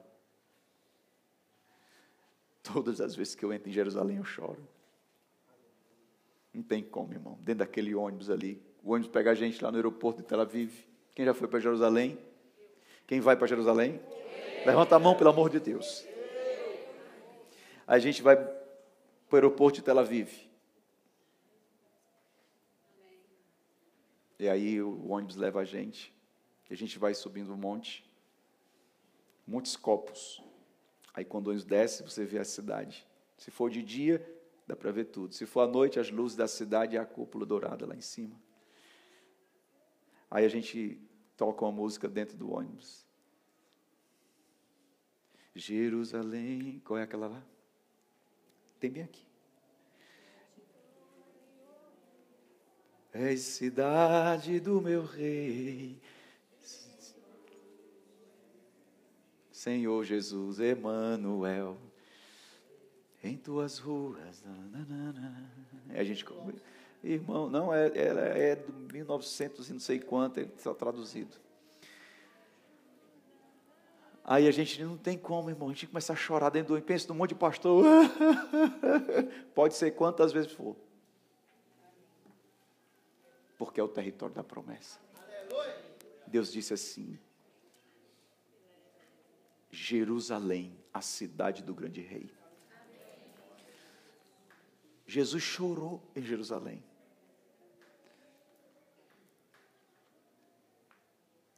[2.74, 4.68] Todas as vezes que eu entro em Jerusalém, eu choro.
[6.54, 7.38] Não tem como, irmão.
[7.42, 8.62] Dentro daquele ônibus ali.
[8.84, 10.74] O ônibus pega a gente lá no aeroporto de Tel Aviv.
[11.14, 12.18] Quem já foi para Jerusalém?
[13.06, 14.02] Quem vai para Jerusalém?
[14.66, 16.06] Levanta a mão, pelo amor de Deus.
[17.86, 18.56] A gente vai para
[19.32, 20.50] o aeroporto de Tel Aviv.
[24.40, 26.14] E aí o ônibus leva a gente,
[26.70, 28.04] e a gente vai subindo o monte,
[29.48, 30.42] muitos copos.
[31.16, 33.08] Aí quando o ônibus desce, você vê a cidade.
[33.38, 34.24] Se for de dia,
[34.68, 35.34] dá para ver tudo.
[35.34, 38.36] Se for à noite, as luzes da cidade e a cúpula dourada lá em cima.
[40.30, 41.00] Aí a gente
[41.38, 43.06] toca uma música dentro do ônibus.
[45.56, 47.44] Jerusalém, qual é aquela lá?
[48.78, 49.26] Tem bem aqui.
[53.14, 55.98] És cidade do meu rei,
[59.66, 61.76] Senhor Jesus Emanuel,
[63.24, 64.44] em tuas ruas.
[64.44, 65.52] Nananana.
[65.90, 66.24] A gente,
[67.04, 71.36] irmão, não, é, ela é de 1900 e não sei quanto, está traduzido.
[74.24, 77.08] Aí a gente não tem como, irmão, a gente começa a chorar dentro do pensa
[77.08, 77.84] num monte de pastor.
[79.56, 80.76] Pode ser quantas vezes for.
[83.58, 85.00] Porque é o território da promessa.
[86.28, 87.18] Deus disse assim:
[89.76, 92.34] Jerusalém, a cidade do grande rei.
[95.06, 96.82] Jesus chorou em Jerusalém.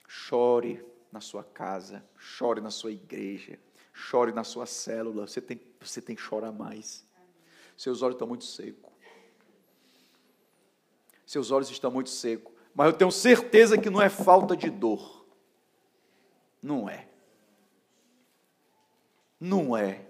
[0.07, 3.59] Chore na sua casa, chore na sua igreja,
[3.93, 5.27] chore na sua célula.
[5.27, 7.05] Você tem, você tem que chorar mais.
[7.77, 8.91] Seus olhos estão muito secos.
[11.23, 12.51] Seus olhos estão muito secos.
[12.73, 15.25] Mas eu tenho certeza que não é falta de dor.
[16.61, 17.06] Não é.
[19.39, 20.05] Não é.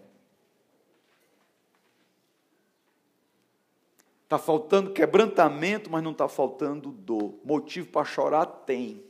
[4.24, 7.36] Está faltando quebrantamento, mas não está faltando dor.
[7.46, 9.02] Motivo para chorar tem.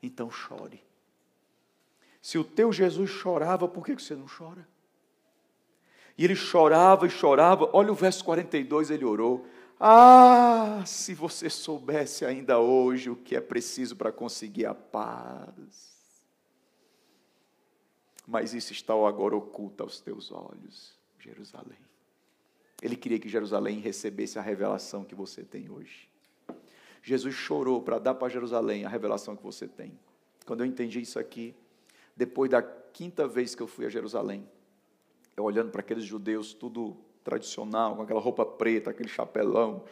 [0.00, 0.80] Então chore.
[2.22, 4.66] Se o teu Jesus chorava, por que você não chora?
[6.16, 7.68] E ele chorava e chorava.
[7.72, 9.44] Olha o verso 42, ele orou.
[9.80, 15.97] Ah, se você soubesse ainda hoje o que é preciso para conseguir a paz.
[18.30, 21.78] Mas isso está agora oculto aos teus olhos, Jerusalém.
[22.82, 26.10] Ele queria que Jerusalém recebesse a revelação que você tem hoje.
[27.02, 29.98] Jesus chorou para dar para Jerusalém a revelação que você tem.
[30.44, 31.54] Quando eu entendi isso aqui,
[32.14, 34.46] depois da quinta vez que eu fui a Jerusalém,
[35.34, 39.82] eu olhando para aqueles judeus, tudo tradicional, com aquela roupa preta, aquele chapelão,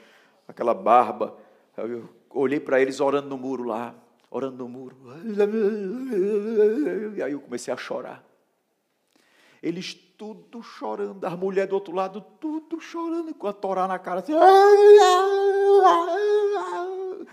[0.47, 1.39] aquela barba,
[1.79, 3.95] eu olhei para eles orando no muro lá,
[4.37, 4.97] orando no muro.
[7.17, 8.25] E aí eu comecei a chorar.
[9.63, 14.21] Eles tudo chorando, as mulheres do outro lado tudo chorando, com a Torá na cara
[14.21, 14.33] assim.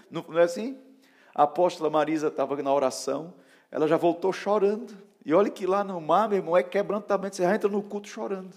[0.10, 0.78] Não, não é assim?
[1.34, 3.34] A apóstola Marisa estava na oração,
[3.72, 4.94] ela já voltou chorando.
[5.26, 8.08] E olha que lá no mar, meu irmão, é quebrantamento, você já entra no culto
[8.10, 8.54] chorando.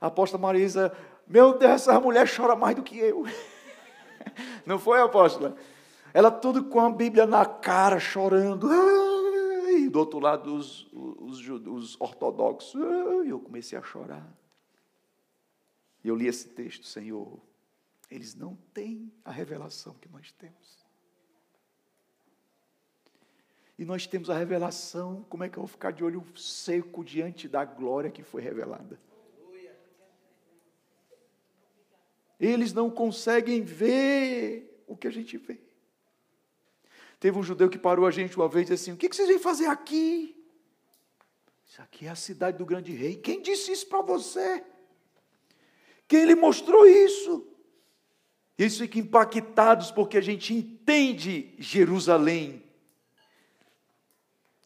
[0.00, 0.92] A apóstola Marisa,
[1.26, 3.24] meu Deus, essa mulher chora mais do que eu.
[4.64, 5.56] Não foi, apóstola?
[6.18, 8.68] Ela tudo com a Bíblia na cara, chorando.
[9.70, 12.74] E do outro lado, os, os, os ortodoxos.
[13.24, 14.28] E eu comecei a chorar.
[16.02, 17.38] E eu li esse texto, Senhor.
[18.10, 20.84] Eles não têm a revelação que nós temos.
[23.78, 27.46] E nós temos a revelação, como é que eu vou ficar de olho seco diante
[27.46, 29.00] da glória que foi revelada?
[32.40, 35.67] Eles não conseguem ver o que a gente vê.
[37.20, 39.28] Teve um judeu que parou a gente uma vez e disse assim: O que vocês
[39.28, 40.34] vêm fazer aqui?
[41.66, 43.16] Isso aqui é a cidade do grande rei.
[43.16, 44.64] Quem disse isso para você?
[46.06, 47.46] Quem lhe mostrou isso?
[48.56, 52.64] Eles ficam impactados porque a gente entende Jerusalém,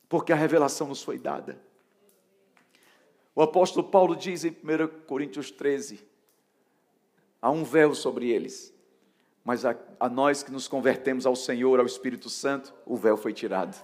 [0.08, 1.60] porque a revelação nos foi dada.
[3.34, 6.06] O apóstolo Paulo diz em 1 Coríntios 13:
[7.40, 8.71] há um véu sobre eles,
[9.44, 13.32] mas a, a nós que nos convertemos ao Senhor, ao Espírito Santo, o véu foi
[13.32, 13.76] tirado.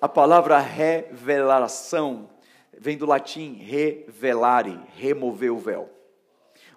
[0.00, 2.30] A palavra revelação
[2.78, 5.90] vem do latim revelare, remover o véu.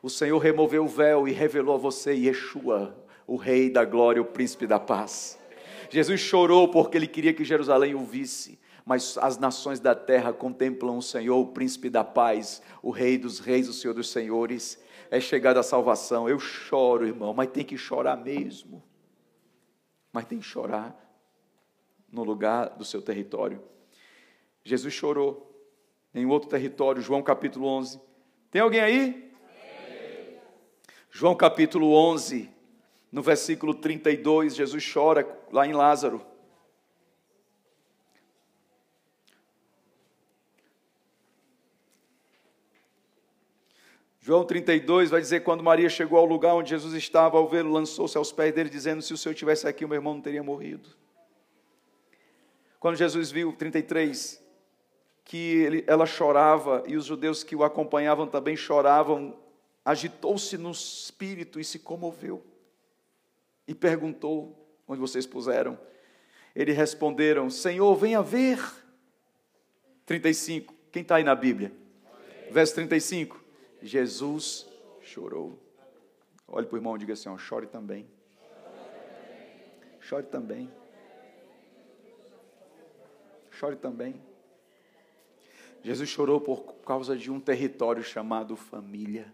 [0.02, 4.26] O Senhor removeu o véu e revelou a você Yeshua, o Rei da glória, o
[4.26, 5.38] Príncipe da paz.
[5.92, 10.98] Jesus chorou porque ele queria que Jerusalém o visse, mas as nações da terra contemplam
[10.98, 14.80] o Senhor, o Príncipe da paz, o Rei dos reis, o Senhor dos senhores.
[15.12, 16.30] É chegada a salvação.
[16.30, 18.82] Eu choro, irmão, mas tem que chorar mesmo.
[20.12, 20.98] Mas tem que chorar
[22.10, 23.62] no lugar do seu território.
[24.64, 25.50] Jesus chorou
[26.16, 28.00] em outro território, João capítulo 11.
[28.50, 29.32] Tem alguém aí?
[31.10, 32.50] João capítulo 11,
[33.12, 36.26] no versículo 32, Jesus chora lá em Lázaro.
[44.22, 48.16] João 32 vai dizer: quando Maria chegou ao lugar onde Jesus estava, ao vê-lo, lançou-se
[48.16, 50.90] aos pés dele, dizendo: Se o Senhor tivesse aqui, o meu irmão não teria morrido.
[52.80, 54.42] Quando Jesus viu, 33,
[55.26, 59.38] que ele, ela chorava e os judeus que o acompanhavam também choravam,
[59.84, 62.46] agitou-se no espírito e se comoveu.
[63.68, 64.56] E perguntou:
[64.88, 65.80] Onde vocês puseram?
[66.56, 68.60] Eles responderam: Senhor, venha ver.
[70.06, 70.76] 35.
[70.92, 71.72] Quem está aí na Bíblia?
[72.52, 73.41] Verso 35.
[73.82, 74.68] Jesus
[75.02, 75.60] chorou.
[76.48, 78.08] Olhe para o irmão e diga assim: ó, chore também.
[80.00, 80.72] Chore também.
[83.50, 84.22] Chore também.
[85.84, 89.34] Jesus chorou por causa de um território chamado família.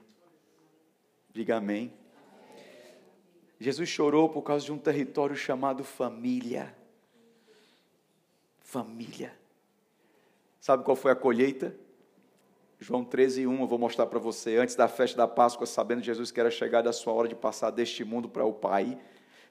[1.33, 1.93] Diga amém.
[3.59, 6.75] Jesus chorou por causa de um território chamado família.
[8.59, 9.37] Família.
[10.59, 11.75] Sabe qual foi a colheita?
[12.79, 14.57] João 13, 1, eu vou mostrar para você.
[14.57, 17.71] Antes da festa da Páscoa, sabendo Jesus que era chegada a sua hora de passar
[17.71, 18.99] deste mundo para o Pai,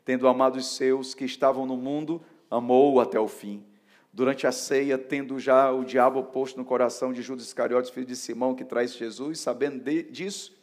[0.04, 3.66] tendo amado os seus que estavam no mundo, amou-o até o fim.
[4.12, 8.14] Durante a ceia, tendo já o diabo posto no coração de Judas Iscariotes, filho de
[8.14, 10.56] Simão, que traz Jesus, sabendo de, disso,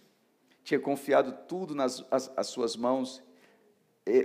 [0.64, 3.22] tinha confiado tudo nas as, as suas mãos.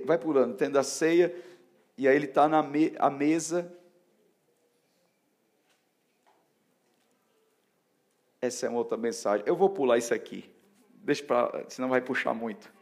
[0.07, 1.35] Vai pulando, tendo a ceia,
[1.97, 3.77] e aí ele está na me, a mesa
[8.41, 9.45] Essa é uma outra mensagem.
[9.47, 10.51] Eu vou pular isso aqui.
[11.03, 12.73] Deixa para, senão vai puxar muito.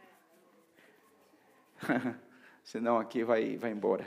[2.63, 4.05] senão aqui vai, vai embora.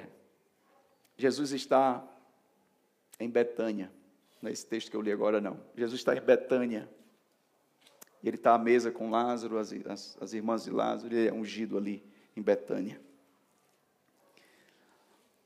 [1.17, 2.03] Jesus está
[3.19, 3.91] em Betânia.
[4.41, 5.61] Não é esse texto que eu li agora, não.
[5.77, 6.89] Jesus está em Betânia.
[8.23, 11.33] E ele está à mesa com Lázaro, as, as, as irmãs de Lázaro, ele é
[11.33, 12.05] ungido ali
[12.37, 13.01] em Betânia.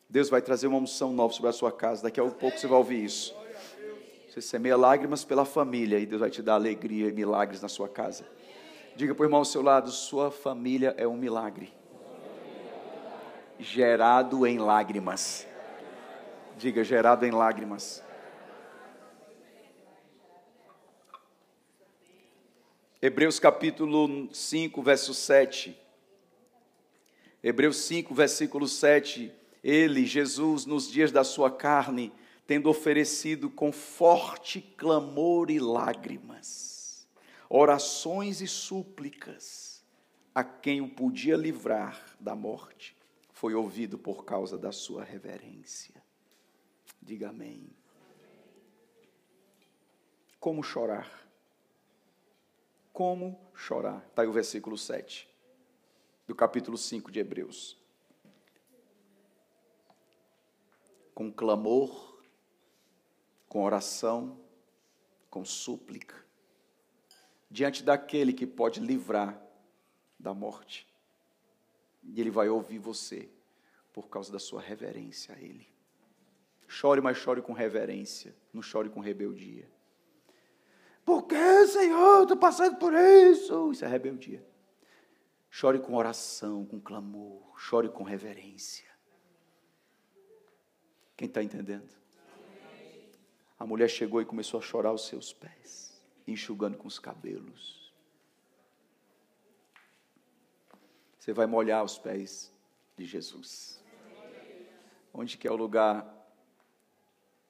[0.08, 2.02] Deus vai trazer uma unção nova sobre a sua casa.
[2.04, 3.34] Daqui a pouco você vai ouvir isso.
[4.34, 7.88] Você semeia lágrimas pela família e Deus vai te dar alegria e milagres na sua
[7.88, 8.26] casa.
[8.96, 11.72] Diga para o irmão ao seu lado: sua família é um milagre.
[13.60, 15.46] Gerado em lágrimas.
[16.58, 18.02] Diga, gerado em lágrimas.
[23.00, 25.78] Hebreus capítulo 5, verso 7.
[27.40, 29.32] Hebreus 5, versículo 7.
[29.62, 32.12] Ele, Jesus, nos dias da sua carne,
[32.46, 37.08] tendo oferecido com forte clamor e lágrimas,
[37.48, 39.82] orações e súplicas
[40.34, 42.96] a quem o podia livrar da morte,
[43.32, 46.02] foi ouvido por causa da sua reverência.
[47.00, 47.70] Diga amém.
[50.40, 51.28] Como chorar?
[52.92, 54.04] Como chorar?
[54.08, 55.28] Está aí o versículo 7
[56.26, 57.78] do capítulo 5 de Hebreus.
[61.14, 62.13] Com clamor
[63.54, 64.36] com oração,
[65.30, 66.16] com súplica,
[67.48, 69.40] diante daquele que pode livrar
[70.18, 70.84] da morte.
[72.02, 73.28] E ele vai ouvir você
[73.92, 75.68] por causa da sua reverência a ele.
[76.66, 79.70] Chore, mas chore com reverência, não chore com rebeldia.
[81.04, 82.22] Por que, Senhor?
[82.22, 83.70] Estou passando por isso.
[83.70, 84.44] Isso é rebeldia.
[85.48, 87.56] Chore com oração, com clamor.
[87.56, 88.90] Chore com reverência.
[91.16, 92.02] Quem está entendendo?
[93.64, 97.90] A mulher chegou e começou a chorar aos seus pés, enxugando com os cabelos.
[101.18, 102.52] Você vai molhar os pés
[102.94, 103.82] de Jesus.
[105.14, 106.06] Onde que é o lugar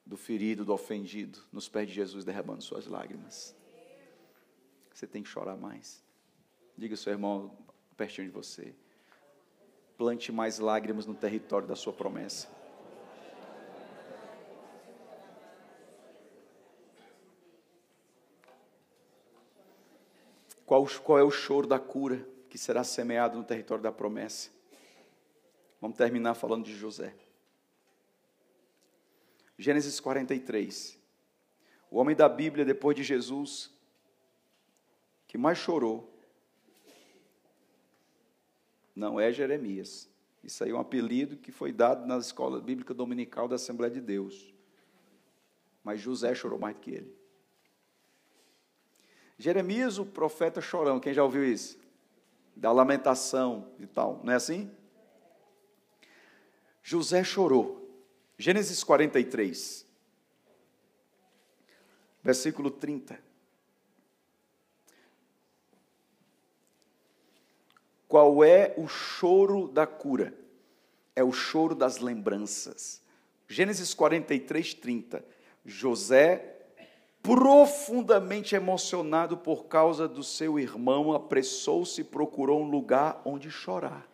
[0.07, 1.43] do ferido, do ofendido?
[1.53, 3.53] Nos pés de Jesus, derramando suas lágrimas.
[4.93, 6.01] Você tem que chorar mais.
[6.79, 7.59] Diga ao seu irmão
[7.97, 8.73] pertinho de você.
[9.99, 12.49] Plante mais lágrimas no território da sua promessa.
[20.67, 24.51] Qual, qual é o choro da cura que será semeado no território da promessa?
[25.81, 27.15] Vamos terminar falando de José.
[29.59, 30.99] Gênesis 43.
[31.91, 33.71] O homem da Bíblia, depois de Jesus,
[35.27, 36.13] que mais chorou,
[38.97, 40.09] não é Jeremias.
[40.43, 44.01] Isso aí é um apelido que foi dado na escola bíblica dominical da Assembleia de
[44.01, 44.55] Deus.
[45.83, 47.24] Mas José chorou mais do que ele.
[49.39, 51.79] Jeremias, o profeta chorão, quem já ouviu isso?
[52.55, 54.71] Da lamentação e tal, não é assim?
[56.83, 57.81] José chorou.
[58.37, 59.87] Gênesis 43,
[62.23, 63.19] versículo 30.
[68.09, 70.35] Qual é o choro da cura?
[71.17, 73.01] É o choro das lembranças.
[73.49, 75.25] Gênesis 43, 30.
[75.65, 76.54] José
[77.25, 84.07] profundamente emocionado por causa do seu irmão, apressou-se e procurou um lugar onde chorar.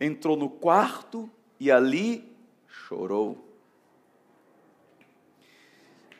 [0.00, 1.28] Entrou no quarto
[1.58, 2.32] e ali
[2.68, 3.36] chorou.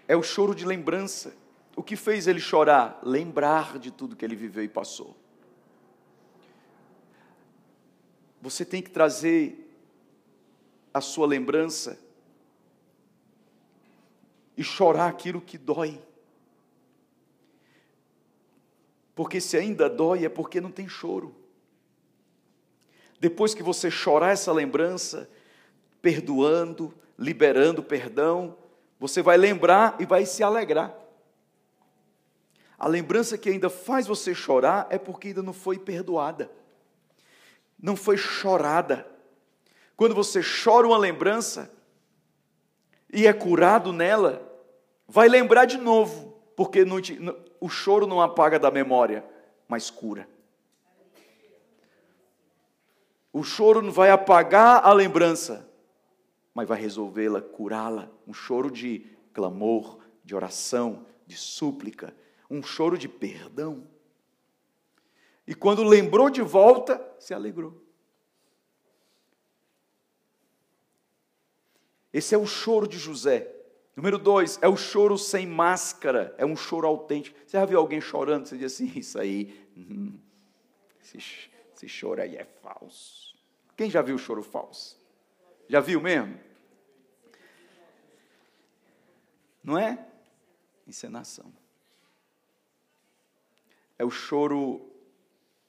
[0.09, 1.33] É o choro de lembrança.
[1.76, 2.99] O que fez ele chorar?
[3.01, 5.16] Lembrar de tudo que ele viveu e passou.
[8.43, 9.72] Você tem que trazer
[10.93, 12.09] a sua lembrança
[14.61, 15.98] e chorar aquilo que dói.
[19.14, 21.34] Porque se ainda dói é porque não tem choro.
[23.18, 25.30] Depois que você chorar essa lembrança,
[26.02, 28.54] perdoando, liberando perdão,
[28.98, 30.94] você vai lembrar e vai se alegrar.
[32.78, 36.52] A lembrança que ainda faz você chorar é porque ainda não foi perdoada,
[37.82, 39.06] não foi chorada.
[39.96, 41.72] Quando você chora uma lembrança
[43.11, 44.49] e é curado nela,
[45.11, 47.00] vai lembrar de novo, porque não
[47.61, 49.24] o choro não apaga da memória,
[49.66, 50.28] mas cura.
[53.32, 55.68] O choro não vai apagar a lembrança,
[56.54, 58.08] mas vai resolvê-la, curá-la.
[58.26, 62.14] Um choro de clamor, de oração, de súplica,
[62.48, 63.86] um choro de perdão.
[65.46, 67.82] E quando lembrou de volta, se alegrou.
[72.12, 73.59] Esse é o choro de José.
[74.01, 77.38] Número dois, é o choro sem máscara, é um choro autêntico.
[77.46, 78.46] Você já viu alguém chorando?
[78.46, 80.18] Você diz assim: Isso aí, hum,
[81.03, 81.18] esse,
[81.76, 83.36] esse choro aí é falso.
[83.76, 84.98] Quem já viu o choro falso?
[85.68, 86.40] Já viu mesmo?
[89.62, 90.03] Não é?
[90.88, 91.53] Encenação.
[93.98, 94.90] É o choro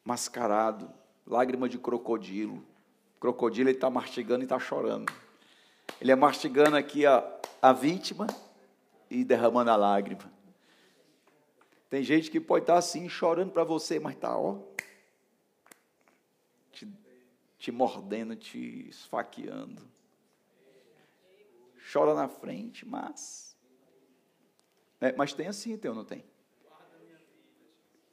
[0.05, 0.89] mascarado,
[1.27, 2.65] lágrima de crocodilo.
[3.17, 5.11] O crocodilo está mastigando e está chorando.
[5.99, 8.27] Ele é mastigando aqui a, a vítima
[9.09, 10.31] e derramando a lágrima.
[11.89, 14.57] Tem gente que pode estar assim, chorando para você, mas está, ó,
[16.71, 16.87] te,
[17.57, 19.81] te mordendo, te esfaqueando.
[21.91, 23.57] Chora na frente, mas.
[25.01, 26.23] É, mas tem assim, tem ou não tem?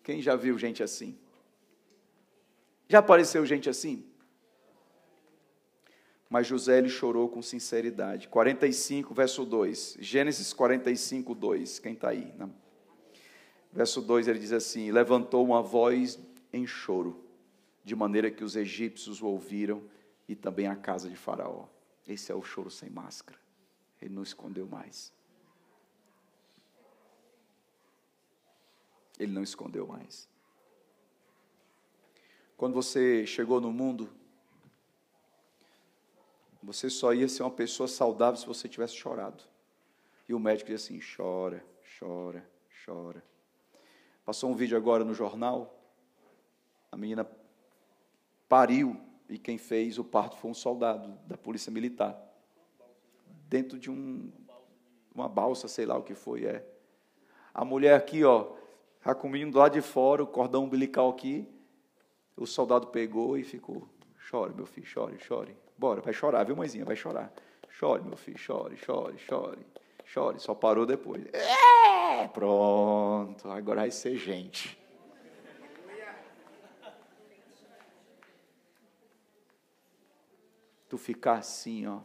[0.02, 1.16] Quem já viu gente assim?
[2.88, 4.07] Já apareceu gente assim?
[6.28, 8.28] Mas José ele chorou com sinceridade.
[8.28, 9.96] 45, verso 2.
[9.98, 11.78] Gênesis 45, 2.
[11.78, 12.32] Quem está aí?
[12.36, 12.52] Não.
[13.72, 16.18] Verso 2 ele diz assim: Levantou uma voz
[16.52, 17.24] em choro,
[17.84, 19.82] de maneira que os egípcios o ouviram
[20.28, 21.66] e também a casa de Faraó.
[22.06, 23.38] Esse é o choro sem máscara.
[24.00, 25.12] Ele não escondeu mais.
[29.18, 30.28] Ele não escondeu mais.
[32.56, 34.08] Quando você chegou no mundo,
[36.68, 39.42] você só ia ser uma pessoa saudável se você tivesse chorado.
[40.28, 41.64] E o médico dizia assim: chora,
[41.98, 42.46] chora,
[42.84, 43.24] chora.
[44.22, 45.74] Passou um vídeo agora no jornal.
[46.92, 47.26] A menina
[48.46, 49.00] pariu
[49.30, 52.20] e quem fez o parto foi um soldado da polícia militar.
[53.48, 54.30] Dentro de um,
[55.14, 56.66] uma balsa, sei lá o que foi, é.
[57.54, 58.52] A mulher aqui, ó,
[59.02, 61.48] já com o menino do lado de fora, o cordão umbilical aqui.
[62.36, 63.88] O soldado pegou e ficou.
[64.18, 65.56] Chore, meu filho, chore, chore.
[65.78, 66.84] Bora, vai chorar, viu, mãezinha?
[66.84, 67.32] Vai chorar.
[67.70, 69.64] Chore, meu filho, chore, chore, chore.
[70.04, 71.24] Chore, só parou depois.
[71.32, 74.76] É, pronto, agora vai ser gente.
[80.88, 82.00] Tu ficar assim, ó.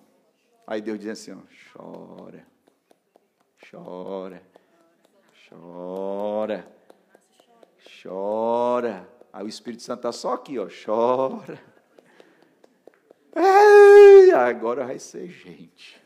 [0.67, 1.41] Aí Deus diz assim, ó,
[1.73, 2.45] chora,
[3.72, 4.43] chora,
[5.49, 6.68] chora,
[8.03, 9.10] chora.
[9.31, 11.73] Aí o Espírito Santo está só aqui, ó, chora.
[14.34, 16.01] Ei, agora vai ser gente.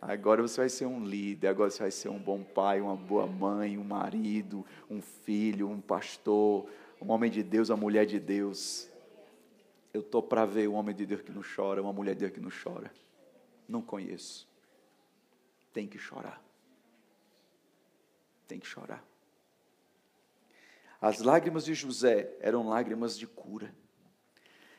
[0.00, 3.26] Agora você vai ser um líder, agora você vai ser um bom pai, uma boa
[3.26, 6.66] mãe, um marido, um filho, um pastor,
[6.98, 8.88] um homem de Deus, uma mulher de Deus.
[9.92, 12.32] Eu estou para ver um homem de Deus que não chora, uma mulher de Deus
[12.32, 12.90] que não chora.
[13.68, 14.48] Não conheço.
[15.74, 16.42] Tem que chorar.
[18.46, 19.04] Tem que chorar.
[20.98, 23.74] As lágrimas de José eram lágrimas de cura.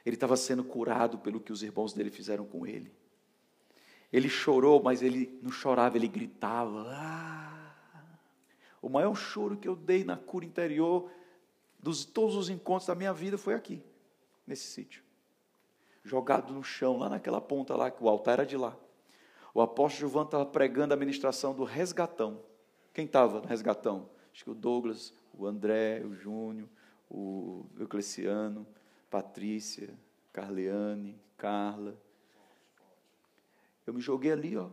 [0.06, 2.92] Ele estava sendo curado pelo que os irmãos dele fizeram com ele.
[4.12, 6.86] Ele chorou, mas ele não chorava, ele gritava.
[6.90, 7.76] Ah!
[8.82, 11.12] O maior choro que eu dei na cura interior
[11.78, 13.82] dos todos os encontros da minha vida foi aqui,
[14.48, 15.04] nesse sítio.
[16.04, 18.76] Jogado no chão, lá naquela ponta lá, que o altar era de lá.
[19.54, 22.42] O apóstolo João estava pregando a ministração do resgatão.
[22.94, 24.10] Quem estava no resgatão?
[24.34, 26.68] Acho que o Douglas, o André, o Júnior,
[27.10, 28.66] o Eucleciano,
[29.10, 29.98] Patrícia,
[30.32, 32.00] Carleane, Carla.
[33.86, 34.70] Eu me joguei ali, ó.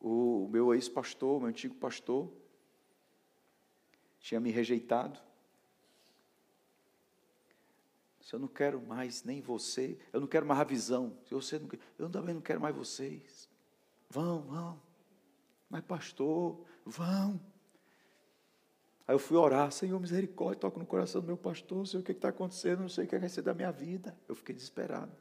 [0.00, 2.30] o meu ex-pastor, meu antigo pastor,
[4.20, 5.18] tinha me rejeitado.
[8.20, 11.16] Se eu não quero mais nem você, eu não quero mais a visão.
[11.26, 11.68] Se você não,
[11.98, 13.48] eu também não quero mais vocês.
[14.10, 14.82] Vão, vão.
[15.70, 17.40] Mas pastor, vão.
[19.06, 22.12] Aí eu fui orar, Senhor, misericórdia, toca no coração do meu pastor, sei o que
[22.12, 24.16] está acontecendo, não sei o que vai ser da minha vida.
[24.26, 25.12] Eu fiquei desesperado.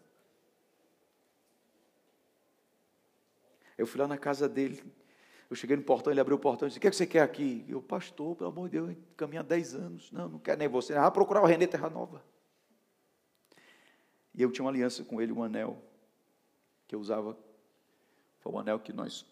[3.77, 4.81] Eu fui lá na casa dele,
[5.49, 7.05] eu cheguei no portão, ele abriu o portão e disse, o que, é que você
[7.05, 7.65] quer aqui?
[7.68, 10.11] Eu, pastor, pelo amor de Deus, caminha há 10 anos.
[10.11, 10.95] Não, não quero nem você.
[10.95, 12.23] Ah, procurar o René Terra Nova.
[14.34, 15.77] E eu tinha uma aliança com ele, um anel,
[16.88, 17.38] que eu usava,
[18.39, 19.26] foi um anel que nós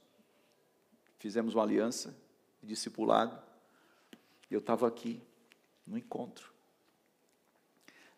[1.17, 2.15] fizemos uma aliança,
[2.61, 3.41] discipulado.
[4.51, 5.23] Eu estava aqui,
[5.87, 6.51] no encontro.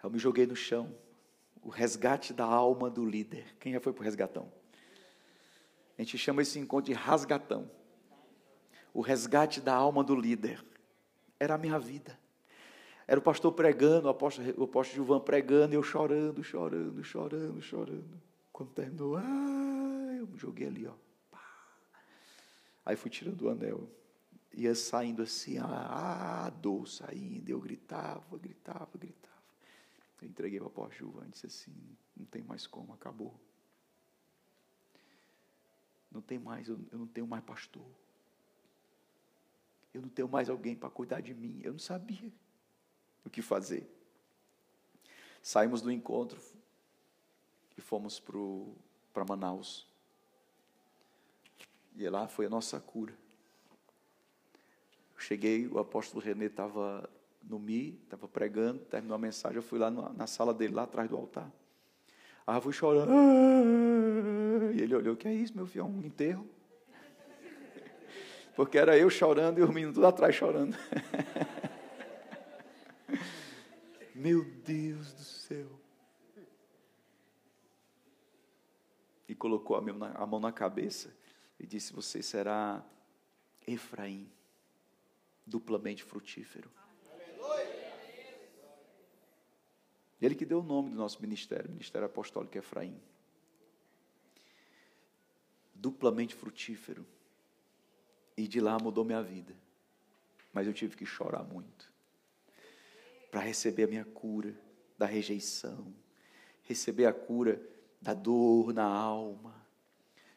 [0.03, 0.93] Eu me joguei no chão.
[1.61, 3.55] O resgate da alma do líder.
[3.60, 4.51] Quem já foi para o resgatão?
[5.97, 7.69] A gente chama esse encontro de rasgatão.
[8.93, 10.65] O resgate da alma do líder.
[11.39, 12.19] Era a minha vida.
[13.07, 17.61] Era o pastor pregando, o apóstolo, o apóstolo Gilvan pregando, e eu chorando, chorando, chorando,
[17.61, 18.22] chorando.
[18.51, 20.93] Quando terminou, ah, eu me joguei ali, ó.
[22.85, 23.89] Aí fui tirando o anel
[24.53, 29.34] ia saindo assim, a, a dor saindo, eu gritava, gritava, gritava.
[30.21, 31.73] Eu entreguei para apóstolo Gilvan e disse assim,
[32.15, 33.34] não tem mais como, acabou.
[36.11, 37.85] Não tem mais, eu, eu não tenho mais pastor.
[39.93, 41.59] Eu não tenho mais alguém para cuidar de mim.
[41.63, 42.31] Eu não sabia
[43.25, 43.88] o que fazer.
[45.41, 46.41] Saímos do encontro
[47.77, 48.21] e fomos
[49.11, 49.88] para Manaus.
[51.95, 53.22] E lá foi a nossa cura.
[55.23, 57.09] Cheguei, o apóstolo René estava
[57.41, 60.83] no Mi, estava pregando, terminou a mensagem, eu fui lá na, na sala dele, lá
[60.83, 61.49] atrás do altar.
[62.45, 63.09] Aí eu fui chorando.
[64.75, 65.83] E ele olhou, que é isso, meu filho?
[65.83, 66.45] É um enterro?
[68.53, 70.75] Porque era eu chorando e o menino tudo atrás chorando.
[74.13, 75.69] meu Deus do céu.
[79.29, 81.15] E colocou a mão na cabeça
[81.57, 82.83] e disse: Você será
[83.65, 84.29] Efraim
[85.45, 86.69] duplamente frutífero.
[90.21, 92.97] Ele que deu o nome do nosso ministério, Ministério Apostólico Efraim.
[95.73, 97.05] Duplamente frutífero.
[98.37, 99.53] E de lá mudou minha vida.
[100.53, 101.91] Mas eu tive que chorar muito.
[103.29, 104.55] Para receber a minha cura
[104.97, 105.93] da rejeição.
[106.63, 107.61] Receber a cura
[108.01, 109.62] da dor na alma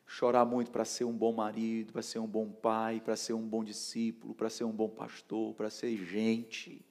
[0.06, 3.46] chorar muito para ser um bom marido, para ser um bom pai, para ser um
[3.46, 6.84] bom discípulo, para ser um bom pastor, para ser gente.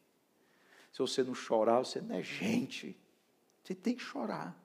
[0.92, 2.98] Se você não chorar, você não é gente.
[3.64, 4.56] Você tem que chorar.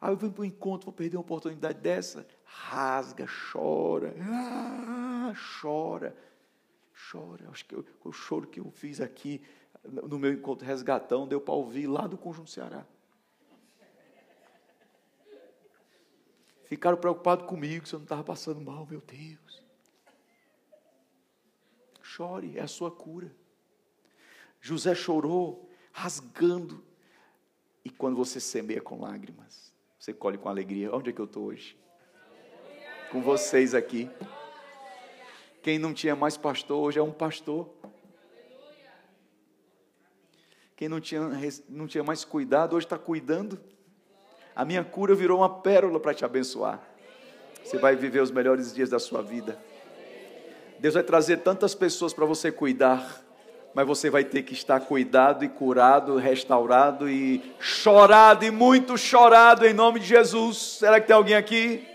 [0.00, 2.26] Aí ah, eu venho para o encontro, vou perder uma oportunidade dessa.
[2.44, 6.16] Rasga, chora, ah, chora,
[7.10, 7.48] chora.
[7.50, 9.40] Acho que eu, o choro que eu fiz aqui
[9.84, 12.84] no meu encontro resgatão deu para ouvir lá do Conjunto Ceará.
[16.72, 19.62] Ficaram preocupados comigo, se eu não estava passando mal, meu Deus.
[22.00, 23.30] Chore, é a sua cura.
[24.58, 26.82] José chorou, rasgando.
[27.84, 30.90] E quando você semeia com lágrimas, você colhe com alegria.
[30.94, 31.76] Onde é que eu estou hoje?
[33.10, 34.10] Com vocês aqui.
[35.62, 37.68] Quem não tinha mais pastor, hoje é um pastor.
[40.74, 41.20] Quem não tinha,
[41.68, 43.62] não tinha mais cuidado, hoje está cuidando.
[44.54, 46.80] A minha cura virou uma pérola para te abençoar.
[47.64, 49.58] Você vai viver os melhores dias da sua vida.
[50.78, 53.22] Deus vai trazer tantas pessoas para você cuidar,
[53.74, 59.64] mas você vai ter que estar cuidado e curado, restaurado e chorado e muito chorado
[59.64, 60.58] em nome de Jesus.
[60.78, 61.86] Será que tem alguém aqui?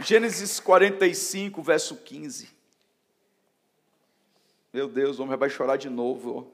[0.00, 2.61] Gênesis 45, verso 15.
[4.72, 6.50] Meu Deus, o homem vai chorar de novo.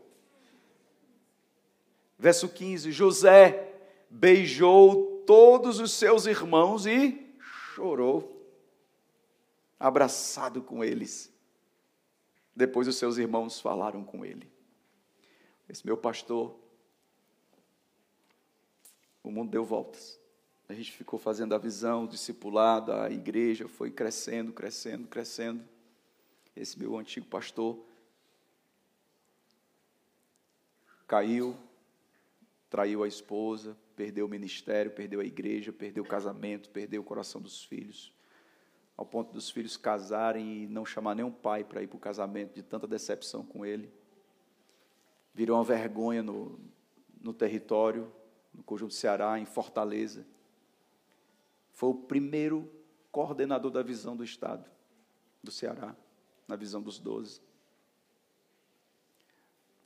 [2.19, 3.73] Verso 15: José
[4.11, 7.33] beijou todos os seus irmãos e
[7.75, 8.45] chorou,
[9.79, 11.33] abraçado com eles.
[12.57, 14.51] Depois os seus irmãos falaram com ele.
[15.69, 16.59] Esse meu pastor,
[19.23, 20.19] o mundo deu voltas.
[20.69, 25.63] A gente ficou fazendo a visão, o discipulado, a igreja foi crescendo, crescendo, crescendo.
[26.57, 27.79] Esse meu antigo pastor
[31.09, 31.57] caiu,
[32.69, 37.41] traiu a esposa, perdeu o ministério, perdeu a igreja, perdeu o casamento, perdeu o coração
[37.41, 38.13] dos filhos,
[38.95, 42.55] ao ponto dos filhos casarem e não chamar nenhum pai para ir para o casamento,
[42.55, 43.91] de tanta decepção com ele.
[45.35, 46.61] virou uma vergonha no,
[47.21, 48.13] no território,
[48.53, 50.27] no conjunto Ceará, em Fortaleza.
[51.73, 52.71] Foi o primeiro
[53.11, 54.69] coordenador da visão do Estado,
[55.43, 55.97] do Ceará,
[56.47, 57.41] na visão dos doze.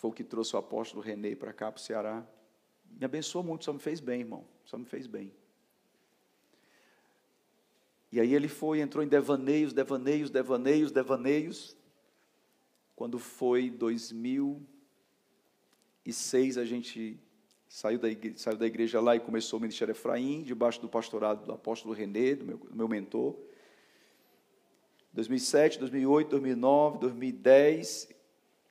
[0.02, 2.26] Foi o que trouxe o apóstolo René para cá, para o Ceará.
[2.90, 4.44] Me abençoou muito, só me fez bem, irmão.
[4.64, 5.32] Só me fez bem.
[8.10, 11.76] E aí ele foi, entrou em devaneios, devaneios, devaneios, devaneios.
[12.96, 17.16] Quando foi 2006, a gente
[17.68, 21.46] saiu da, igreja, saiu da igreja lá e começou o Ministério Efraim, debaixo do pastorado
[21.46, 23.38] do apóstolo René, do meu, do meu mentor.
[25.12, 28.21] 2007, 2008, 2009, 2010,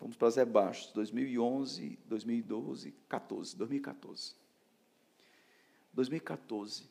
[0.01, 4.35] vamos para Zé Bastos, 2011, 2012, 14, 2014.
[5.93, 6.89] 2014,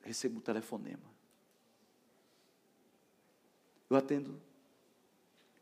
[0.00, 1.14] recebo um telefonema.
[3.88, 4.42] Eu atendo,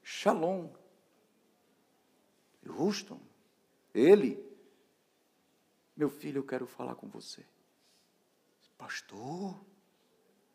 [0.03, 0.73] Shalom,
[2.67, 3.21] Houston,
[3.93, 4.43] ele,
[5.95, 7.45] meu filho, eu quero falar com você.
[8.79, 9.63] Pastor,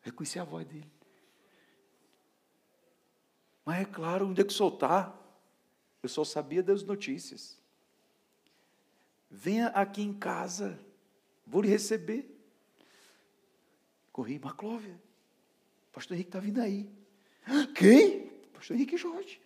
[0.00, 0.99] reconheci a voz dele.
[3.70, 5.16] Mas é claro, onde é que soltar?
[6.02, 7.56] Eu só sabia das notícias.
[9.30, 10.76] Venha aqui em casa,
[11.46, 12.28] vou lhe receber.
[14.12, 15.00] Corri, Maclóvia.
[15.92, 16.90] Pastor Henrique está vindo aí.
[17.76, 18.26] Quem?
[18.52, 19.40] Pastor Henrique Jorge.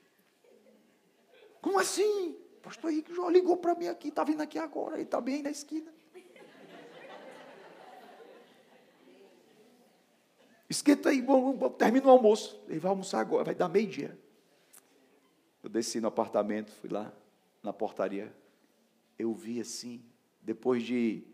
[1.60, 2.34] Como assim?
[2.62, 5.50] Pastor Henrique Jorge ligou para mim aqui, está vindo aqui agora, ele está bem na
[5.50, 5.93] esquina.
[10.74, 11.24] Esquenta aí,
[11.78, 12.60] termina o almoço.
[12.68, 14.18] Ele vai almoçar agora, vai dar meio-dia.
[15.62, 17.12] Eu desci no apartamento, fui lá
[17.62, 18.34] na portaria.
[19.16, 20.04] Eu vi assim,
[20.42, 21.24] depois de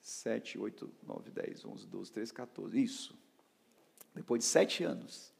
[0.00, 3.18] 7, 8, 9, 10, 11, 12, 13, 14, isso.
[4.14, 5.34] Depois de sete anos.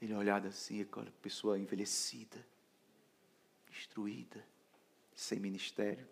[0.00, 2.44] Ele olhado assim, aquela pessoa envelhecida,
[3.68, 4.44] destruída,
[5.14, 6.08] sem ministério,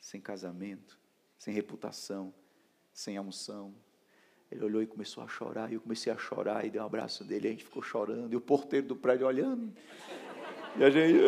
[0.00, 0.98] sem casamento,
[1.38, 2.34] sem reputação,
[2.92, 3.74] sem unção.
[4.50, 7.22] Ele olhou e começou a chorar, e eu comecei a chorar, e dei um abraço
[7.24, 9.72] dele, a gente ficou chorando, e o porteiro do prédio olhando.
[10.76, 11.18] E a gente,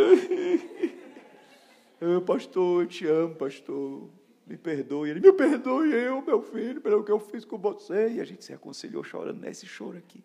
[2.00, 4.10] oh, pastor, eu te amo, pastor,
[4.46, 5.10] me perdoe.
[5.10, 8.10] Ele, me perdoe eu, meu filho, pelo que eu fiz com você.
[8.10, 10.22] E a gente se reconciliou chorando nesse choro aqui.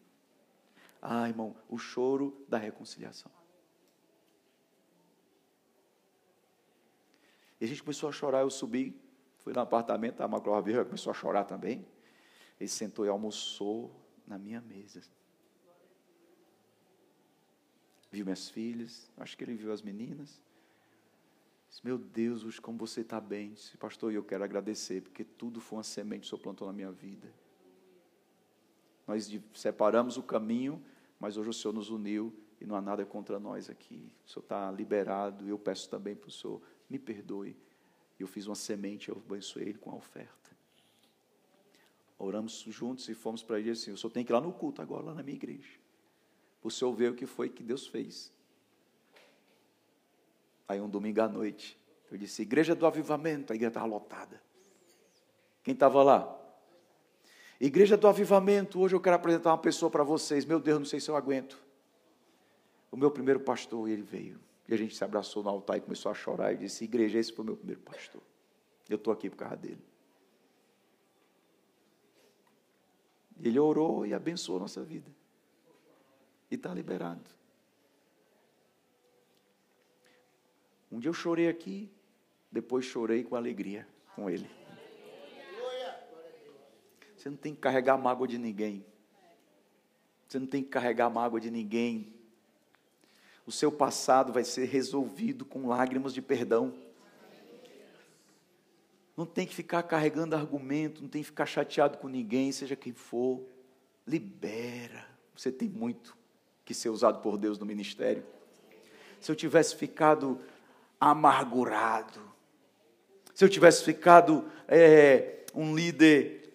[1.02, 3.32] Ah, irmão, o choro da reconciliação.
[7.60, 8.96] E a gente começou a chorar, eu subi,
[9.48, 11.88] Fui no apartamento, a Virga começou a chorar também.
[12.60, 13.92] Ele sentou e almoçou
[14.26, 15.02] na minha mesa.
[18.12, 20.42] Viu minhas filhas, acho que ele viu as meninas.
[21.70, 23.54] Disse, Meu Deus, como você está bem.
[23.54, 26.74] Disse, pastor, eu quero agradecer, porque tudo foi uma semente que o Senhor plantou na
[26.74, 27.32] minha vida.
[29.06, 30.84] Nós separamos o caminho,
[31.20, 34.12] mas hoje o Senhor nos uniu e não há nada contra nós aqui.
[34.26, 37.56] O Senhor está liberado e eu peço também para o Senhor, me perdoe
[38.20, 40.47] eu fiz uma semente, eu abençoei ele com a oferta.
[42.20, 44.82] Oramos juntos e fomos para ele assim: o senhor tem que ir lá no culto
[44.82, 45.80] agora, lá na minha igreja.
[46.64, 48.32] O senhor ver o que foi que Deus fez.
[50.68, 51.78] Aí um domingo à noite,
[52.12, 54.42] eu disse: Igreja do Avivamento, a igreja estava lotada.
[55.64, 56.34] Quem estava lá?
[57.60, 60.46] Igreja do Avivamento, hoje eu quero apresentar uma pessoa para vocês.
[60.46, 61.58] Meu Deus, não sei se eu aguento.
[62.92, 64.40] O meu primeiro pastor, ele veio.
[64.68, 67.32] E a gente se abraçou no altar e começou a chorar e disse: Igreja, esse
[67.32, 68.22] foi o meu primeiro pastor.
[68.90, 69.82] Eu estou aqui por causa dele.
[73.42, 75.10] Ele orou e abençoou a nossa vida.
[76.50, 77.22] E está liberado.
[80.92, 81.90] Um dia eu chorei aqui,
[82.52, 84.50] depois chorei com alegria com ele.
[87.16, 88.86] Você não tem que carregar mágoa de ninguém.
[90.28, 92.18] Você não tem que carregar mágoa de ninguém
[93.48, 96.74] o seu passado vai ser resolvido com lágrimas de perdão.
[99.18, 102.94] Não tem que ficar carregando argumento, não tem que ficar chateado com ninguém, seja quem
[102.94, 103.42] for.
[104.06, 105.08] Libera.
[105.36, 106.16] Você tem muito
[106.64, 108.24] que ser usado por Deus no ministério.
[109.20, 110.40] Se eu tivesse ficado
[111.00, 112.22] amargurado,
[113.34, 116.54] se eu tivesse ficado é, um líder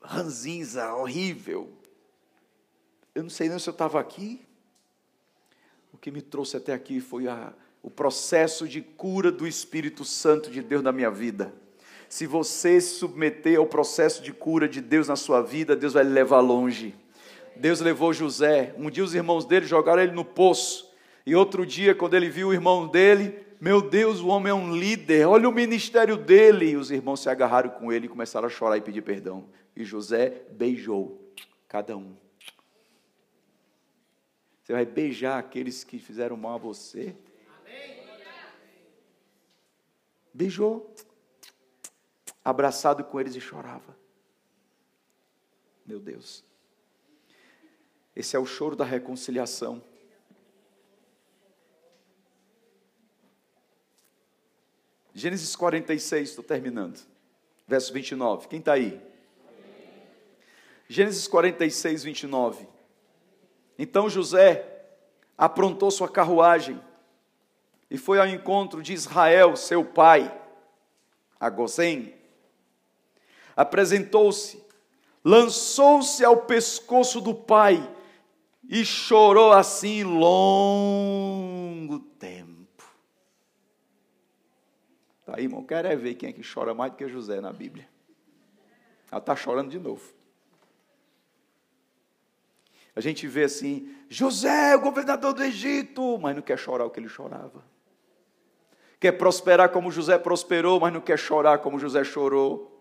[0.00, 1.70] ranzinza, horrível,
[3.14, 4.40] eu não sei nem se eu estava aqui.
[5.92, 7.52] O que me trouxe até aqui foi a,
[7.82, 11.52] o processo de cura do Espírito Santo de Deus na minha vida.
[12.08, 16.04] Se você se submeter ao processo de cura de Deus na sua vida, Deus vai
[16.04, 16.94] lhe levar longe.
[17.56, 18.74] Deus levou José.
[18.78, 20.90] Um dia os irmãos dele jogaram ele no poço.
[21.26, 24.74] E outro dia, quando ele viu o irmão dele, meu Deus, o homem é um
[24.74, 26.70] líder, olha o ministério dele.
[26.70, 29.46] E os irmãos se agarraram com ele e começaram a chorar e pedir perdão.
[29.76, 31.20] E José beijou
[31.68, 32.16] cada um.
[34.62, 37.14] Você vai beijar aqueles que fizeram mal a você.
[40.38, 40.94] Beijou,
[42.44, 43.98] abraçado com eles e chorava.
[45.84, 46.44] Meu Deus.
[48.14, 49.82] Esse é o choro da reconciliação.
[55.12, 57.04] Gênesis 46, estou terminando.
[57.66, 58.46] Verso 29.
[58.46, 59.02] Quem está aí?
[60.88, 62.64] Gênesis 46, 29.
[63.76, 64.86] Então José
[65.36, 66.80] aprontou sua carruagem
[67.90, 70.36] e foi ao encontro de Israel, seu pai,
[71.40, 72.14] a Gozém.
[73.56, 74.62] Apresentou-se,
[75.24, 77.94] lançou-se ao pescoço do pai
[78.68, 82.84] e chorou assim longo tempo.
[85.24, 87.52] Tá aí, irmão, quero é ver quem é que chora mais do que José na
[87.52, 87.88] Bíblia.
[89.10, 90.18] Ela está chorando de novo.
[92.94, 97.00] A gente vê assim, José, o governador do Egito, mas não quer chorar o que
[97.00, 97.64] ele chorava.
[99.00, 102.78] Quer prosperar como José prosperou, mas não quer chorar como José chorou.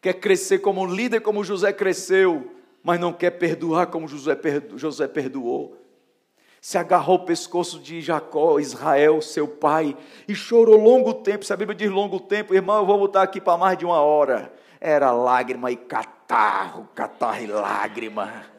[0.00, 2.50] Quer crescer como líder como José cresceu,
[2.82, 5.76] mas não quer perdoar como José, perdo, José perdoou.
[6.60, 9.96] Se agarrou ao pescoço de Jacó, Israel, seu pai,
[10.26, 11.44] e chorou longo tempo.
[11.44, 14.00] Se a Bíblia diz longo tempo, irmão, eu vou botar aqui para mais de uma
[14.00, 14.52] hora.
[14.80, 18.55] Era lágrima e catarro, catarro e lágrima.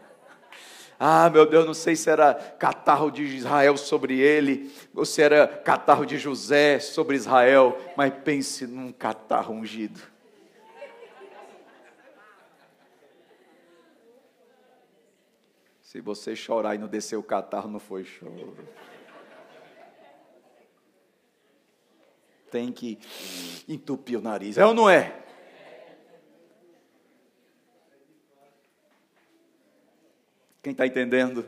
[0.99, 5.47] Ah, meu Deus, não sei se era catarro de Israel sobre ele, ou se era
[5.47, 10.01] catarro de José sobre Israel, mas pense num catarro ungido.
[15.81, 18.57] Se você chorar e não descer o catarro, não foi choro.
[22.49, 22.97] Tem que
[23.67, 24.57] entupir o nariz.
[24.57, 25.26] É ou não é?
[30.67, 31.45] Quem está entendendo?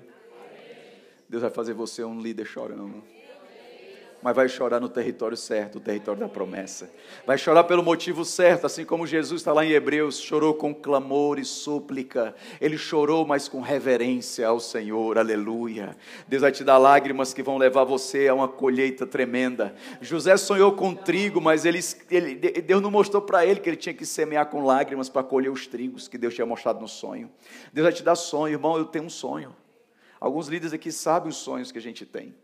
[1.27, 3.03] Deus vai fazer você um líder chorando
[4.21, 6.91] mas vai chorar no território certo, o território da promessa.
[7.25, 11.39] Vai chorar pelo motivo certo, assim como Jesus está lá em Hebreus, chorou com clamor
[11.39, 12.35] e súplica.
[12.59, 15.95] Ele chorou, mas com reverência ao Senhor, aleluia.
[16.27, 19.73] Deus vai te dar lágrimas que vão levar você a uma colheita tremenda.
[20.01, 21.79] José sonhou com trigo, mas ele,
[22.11, 25.49] ele Deus não mostrou para ele que ele tinha que semear com lágrimas para colher
[25.49, 27.31] os trigos que Deus tinha mostrado no sonho.
[27.71, 29.55] Deus vai te dar sonho, irmão, eu tenho um sonho.
[30.19, 32.35] Alguns líderes aqui sabem os sonhos que a gente tem.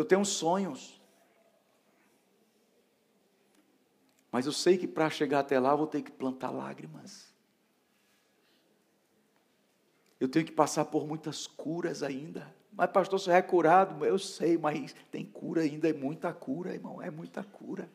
[0.00, 0.98] Eu tenho sonhos.
[4.32, 7.34] Mas eu sei que para chegar até lá eu vou ter que plantar lágrimas.
[10.18, 12.50] Eu tenho que passar por muitas curas ainda.
[12.72, 14.02] Mas, pastor, você é curado?
[14.02, 17.90] Eu sei, mas tem cura ainda, é muita cura, irmão, é muita cura.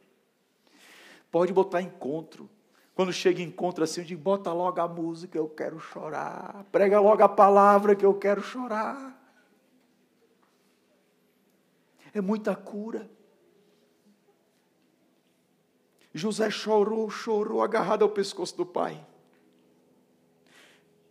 [1.32, 2.48] Pode botar encontro.
[2.94, 6.66] Quando chega encontro assim, eu digo, bota logo a música, eu quero chorar.
[6.72, 9.15] Prega logo a palavra que eu quero chorar
[12.16, 13.10] é muita cura.
[16.14, 19.06] José chorou, chorou, agarrado ao pescoço do pai.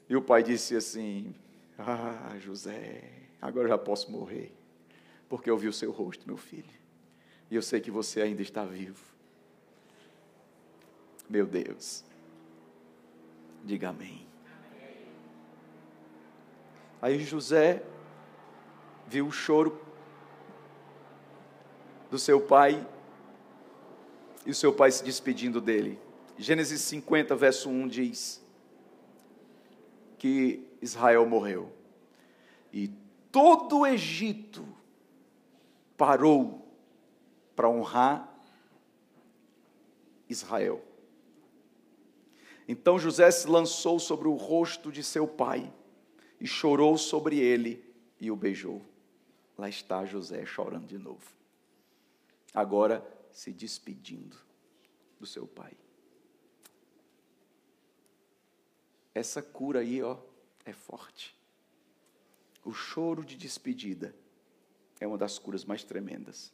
[0.09, 1.35] E o pai disse assim:
[1.77, 4.51] Ah, José, agora já posso morrer,
[5.29, 6.73] porque eu vi o seu rosto, meu filho,
[7.51, 9.05] e eu sei que você ainda está vivo.
[11.29, 12.03] Meu Deus,
[13.63, 14.27] diga amém.
[17.03, 17.83] Aí José
[19.07, 19.85] viu o choro
[22.15, 22.89] do seu pai
[24.47, 25.99] e o seu pai se despedindo dele.
[26.39, 28.41] Gênesis 50, verso 1 diz
[30.17, 31.73] que Israel morreu.
[32.73, 32.89] E
[33.33, 34.65] todo o Egito
[35.97, 36.65] parou
[37.57, 38.33] para honrar
[40.29, 40.85] Israel.
[42.69, 45.69] Então José se lançou sobre o rosto de seu pai
[46.41, 47.85] e chorou sobre ele
[48.21, 48.81] e o beijou.
[49.59, 51.35] Lá está José chorando de novo
[52.55, 54.39] agora se despedindo
[55.19, 55.77] do seu pai.
[59.13, 60.19] Essa cura aí, ó,
[60.65, 61.37] é forte.
[62.65, 64.15] O choro de despedida
[65.01, 66.53] é uma das curas mais tremendas.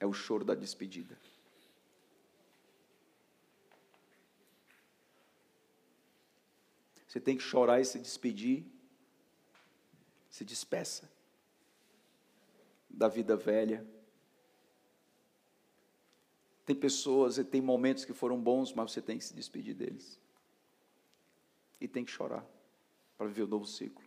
[0.00, 1.18] É o choro da despedida.
[7.06, 8.66] Você tem que chorar e se despedir.
[10.28, 11.13] Se despeça
[12.94, 13.86] da vida velha.
[16.64, 20.18] Tem pessoas e tem momentos que foram bons, mas você tem que se despedir deles.
[21.80, 22.44] E tem que chorar
[23.18, 24.02] para viver o novo ciclo.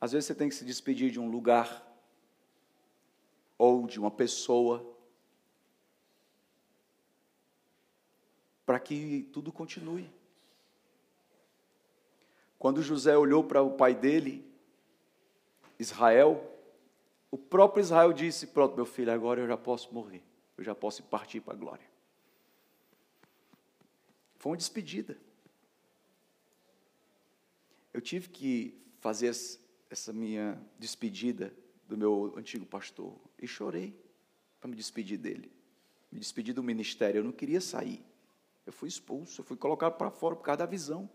[0.00, 1.88] Às vezes você tem que se despedir de um lugar
[3.56, 4.84] ou de uma pessoa
[8.66, 10.10] para que tudo continue.
[12.58, 14.51] Quando José olhou para o pai dele,
[15.78, 16.48] Israel,
[17.30, 20.22] o próprio Israel disse: Pronto, meu filho, agora eu já posso morrer,
[20.56, 21.86] eu já posso partir para a glória.
[24.36, 25.16] Foi uma despedida.
[27.92, 29.34] Eu tive que fazer
[29.90, 31.54] essa minha despedida
[31.86, 33.94] do meu antigo pastor e chorei
[34.58, 35.52] para me despedir dele,
[36.10, 37.18] me despedir do ministério.
[37.18, 38.04] Eu não queria sair.
[38.64, 41.08] Eu fui expulso, eu fui colocado para fora por causa da visão.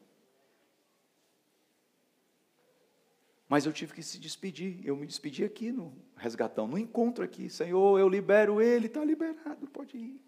[3.48, 4.86] Mas eu tive que se despedir.
[4.86, 7.50] Eu me despedi aqui no resgatão, no encontro aqui.
[7.50, 10.22] Senhor, eu libero ele, está liberado, pode ir.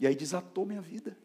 [0.00, 1.16] E aí desatou minha vida.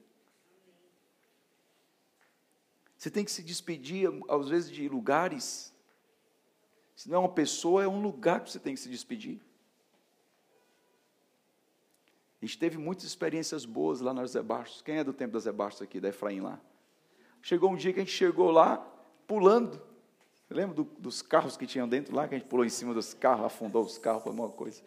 [2.96, 5.74] Você tem que se despedir, às vezes, de lugares.
[6.96, 9.42] Se não é uma pessoa, é um lugar que você tem que se despedir.
[12.42, 14.82] A gente teve muitas experiências boas lá nas Zé Bastos.
[14.82, 16.60] Quem é do tempo das Zé Bastos aqui, da Efraim lá?
[17.42, 18.78] Chegou um dia que a gente chegou lá
[19.26, 19.89] pulando.
[20.50, 23.14] Lembra do, dos carros que tinham dentro lá, que a gente pulou em cima dos
[23.14, 24.82] carros, afundou os carros, foi uma coisa.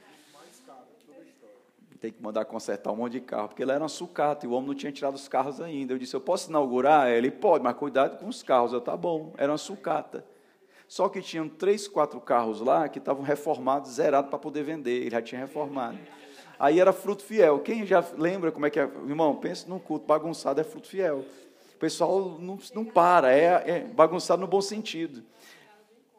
[2.00, 4.52] Tem que mandar consertar um monte de carro, porque lá era uma sucata e o
[4.52, 5.94] homem não tinha tirado os carros ainda.
[5.94, 7.08] Eu disse: Eu posso inaugurar?
[7.08, 8.72] Ele pode, mas cuidado com os carros.
[8.72, 10.26] Eu, tá bom, era uma sucata.
[10.88, 15.02] Só que tinham três, quatro carros lá que estavam reformados, zerados para poder vender.
[15.02, 15.96] Ele já tinha reformado.
[16.58, 17.60] Aí era fruto fiel.
[17.60, 18.82] Quem já lembra como é que é?
[18.82, 21.24] Irmão, pensa num culto bagunçado, é fruto fiel.
[21.74, 25.22] O pessoal não, não para, é, é bagunçado no bom sentido.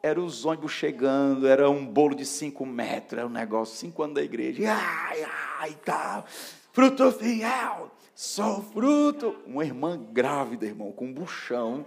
[0.04, 4.16] Era os ônibus chegando, era um bolo de cinco metros, era um negócio, cinco anos
[4.16, 4.62] da igreja.
[4.70, 5.26] Ai,
[5.58, 6.26] ai, tal.
[6.74, 9.34] Fruto fiel, sou fruto.
[9.46, 11.86] Uma irmã grávida, irmão, com um buchão,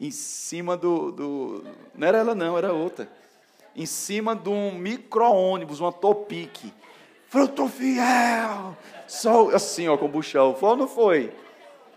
[0.00, 1.64] em cima do, do.
[1.94, 3.06] Não era ela, não, era outra.
[3.76, 6.72] Em cima de um micro-ônibus, uma topique
[7.28, 8.74] fruto fiel.
[9.06, 10.54] Só assim, ó, com o buchão.
[10.54, 11.30] Foi ou não foi?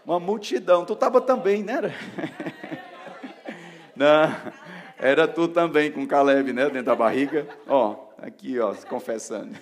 [0.05, 0.83] Uma multidão.
[0.83, 1.79] Tu estava também, né?
[3.95, 4.29] Não,
[4.97, 6.65] era tu também com Caleb, né?
[6.65, 7.47] Dentro da barriga.
[7.67, 9.55] Ó, aqui, ó, se confessando.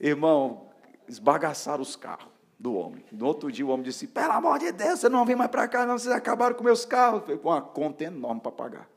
[0.00, 0.68] Irmão,
[1.08, 2.28] esbagaçaram os carros
[2.58, 3.04] do homem.
[3.10, 5.66] No outro dia o homem disse: Pelo amor de Deus, você não vem mais para
[5.66, 7.24] cá, não, vocês acabaram com meus carros.
[7.24, 8.88] Foi com uma conta enorme para pagar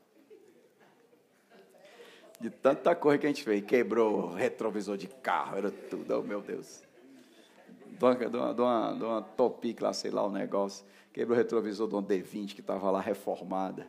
[2.42, 3.64] de tanta coisa que a gente fez.
[3.64, 6.82] Quebrou retrovisor de carro, era tudo, oh meu Deus.
[7.88, 10.84] De uma, de uma, de uma, de uma Topic lá, sei lá, o um negócio.
[11.12, 13.86] Quebrou o retrovisor de uma D20 que estava lá reformada.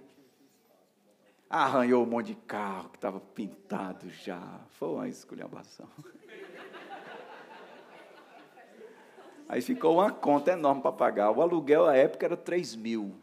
[1.56, 4.42] Arranhou um monte de carro que estava pintado já.
[4.72, 5.88] Foi uma esculhambação.
[9.48, 11.30] Aí ficou uma conta enorme para pagar.
[11.30, 13.14] O aluguel, à época, era 3 mil.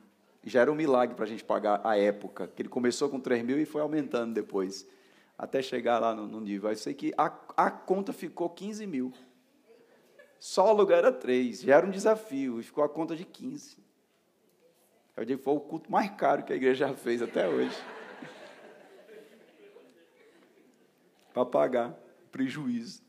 [0.44, 3.44] Já era um milagre para a gente pagar à época, que ele começou com 3
[3.44, 4.86] mil e foi aumentando depois
[5.36, 6.70] até chegar lá no, no nível.
[6.70, 9.12] Eu sei que a, a conta ficou 15 mil.
[10.38, 13.76] Só o aluguel era 3, já era um desafio, e ficou a conta de 15.
[15.16, 17.76] Eu digo, foi o culto mais caro que a igreja já fez até hoje.
[21.32, 21.98] Para pagar
[22.30, 23.02] prejuízo.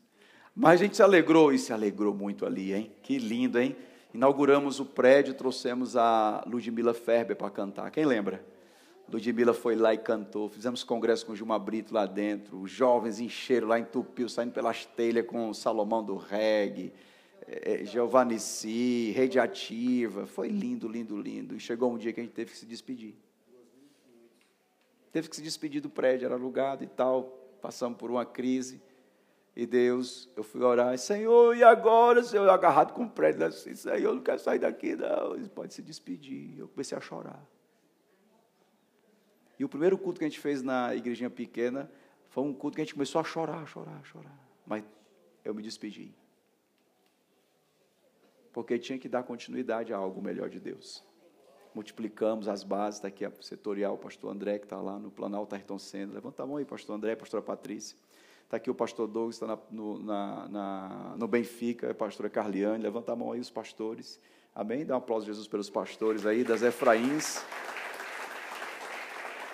[0.54, 2.92] Mas a gente se alegrou, e se alegrou muito ali, hein?
[3.02, 3.74] Que lindo, hein?
[4.12, 7.90] Inauguramos o prédio, trouxemos a Ludmila Ferber para cantar.
[7.90, 8.44] Quem lembra?
[9.12, 13.68] Ludmilla foi lá e cantou, fizemos congresso com Gilmar Brito lá dentro, os jovens encheram
[13.68, 16.92] lá, entupiu, saindo pelas telhas com Salomão do Reggae,
[17.46, 22.22] é, Giovanni Si, Rede Ativa, foi lindo, lindo, lindo, e chegou um dia que a
[22.22, 23.14] gente teve que se despedir.
[25.10, 28.82] Teve que se despedir do prédio, era alugado e tal, passamos por uma crise,
[29.54, 33.98] e Deus, eu fui orar, Senhor, e agora, Senhor, agarrado com o prédio, assim, Senhor,
[33.98, 37.42] eu não quero sair daqui, não, ele pode se despedir, eu comecei a chorar.
[39.58, 41.90] E o primeiro culto que a gente fez na igrejinha pequena
[42.30, 44.36] foi um culto que a gente começou a chorar, chorar, chorar.
[44.66, 44.82] Mas
[45.44, 46.12] eu me despedi.
[48.52, 51.04] Porque tinha que dar continuidade a algo melhor de Deus.
[51.74, 55.54] Multiplicamos as bases, está aqui a setorial, o pastor André, que está lá no Planalto
[55.54, 56.12] Ayrton Senna.
[56.12, 57.96] Levanta a mão aí, pastor André, pastora Patrícia.
[58.44, 62.82] Está aqui o pastor Douglas, está no, na, na, no Benfica, a pastora Carliane.
[62.82, 64.20] Levanta a mão aí, os pastores.
[64.54, 64.84] Amém?
[64.84, 67.42] Dá um aplauso, Jesus, pelos pastores aí, das Efraíns.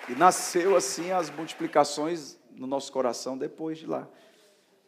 [0.09, 4.05] E nasceu assim as multiplicações no nosso coração depois de lá.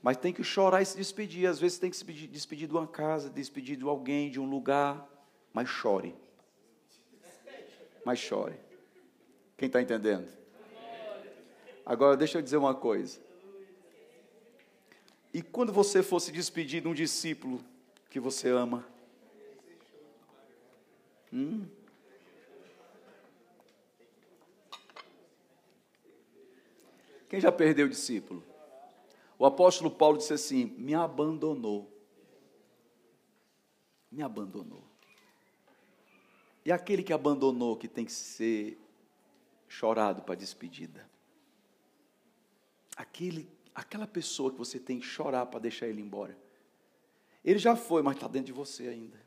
[0.01, 1.47] Mas tem que chorar e se despedir.
[1.47, 5.07] Às vezes tem que se despedir de uma casa, despedir de alguém, de um lugar.
[5.53, 6.13] Mas chore.
[8.05, 8.55] Mas chore.
[9.57, 10.27] Quem está entendendo?
[11.85, 13.19] Agora, deixa eu dizer uma coisa.
[15.33, 17.63] E quando você for se despedir de um discípulo
[18.09, 18.85] que você ama?
[21.31, 21.65] Hum?
[27.29, 28.43] Quem já perdeu o discípulo?
[29.39, 31.89] O apóstolo Paulo disse assim: me abandonou.
[34.11, 34.90] Me abandonou.
[36.63, 38.79] E aquele que abandonou que tem que ser
[39.67, 41.09] chorado para despedida?
[42.95, 46.37] Aquele, aquela pessoa que você tem que chorar para deixar ele embora.
[47.43, 49.19] Ele já foi, mas está dentro de você ainda.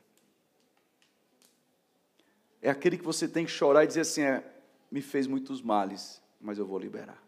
[2.61, 4.43] É aquele que você tem que chorar e dizer assim: é,
[4.89, 7.21] me fez muitos males, mas eu vou liberar.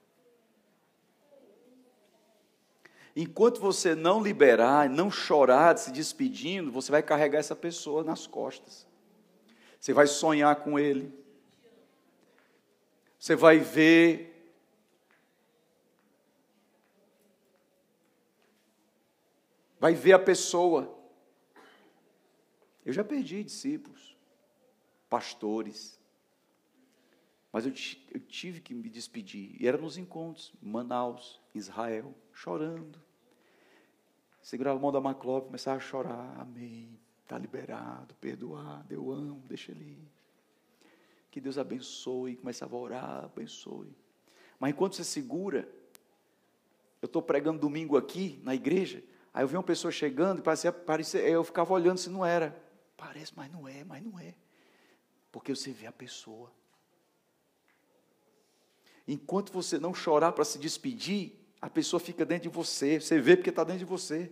[3.16, 8.88] Enquanto você não liberar, não chorar, se despedindo, você vai carregar essa pessoa nas costas.
[9.88, 11.18] Você vai sonhar com ele.
[13.18, 14.54] Você vai ver.
[19.80, 20.94] Vai ver a pessoa.
[22.86, 24.18] Eu já perdi discípulos,
[25.10, 25.98] pastores,
[27.50, 27.72] mas eu,
[28.14, 29.56] eu tive que me despedir.
[29.58, 33.02] E era nos encontros, Manaus, Israel, chorando
[34.42, 36.98] segurava a mão da Macló, começava a chorar, amém,
[37.28, 40.12] está liberado, perdoado, eu amo, deixa ele ir.
[41.30, 43.94] Que Deus abençoe, começava a orar, abençoe.
[44.58, 45.70] Mas enquanto você segura,
[47.02, 50.72] eu estou pregando domingo aqui na igreja, aí eu vi uma pessoa chegando e parecia,
[50.72, 52.58] parecia, eu ficava olhando se não era.
[52.96, 54.34] Parece, mas não é, mas não é.
[55.30, 56.50] Porque você vê a pessoa.
[59.06, 63.36] Enquanto você não chorar para se despedir, a pessoa fica dentro de você, você vê
[63.36, 64.32] porque está dentro de você.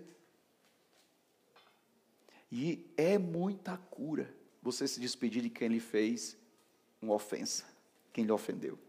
[2.58, 6.38] E é muita cura você se despedir de quem lhe fez
[7.02, 7.66] uma ofensa,
[8.14, 8.80] quem lhe ofendeu.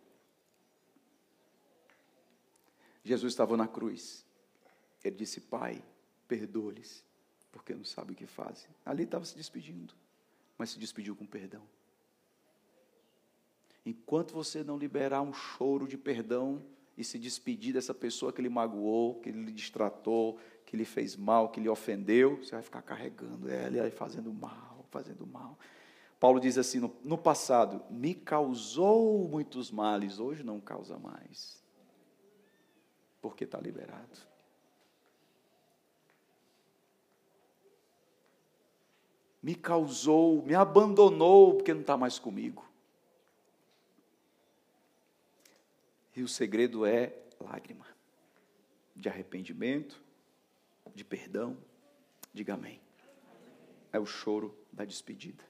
[3.03, 4.25] Jesus estava na cruz.
[5.03, 5.83] Ele disse: Pai,
[6.29, 7.05] perdoa-lhes,
[7.51, 8.71] porque não sabem o que fazem.
[8.85, 9.93] Ali estava se despedindo,
[10.57, 11.67] mas se despediu com perdão.
[13.85, 16.65] Enquanto você não liberar um choro de perdão,
[16.97, 20.39] e se despedir dessa pessoa que lhe magoou, que lhe distratou,
[20.77, 24.85] que lhe fez mal, que lhe ofendeu, você vai ficar carregando ela e fazendo mal,
[24.91, 25.59] fazendo mal.
[26.21, 31.63] Paulo diz assim: no, no passado, me causou muitos males, hoje não causa mais,
[33.23, 34.27] porque está liberado.
[39.43, 42.67] Me causou, me abandonou, porque não está mais comigo.
[46.17, 47.87] E o segredo é lágrima,
[48.95, 50.03] de arrependimento,
[50.97, 51.57] de perdão.
[52.33, 52.81] Diga amém.
[53.93, 55.45] É o choro da despedida.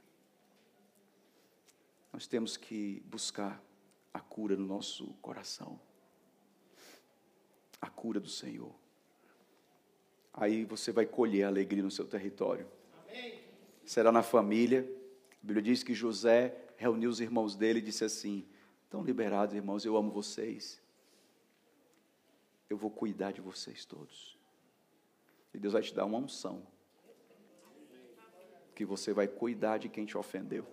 [2.12, 3.62] Nós temos que buscar
[4.12, 5.80] a cura no nosso coração,
[7.80, 8.74] a cura do Senhor.
[10.32, 12.66] Aí você vai colher a alegria no seu território.
[13.06, 13.40] Amém.
[13.84, 14.80] Será na família.
[15.42, 18.46] A Bíblia diz que José reuniu os irmãos dele e disse assim:
[18.84, 20.82] Estão liberados, irmãos, eu amo vocês.
[22.68, 24.35] Eu vou cuidar de vocês todos.
[25.56, 26.62] E Deus vai te dar uma unção.
[28.74, 30.66] Que você vai cuidar de quem te ofendeu.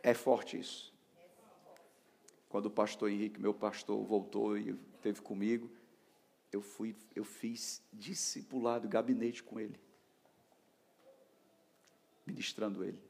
[0.00, 0.94] É forte isso.
[2.48, 5.68] Quando o pastor Henrique, meu pastor, voltou e esteve comigo,
[6.52, 9.80] eu fui, eu fiz discipulado, gabinete com ele,
[12.24, 13.02] ministrando ele.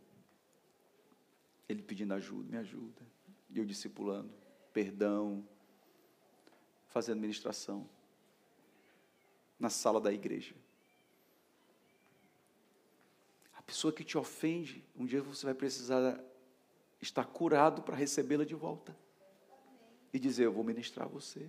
[1.69, 3.03] Ele pedindo ajuda, me ajuda.
[3.51, 4.33] E eu discipulando,
[4.73, 5.47] perdão,
[6.87, 7.87] fazendo ministração
[9.63, 10.55] na sala da igreja.
[13.55, 16.23] A pessoa que te ofende, um dia você vai precisar
[17.01, 18.95] estar curado para recebê-la de volta.
[20.13, 21.49] E dizer, eu vou ministrar você.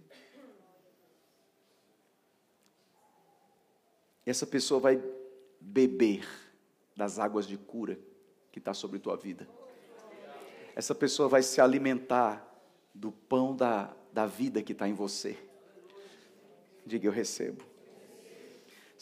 [4.25, 5.03] E essa pessoa vai
[5.59, 6.25] beber
[6.95, 7.99] das águas de cura
[8.51, 9.45] que está sobre tua vida
[10.75, 12.45] essa pessoa vai se alimentar
[12.93, 15.37] do pão da, da vida que está em você.
[16.85, 17.63] Diga, eu recebo.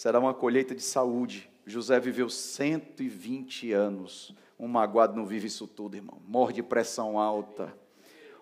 [0.01, 1.47] Será uma colheita de saúde.
[1.63, 4.33] José viveu 120 anos.
[4.59, 6.19] Um magoado não vive isso tudo, irmão.
[6.27, 7.71] Morre de pressão alta.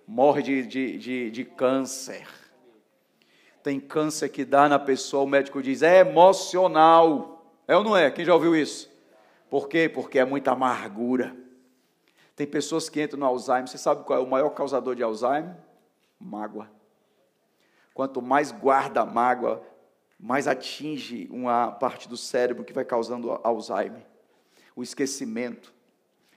[0.07, 2.25] Morre de, de, de, de câncer.
[3.61, 7.53] Tem câncer que dá na pessoa, o médico diz, é emocional.
[7.67, 8.09] É ou não é?
[8.09, 8.89] Quem já ouviu isso?
[9.49, 9.89] Por quê?
[9.89, 11.35] Porque é muita amargura
[12.37, 13.67] tem pessoas que entram no Alzheimer.
[13.67, 15.57] Você sabe qual é o maior causador de Alzheimer?
[16.17, 16.71] Mágoa.
[17.93, 19.61] Quanto mais guarda a mágoa,
[20.19, 24.05] mais atinge uma parte do cérebro que vai causando Alzheimer.
[24.75, 25.73] O esquecimento.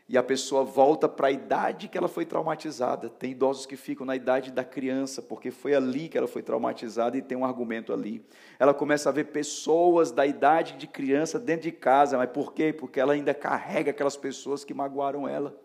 [0.09, 3.09] E a pessoa volta para a idade que ela foi traumatizada.
[3.09, 7.17] Tem idosos que ficam na idade da criança, porque foi ali que ela foi traumatizada
[7.17, 8.25] e tem um argumento ali.
[8.59, 12.73] Ela começa a ver pessoas da idade de criança dentro de casa, mas por quê?
[12.73, 15.59] Porque ela ainda carrega aquelas pessoas que magoaram ela.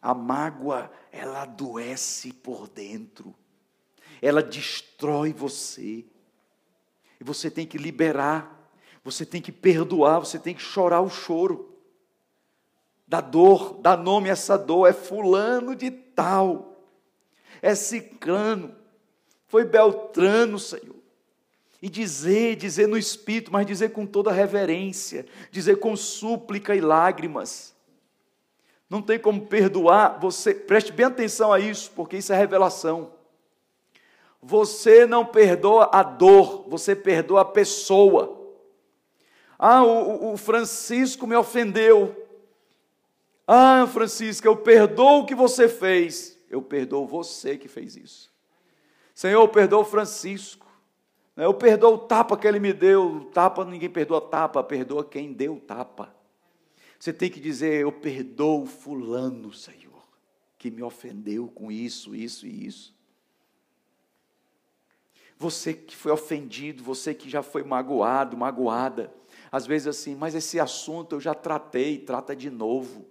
[0.00, 3.34] A mágoa, ela adoece por dentro.
[4.20, 6.04] Ela destrói você.
[7.20, 8.58] E você tem que liberar.
[9.02, 11.70] Você tem que perdoar, você tem que chorar o choro
[13.10, 16.80] da dor, dá nome a essa dor, é fulano de tal,
[17.60, 18.72] é ciclano,
[19.48, 20.94] foi Beltrano, Senhor.
[21.82, 27.74] E dizer, dizer no espírito, mas dizer com toda reverência, dizer com súplica e lágrimas.
[28.88, 33.10] Não tem como perdoar, você, preste bem atenção a isso, porque isso é revelação.
[34.42, 38.38] Você não perdoa a dor, você perdoa a pessoa.
[39.58, 42.16] Ah, o, o Francisco me ofendeu.
[43.46, 46.38] Ah, Francisco, eu perdoo o que você fez.
[46.48, 48.32] Eu perdoo você que fez isso.
[49.14, 50.66] Senhor, eu perdoo Francisco.
[51.36, 53.28] Eu perdoo o tapa que ele me deu.
[53.32, 56.14] Tapa, ninguém perdoa tapa, perdoa quem deu o tapa.
[56.98, 60.06] Você tem que dizer: Eu perdoo Fulano, Senhor,
[60.58, 62.94] que me ofendeu com isso, isso e isso.
[65.40, 69.10] Você que foi ofendido, você que já foi magoado, magoada.
[69.50, 73.06] Às vezes assim, mas esse assunto eu já tratei, trata de novo.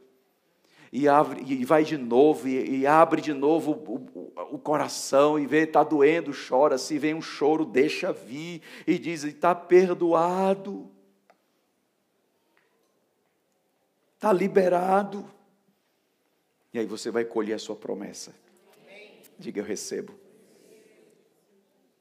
[0.93, 5.39] E, abre, e vai de novo, e, e abre de novo o, o, o coração,
[5.39, 6.77] e vê, está doendo, chora.
[6.77, 10.87] Se vem um choro, deixa vir, e diz: está perdoado,
[14.13, 15.25] está liberado.
[16.71, 18.35] E aí você vai colher a sua promessa.
[19.39, 20.28] Diga: Eu recebo.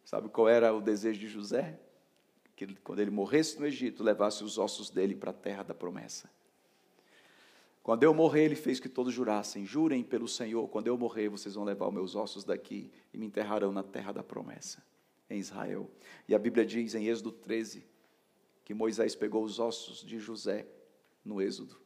[0.08, 1.78] Sabe qual era o desejo de José?
[2.56, 6.30] Que quando ele morresse no Egito, levasse os ossos dele para a terra da promessa.
[7.82, 11.56] Quando eu morrer, ele fez que todos jurassem: jurem pelo Senhor, quando eu morrer, vocês
[11.56, 14.82] vão levar os meus ossos daqui e me enterrarão na terra da promessa,
[15.28, 15.90] em Israel.
[16.26, 17.86] E a Bíblia diz em Êxodo 13
[18.64, 20.66] que Moisés pegou os ossos de José
[21.22, 21.78] no Êxodo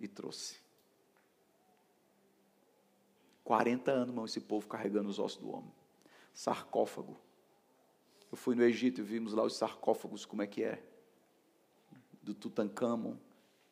[0.00, 0.56] e trouxe.
[3.44, 5.70] 40 anos, irmão, esse povo carregando os ossos do homem.
[6.32, 7.20] Sarcófago
[8.32, 10.82] eu fui no Egito e vimos lá os sarcófagos, como é que é.
[12.22, 13.18] Do Tutankhamon,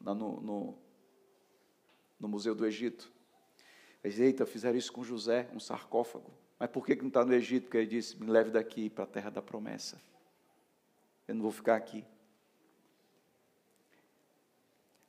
[0.04, 0.78] lá no, no,
[2.18, 3.10] no Museu do Egito.
[4.04, 6.30] Eles, eita, fizeram isso com José, um sarcófago.
[6.58, 7.64] Mas por que não está no Egito?
[7.64, 9.98] Porque ele disse: me leve daqui para a terra da promessa.
[11.26, 12.04] Eu não vou ficar aqui.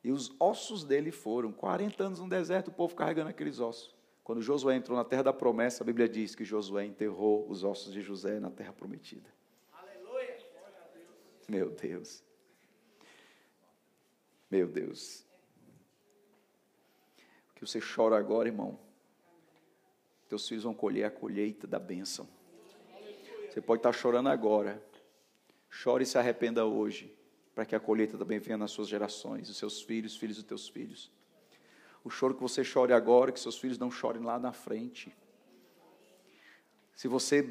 [0.01, 3.93] E os ossos dele foram 40 anos no deserto, o povo carregando aqueles ossos.
[4.23, 7.91] Quando Josué entrou na terra da promessa, a Bíblia diz que Josué enterrou os ossos
[7.91, 9.40] de José na terra prometida.
[11.47, 12.23] Meu Deus.
[14.49, 15.25] Meu Deus.
[17.49, 18.79] O que você chora agora, irmão?
[20.27, 22.27] Teus filhos vão colher a colheita da bênção.
[23.49, 24.81] Você pode estar chorando agora.
[25.69, 27.13] Chore e se arrependa hoje,
[27.55, 30.67] para que a colheita também venha nas suas gerações, os seus filhos, filhos dos teus
[30.67, 31.11] filhos.
[32.03, 35.15] O choro que você chore agora, que seus filhos não chorem lá na frente.
[36.95, 37.41] Se você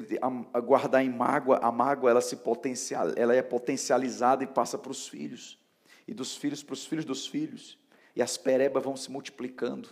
[0.63, 5.07] guardar em mágoa, a mágoa ela se potencial, ela é potencializada e passa para os
[5.07, 5.59] filhos,
[6.07, 7.77] e dos filhos para os filhos dos filhos,
[8.15, 9.89] e as perebas vão se multiplicando.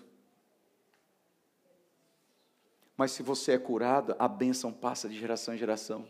[2.95, 6.05] Mas se você é curado, a bênção passa de geração em geração.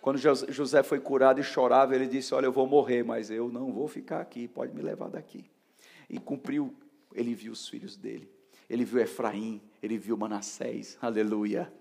[0.00, 3.72] Quando José foi curado e chorava, ele disse: Olha, eu vou morrer, mas eu não
[3.72, 5.48] vou ficar aqui, pode me levar daqui.
[6.08, 6.74] E cumpriu,
[7.14, 8.30] ele viu os filhos dele,
[8.68, 11.72] ele viu Efraim, ele viu Manassés, aleluia.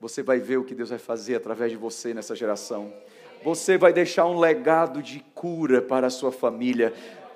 [0.00, 2.92] Você vai ver o que Deus vai fazer através de você nessa geração.
[3.42, 6.92] Você vai deixar um legado de cura para a sua família.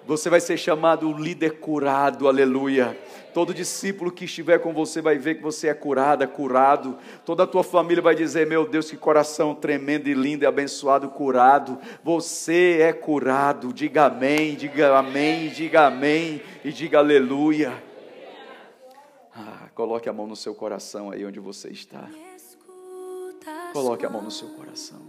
[0.07, 2.99] Você vai ser chamado líder curado, aleluia.
[3.33, 6.99] Todo discípulo que estiver com você vai ver que você é curada, curado.
[7.25, 11.09] Toda a tua família vai dizer: Meu Deus, que coração tremendo e lindo e abençoado,
[11.09, 11.79] curado.
[12.03, 13.73] Você é curado.
[13.73, 17.73] Diga amém, diga amém, diga amém e diga aleluia.
[19.35, 22.09] Ah, coloque a mão no seu coração aí onde você está.
[23.73, 25.01] Coloque a mão no seu coração.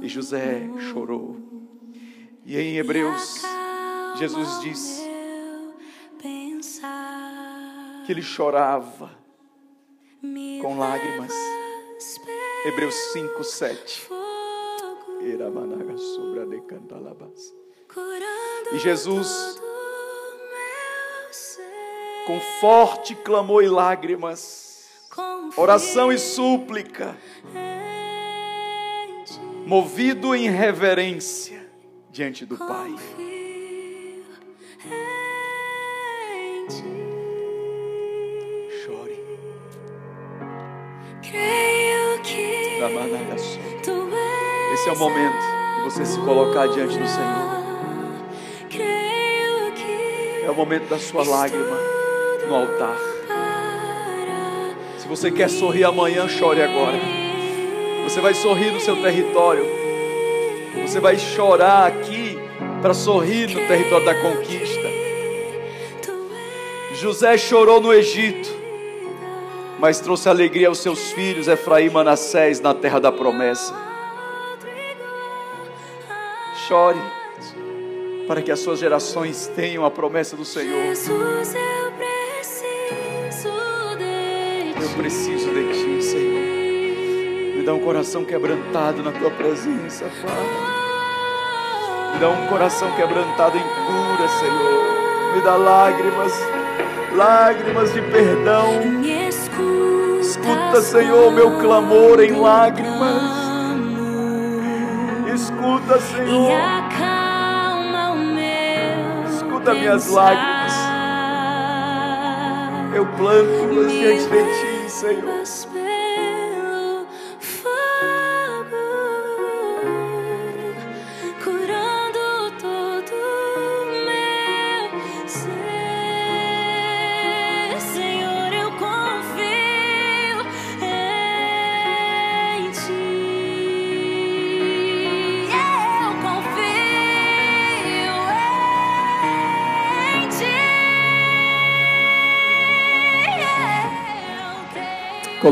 [0.00, 1.36] E José chorou.
[2.44, 3.42] E em Hebreus,
[4.16, 5.02] Jesus disse
[8.04, 9.10] que ele chorava
[10.60, 11.32] com lágrimas.
[12.64, 14.08] Hebreus 5, 7.
[18.72, 19.60] E Jesus,
[22.26, 24.71] com forte clamor e lágrimas,
[25.56, 27.16] oração e súplica,
[29.66, 31.68] movido em reverência
[32.10, 32.94] diante do Pai.
[38.84, 39.20] Chore.
[44.74, 45.36] Esse é o momento
[45.76, 47.52] de você se colocar diante do Senhor.
[50.44, 51.76] É o momento da sua lágrima
[52.48, 53.11] no altar
[55.14, 56.98] você quer sorrir amanhã, chore agora.
[58.04, 59.62] Você vai sorrir no seu território.
[60.80, 62.38] Você vai chorar aqui
[62.80, 64.88] para sorrir no território da conquista.
[66.94, 68.48] José chorou no Egito,
[69.78, 73.74] mas trouxe alegria aos seus filhos, Efraim e Manassés, na terra da promessa.
[76.66, 77.00] Chore,
[78.26, 80.86] para que as suas gerações tenham a promessa do Senhor.
[80.86, 82.11] Jesus, eu
[84.92, 87.56] preciso de ti, Senhor.
[87.56, 90.72] Me dá um coração quebrantado na tua presença, Pai.
[92.12, 95.34] Me dá um coração quebrantado em cura, Senhor.
[95.34, 96.32] Me dá lágrimas,
[97.14, 98.66] lágrimas de perdão.
[100.20, 103.22] Escuta, Senhor, meu clamor em lágrimas.
[105.34, 106.50] Escuta, Senhor.
[109.30, 110.72] Escuta minhas lágrimas.
[112.94, 114.71] Eu planto-as diante de ti,
[115.02, 115.91] Senhor.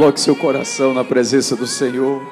[0.01, 2.23] Coloque seu coração na presença do Senhor.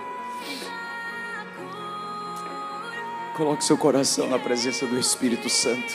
[3.36, 5.92] Coloque seu coração na presença do Espírito Santo.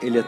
[0.00, 0.22] Ele é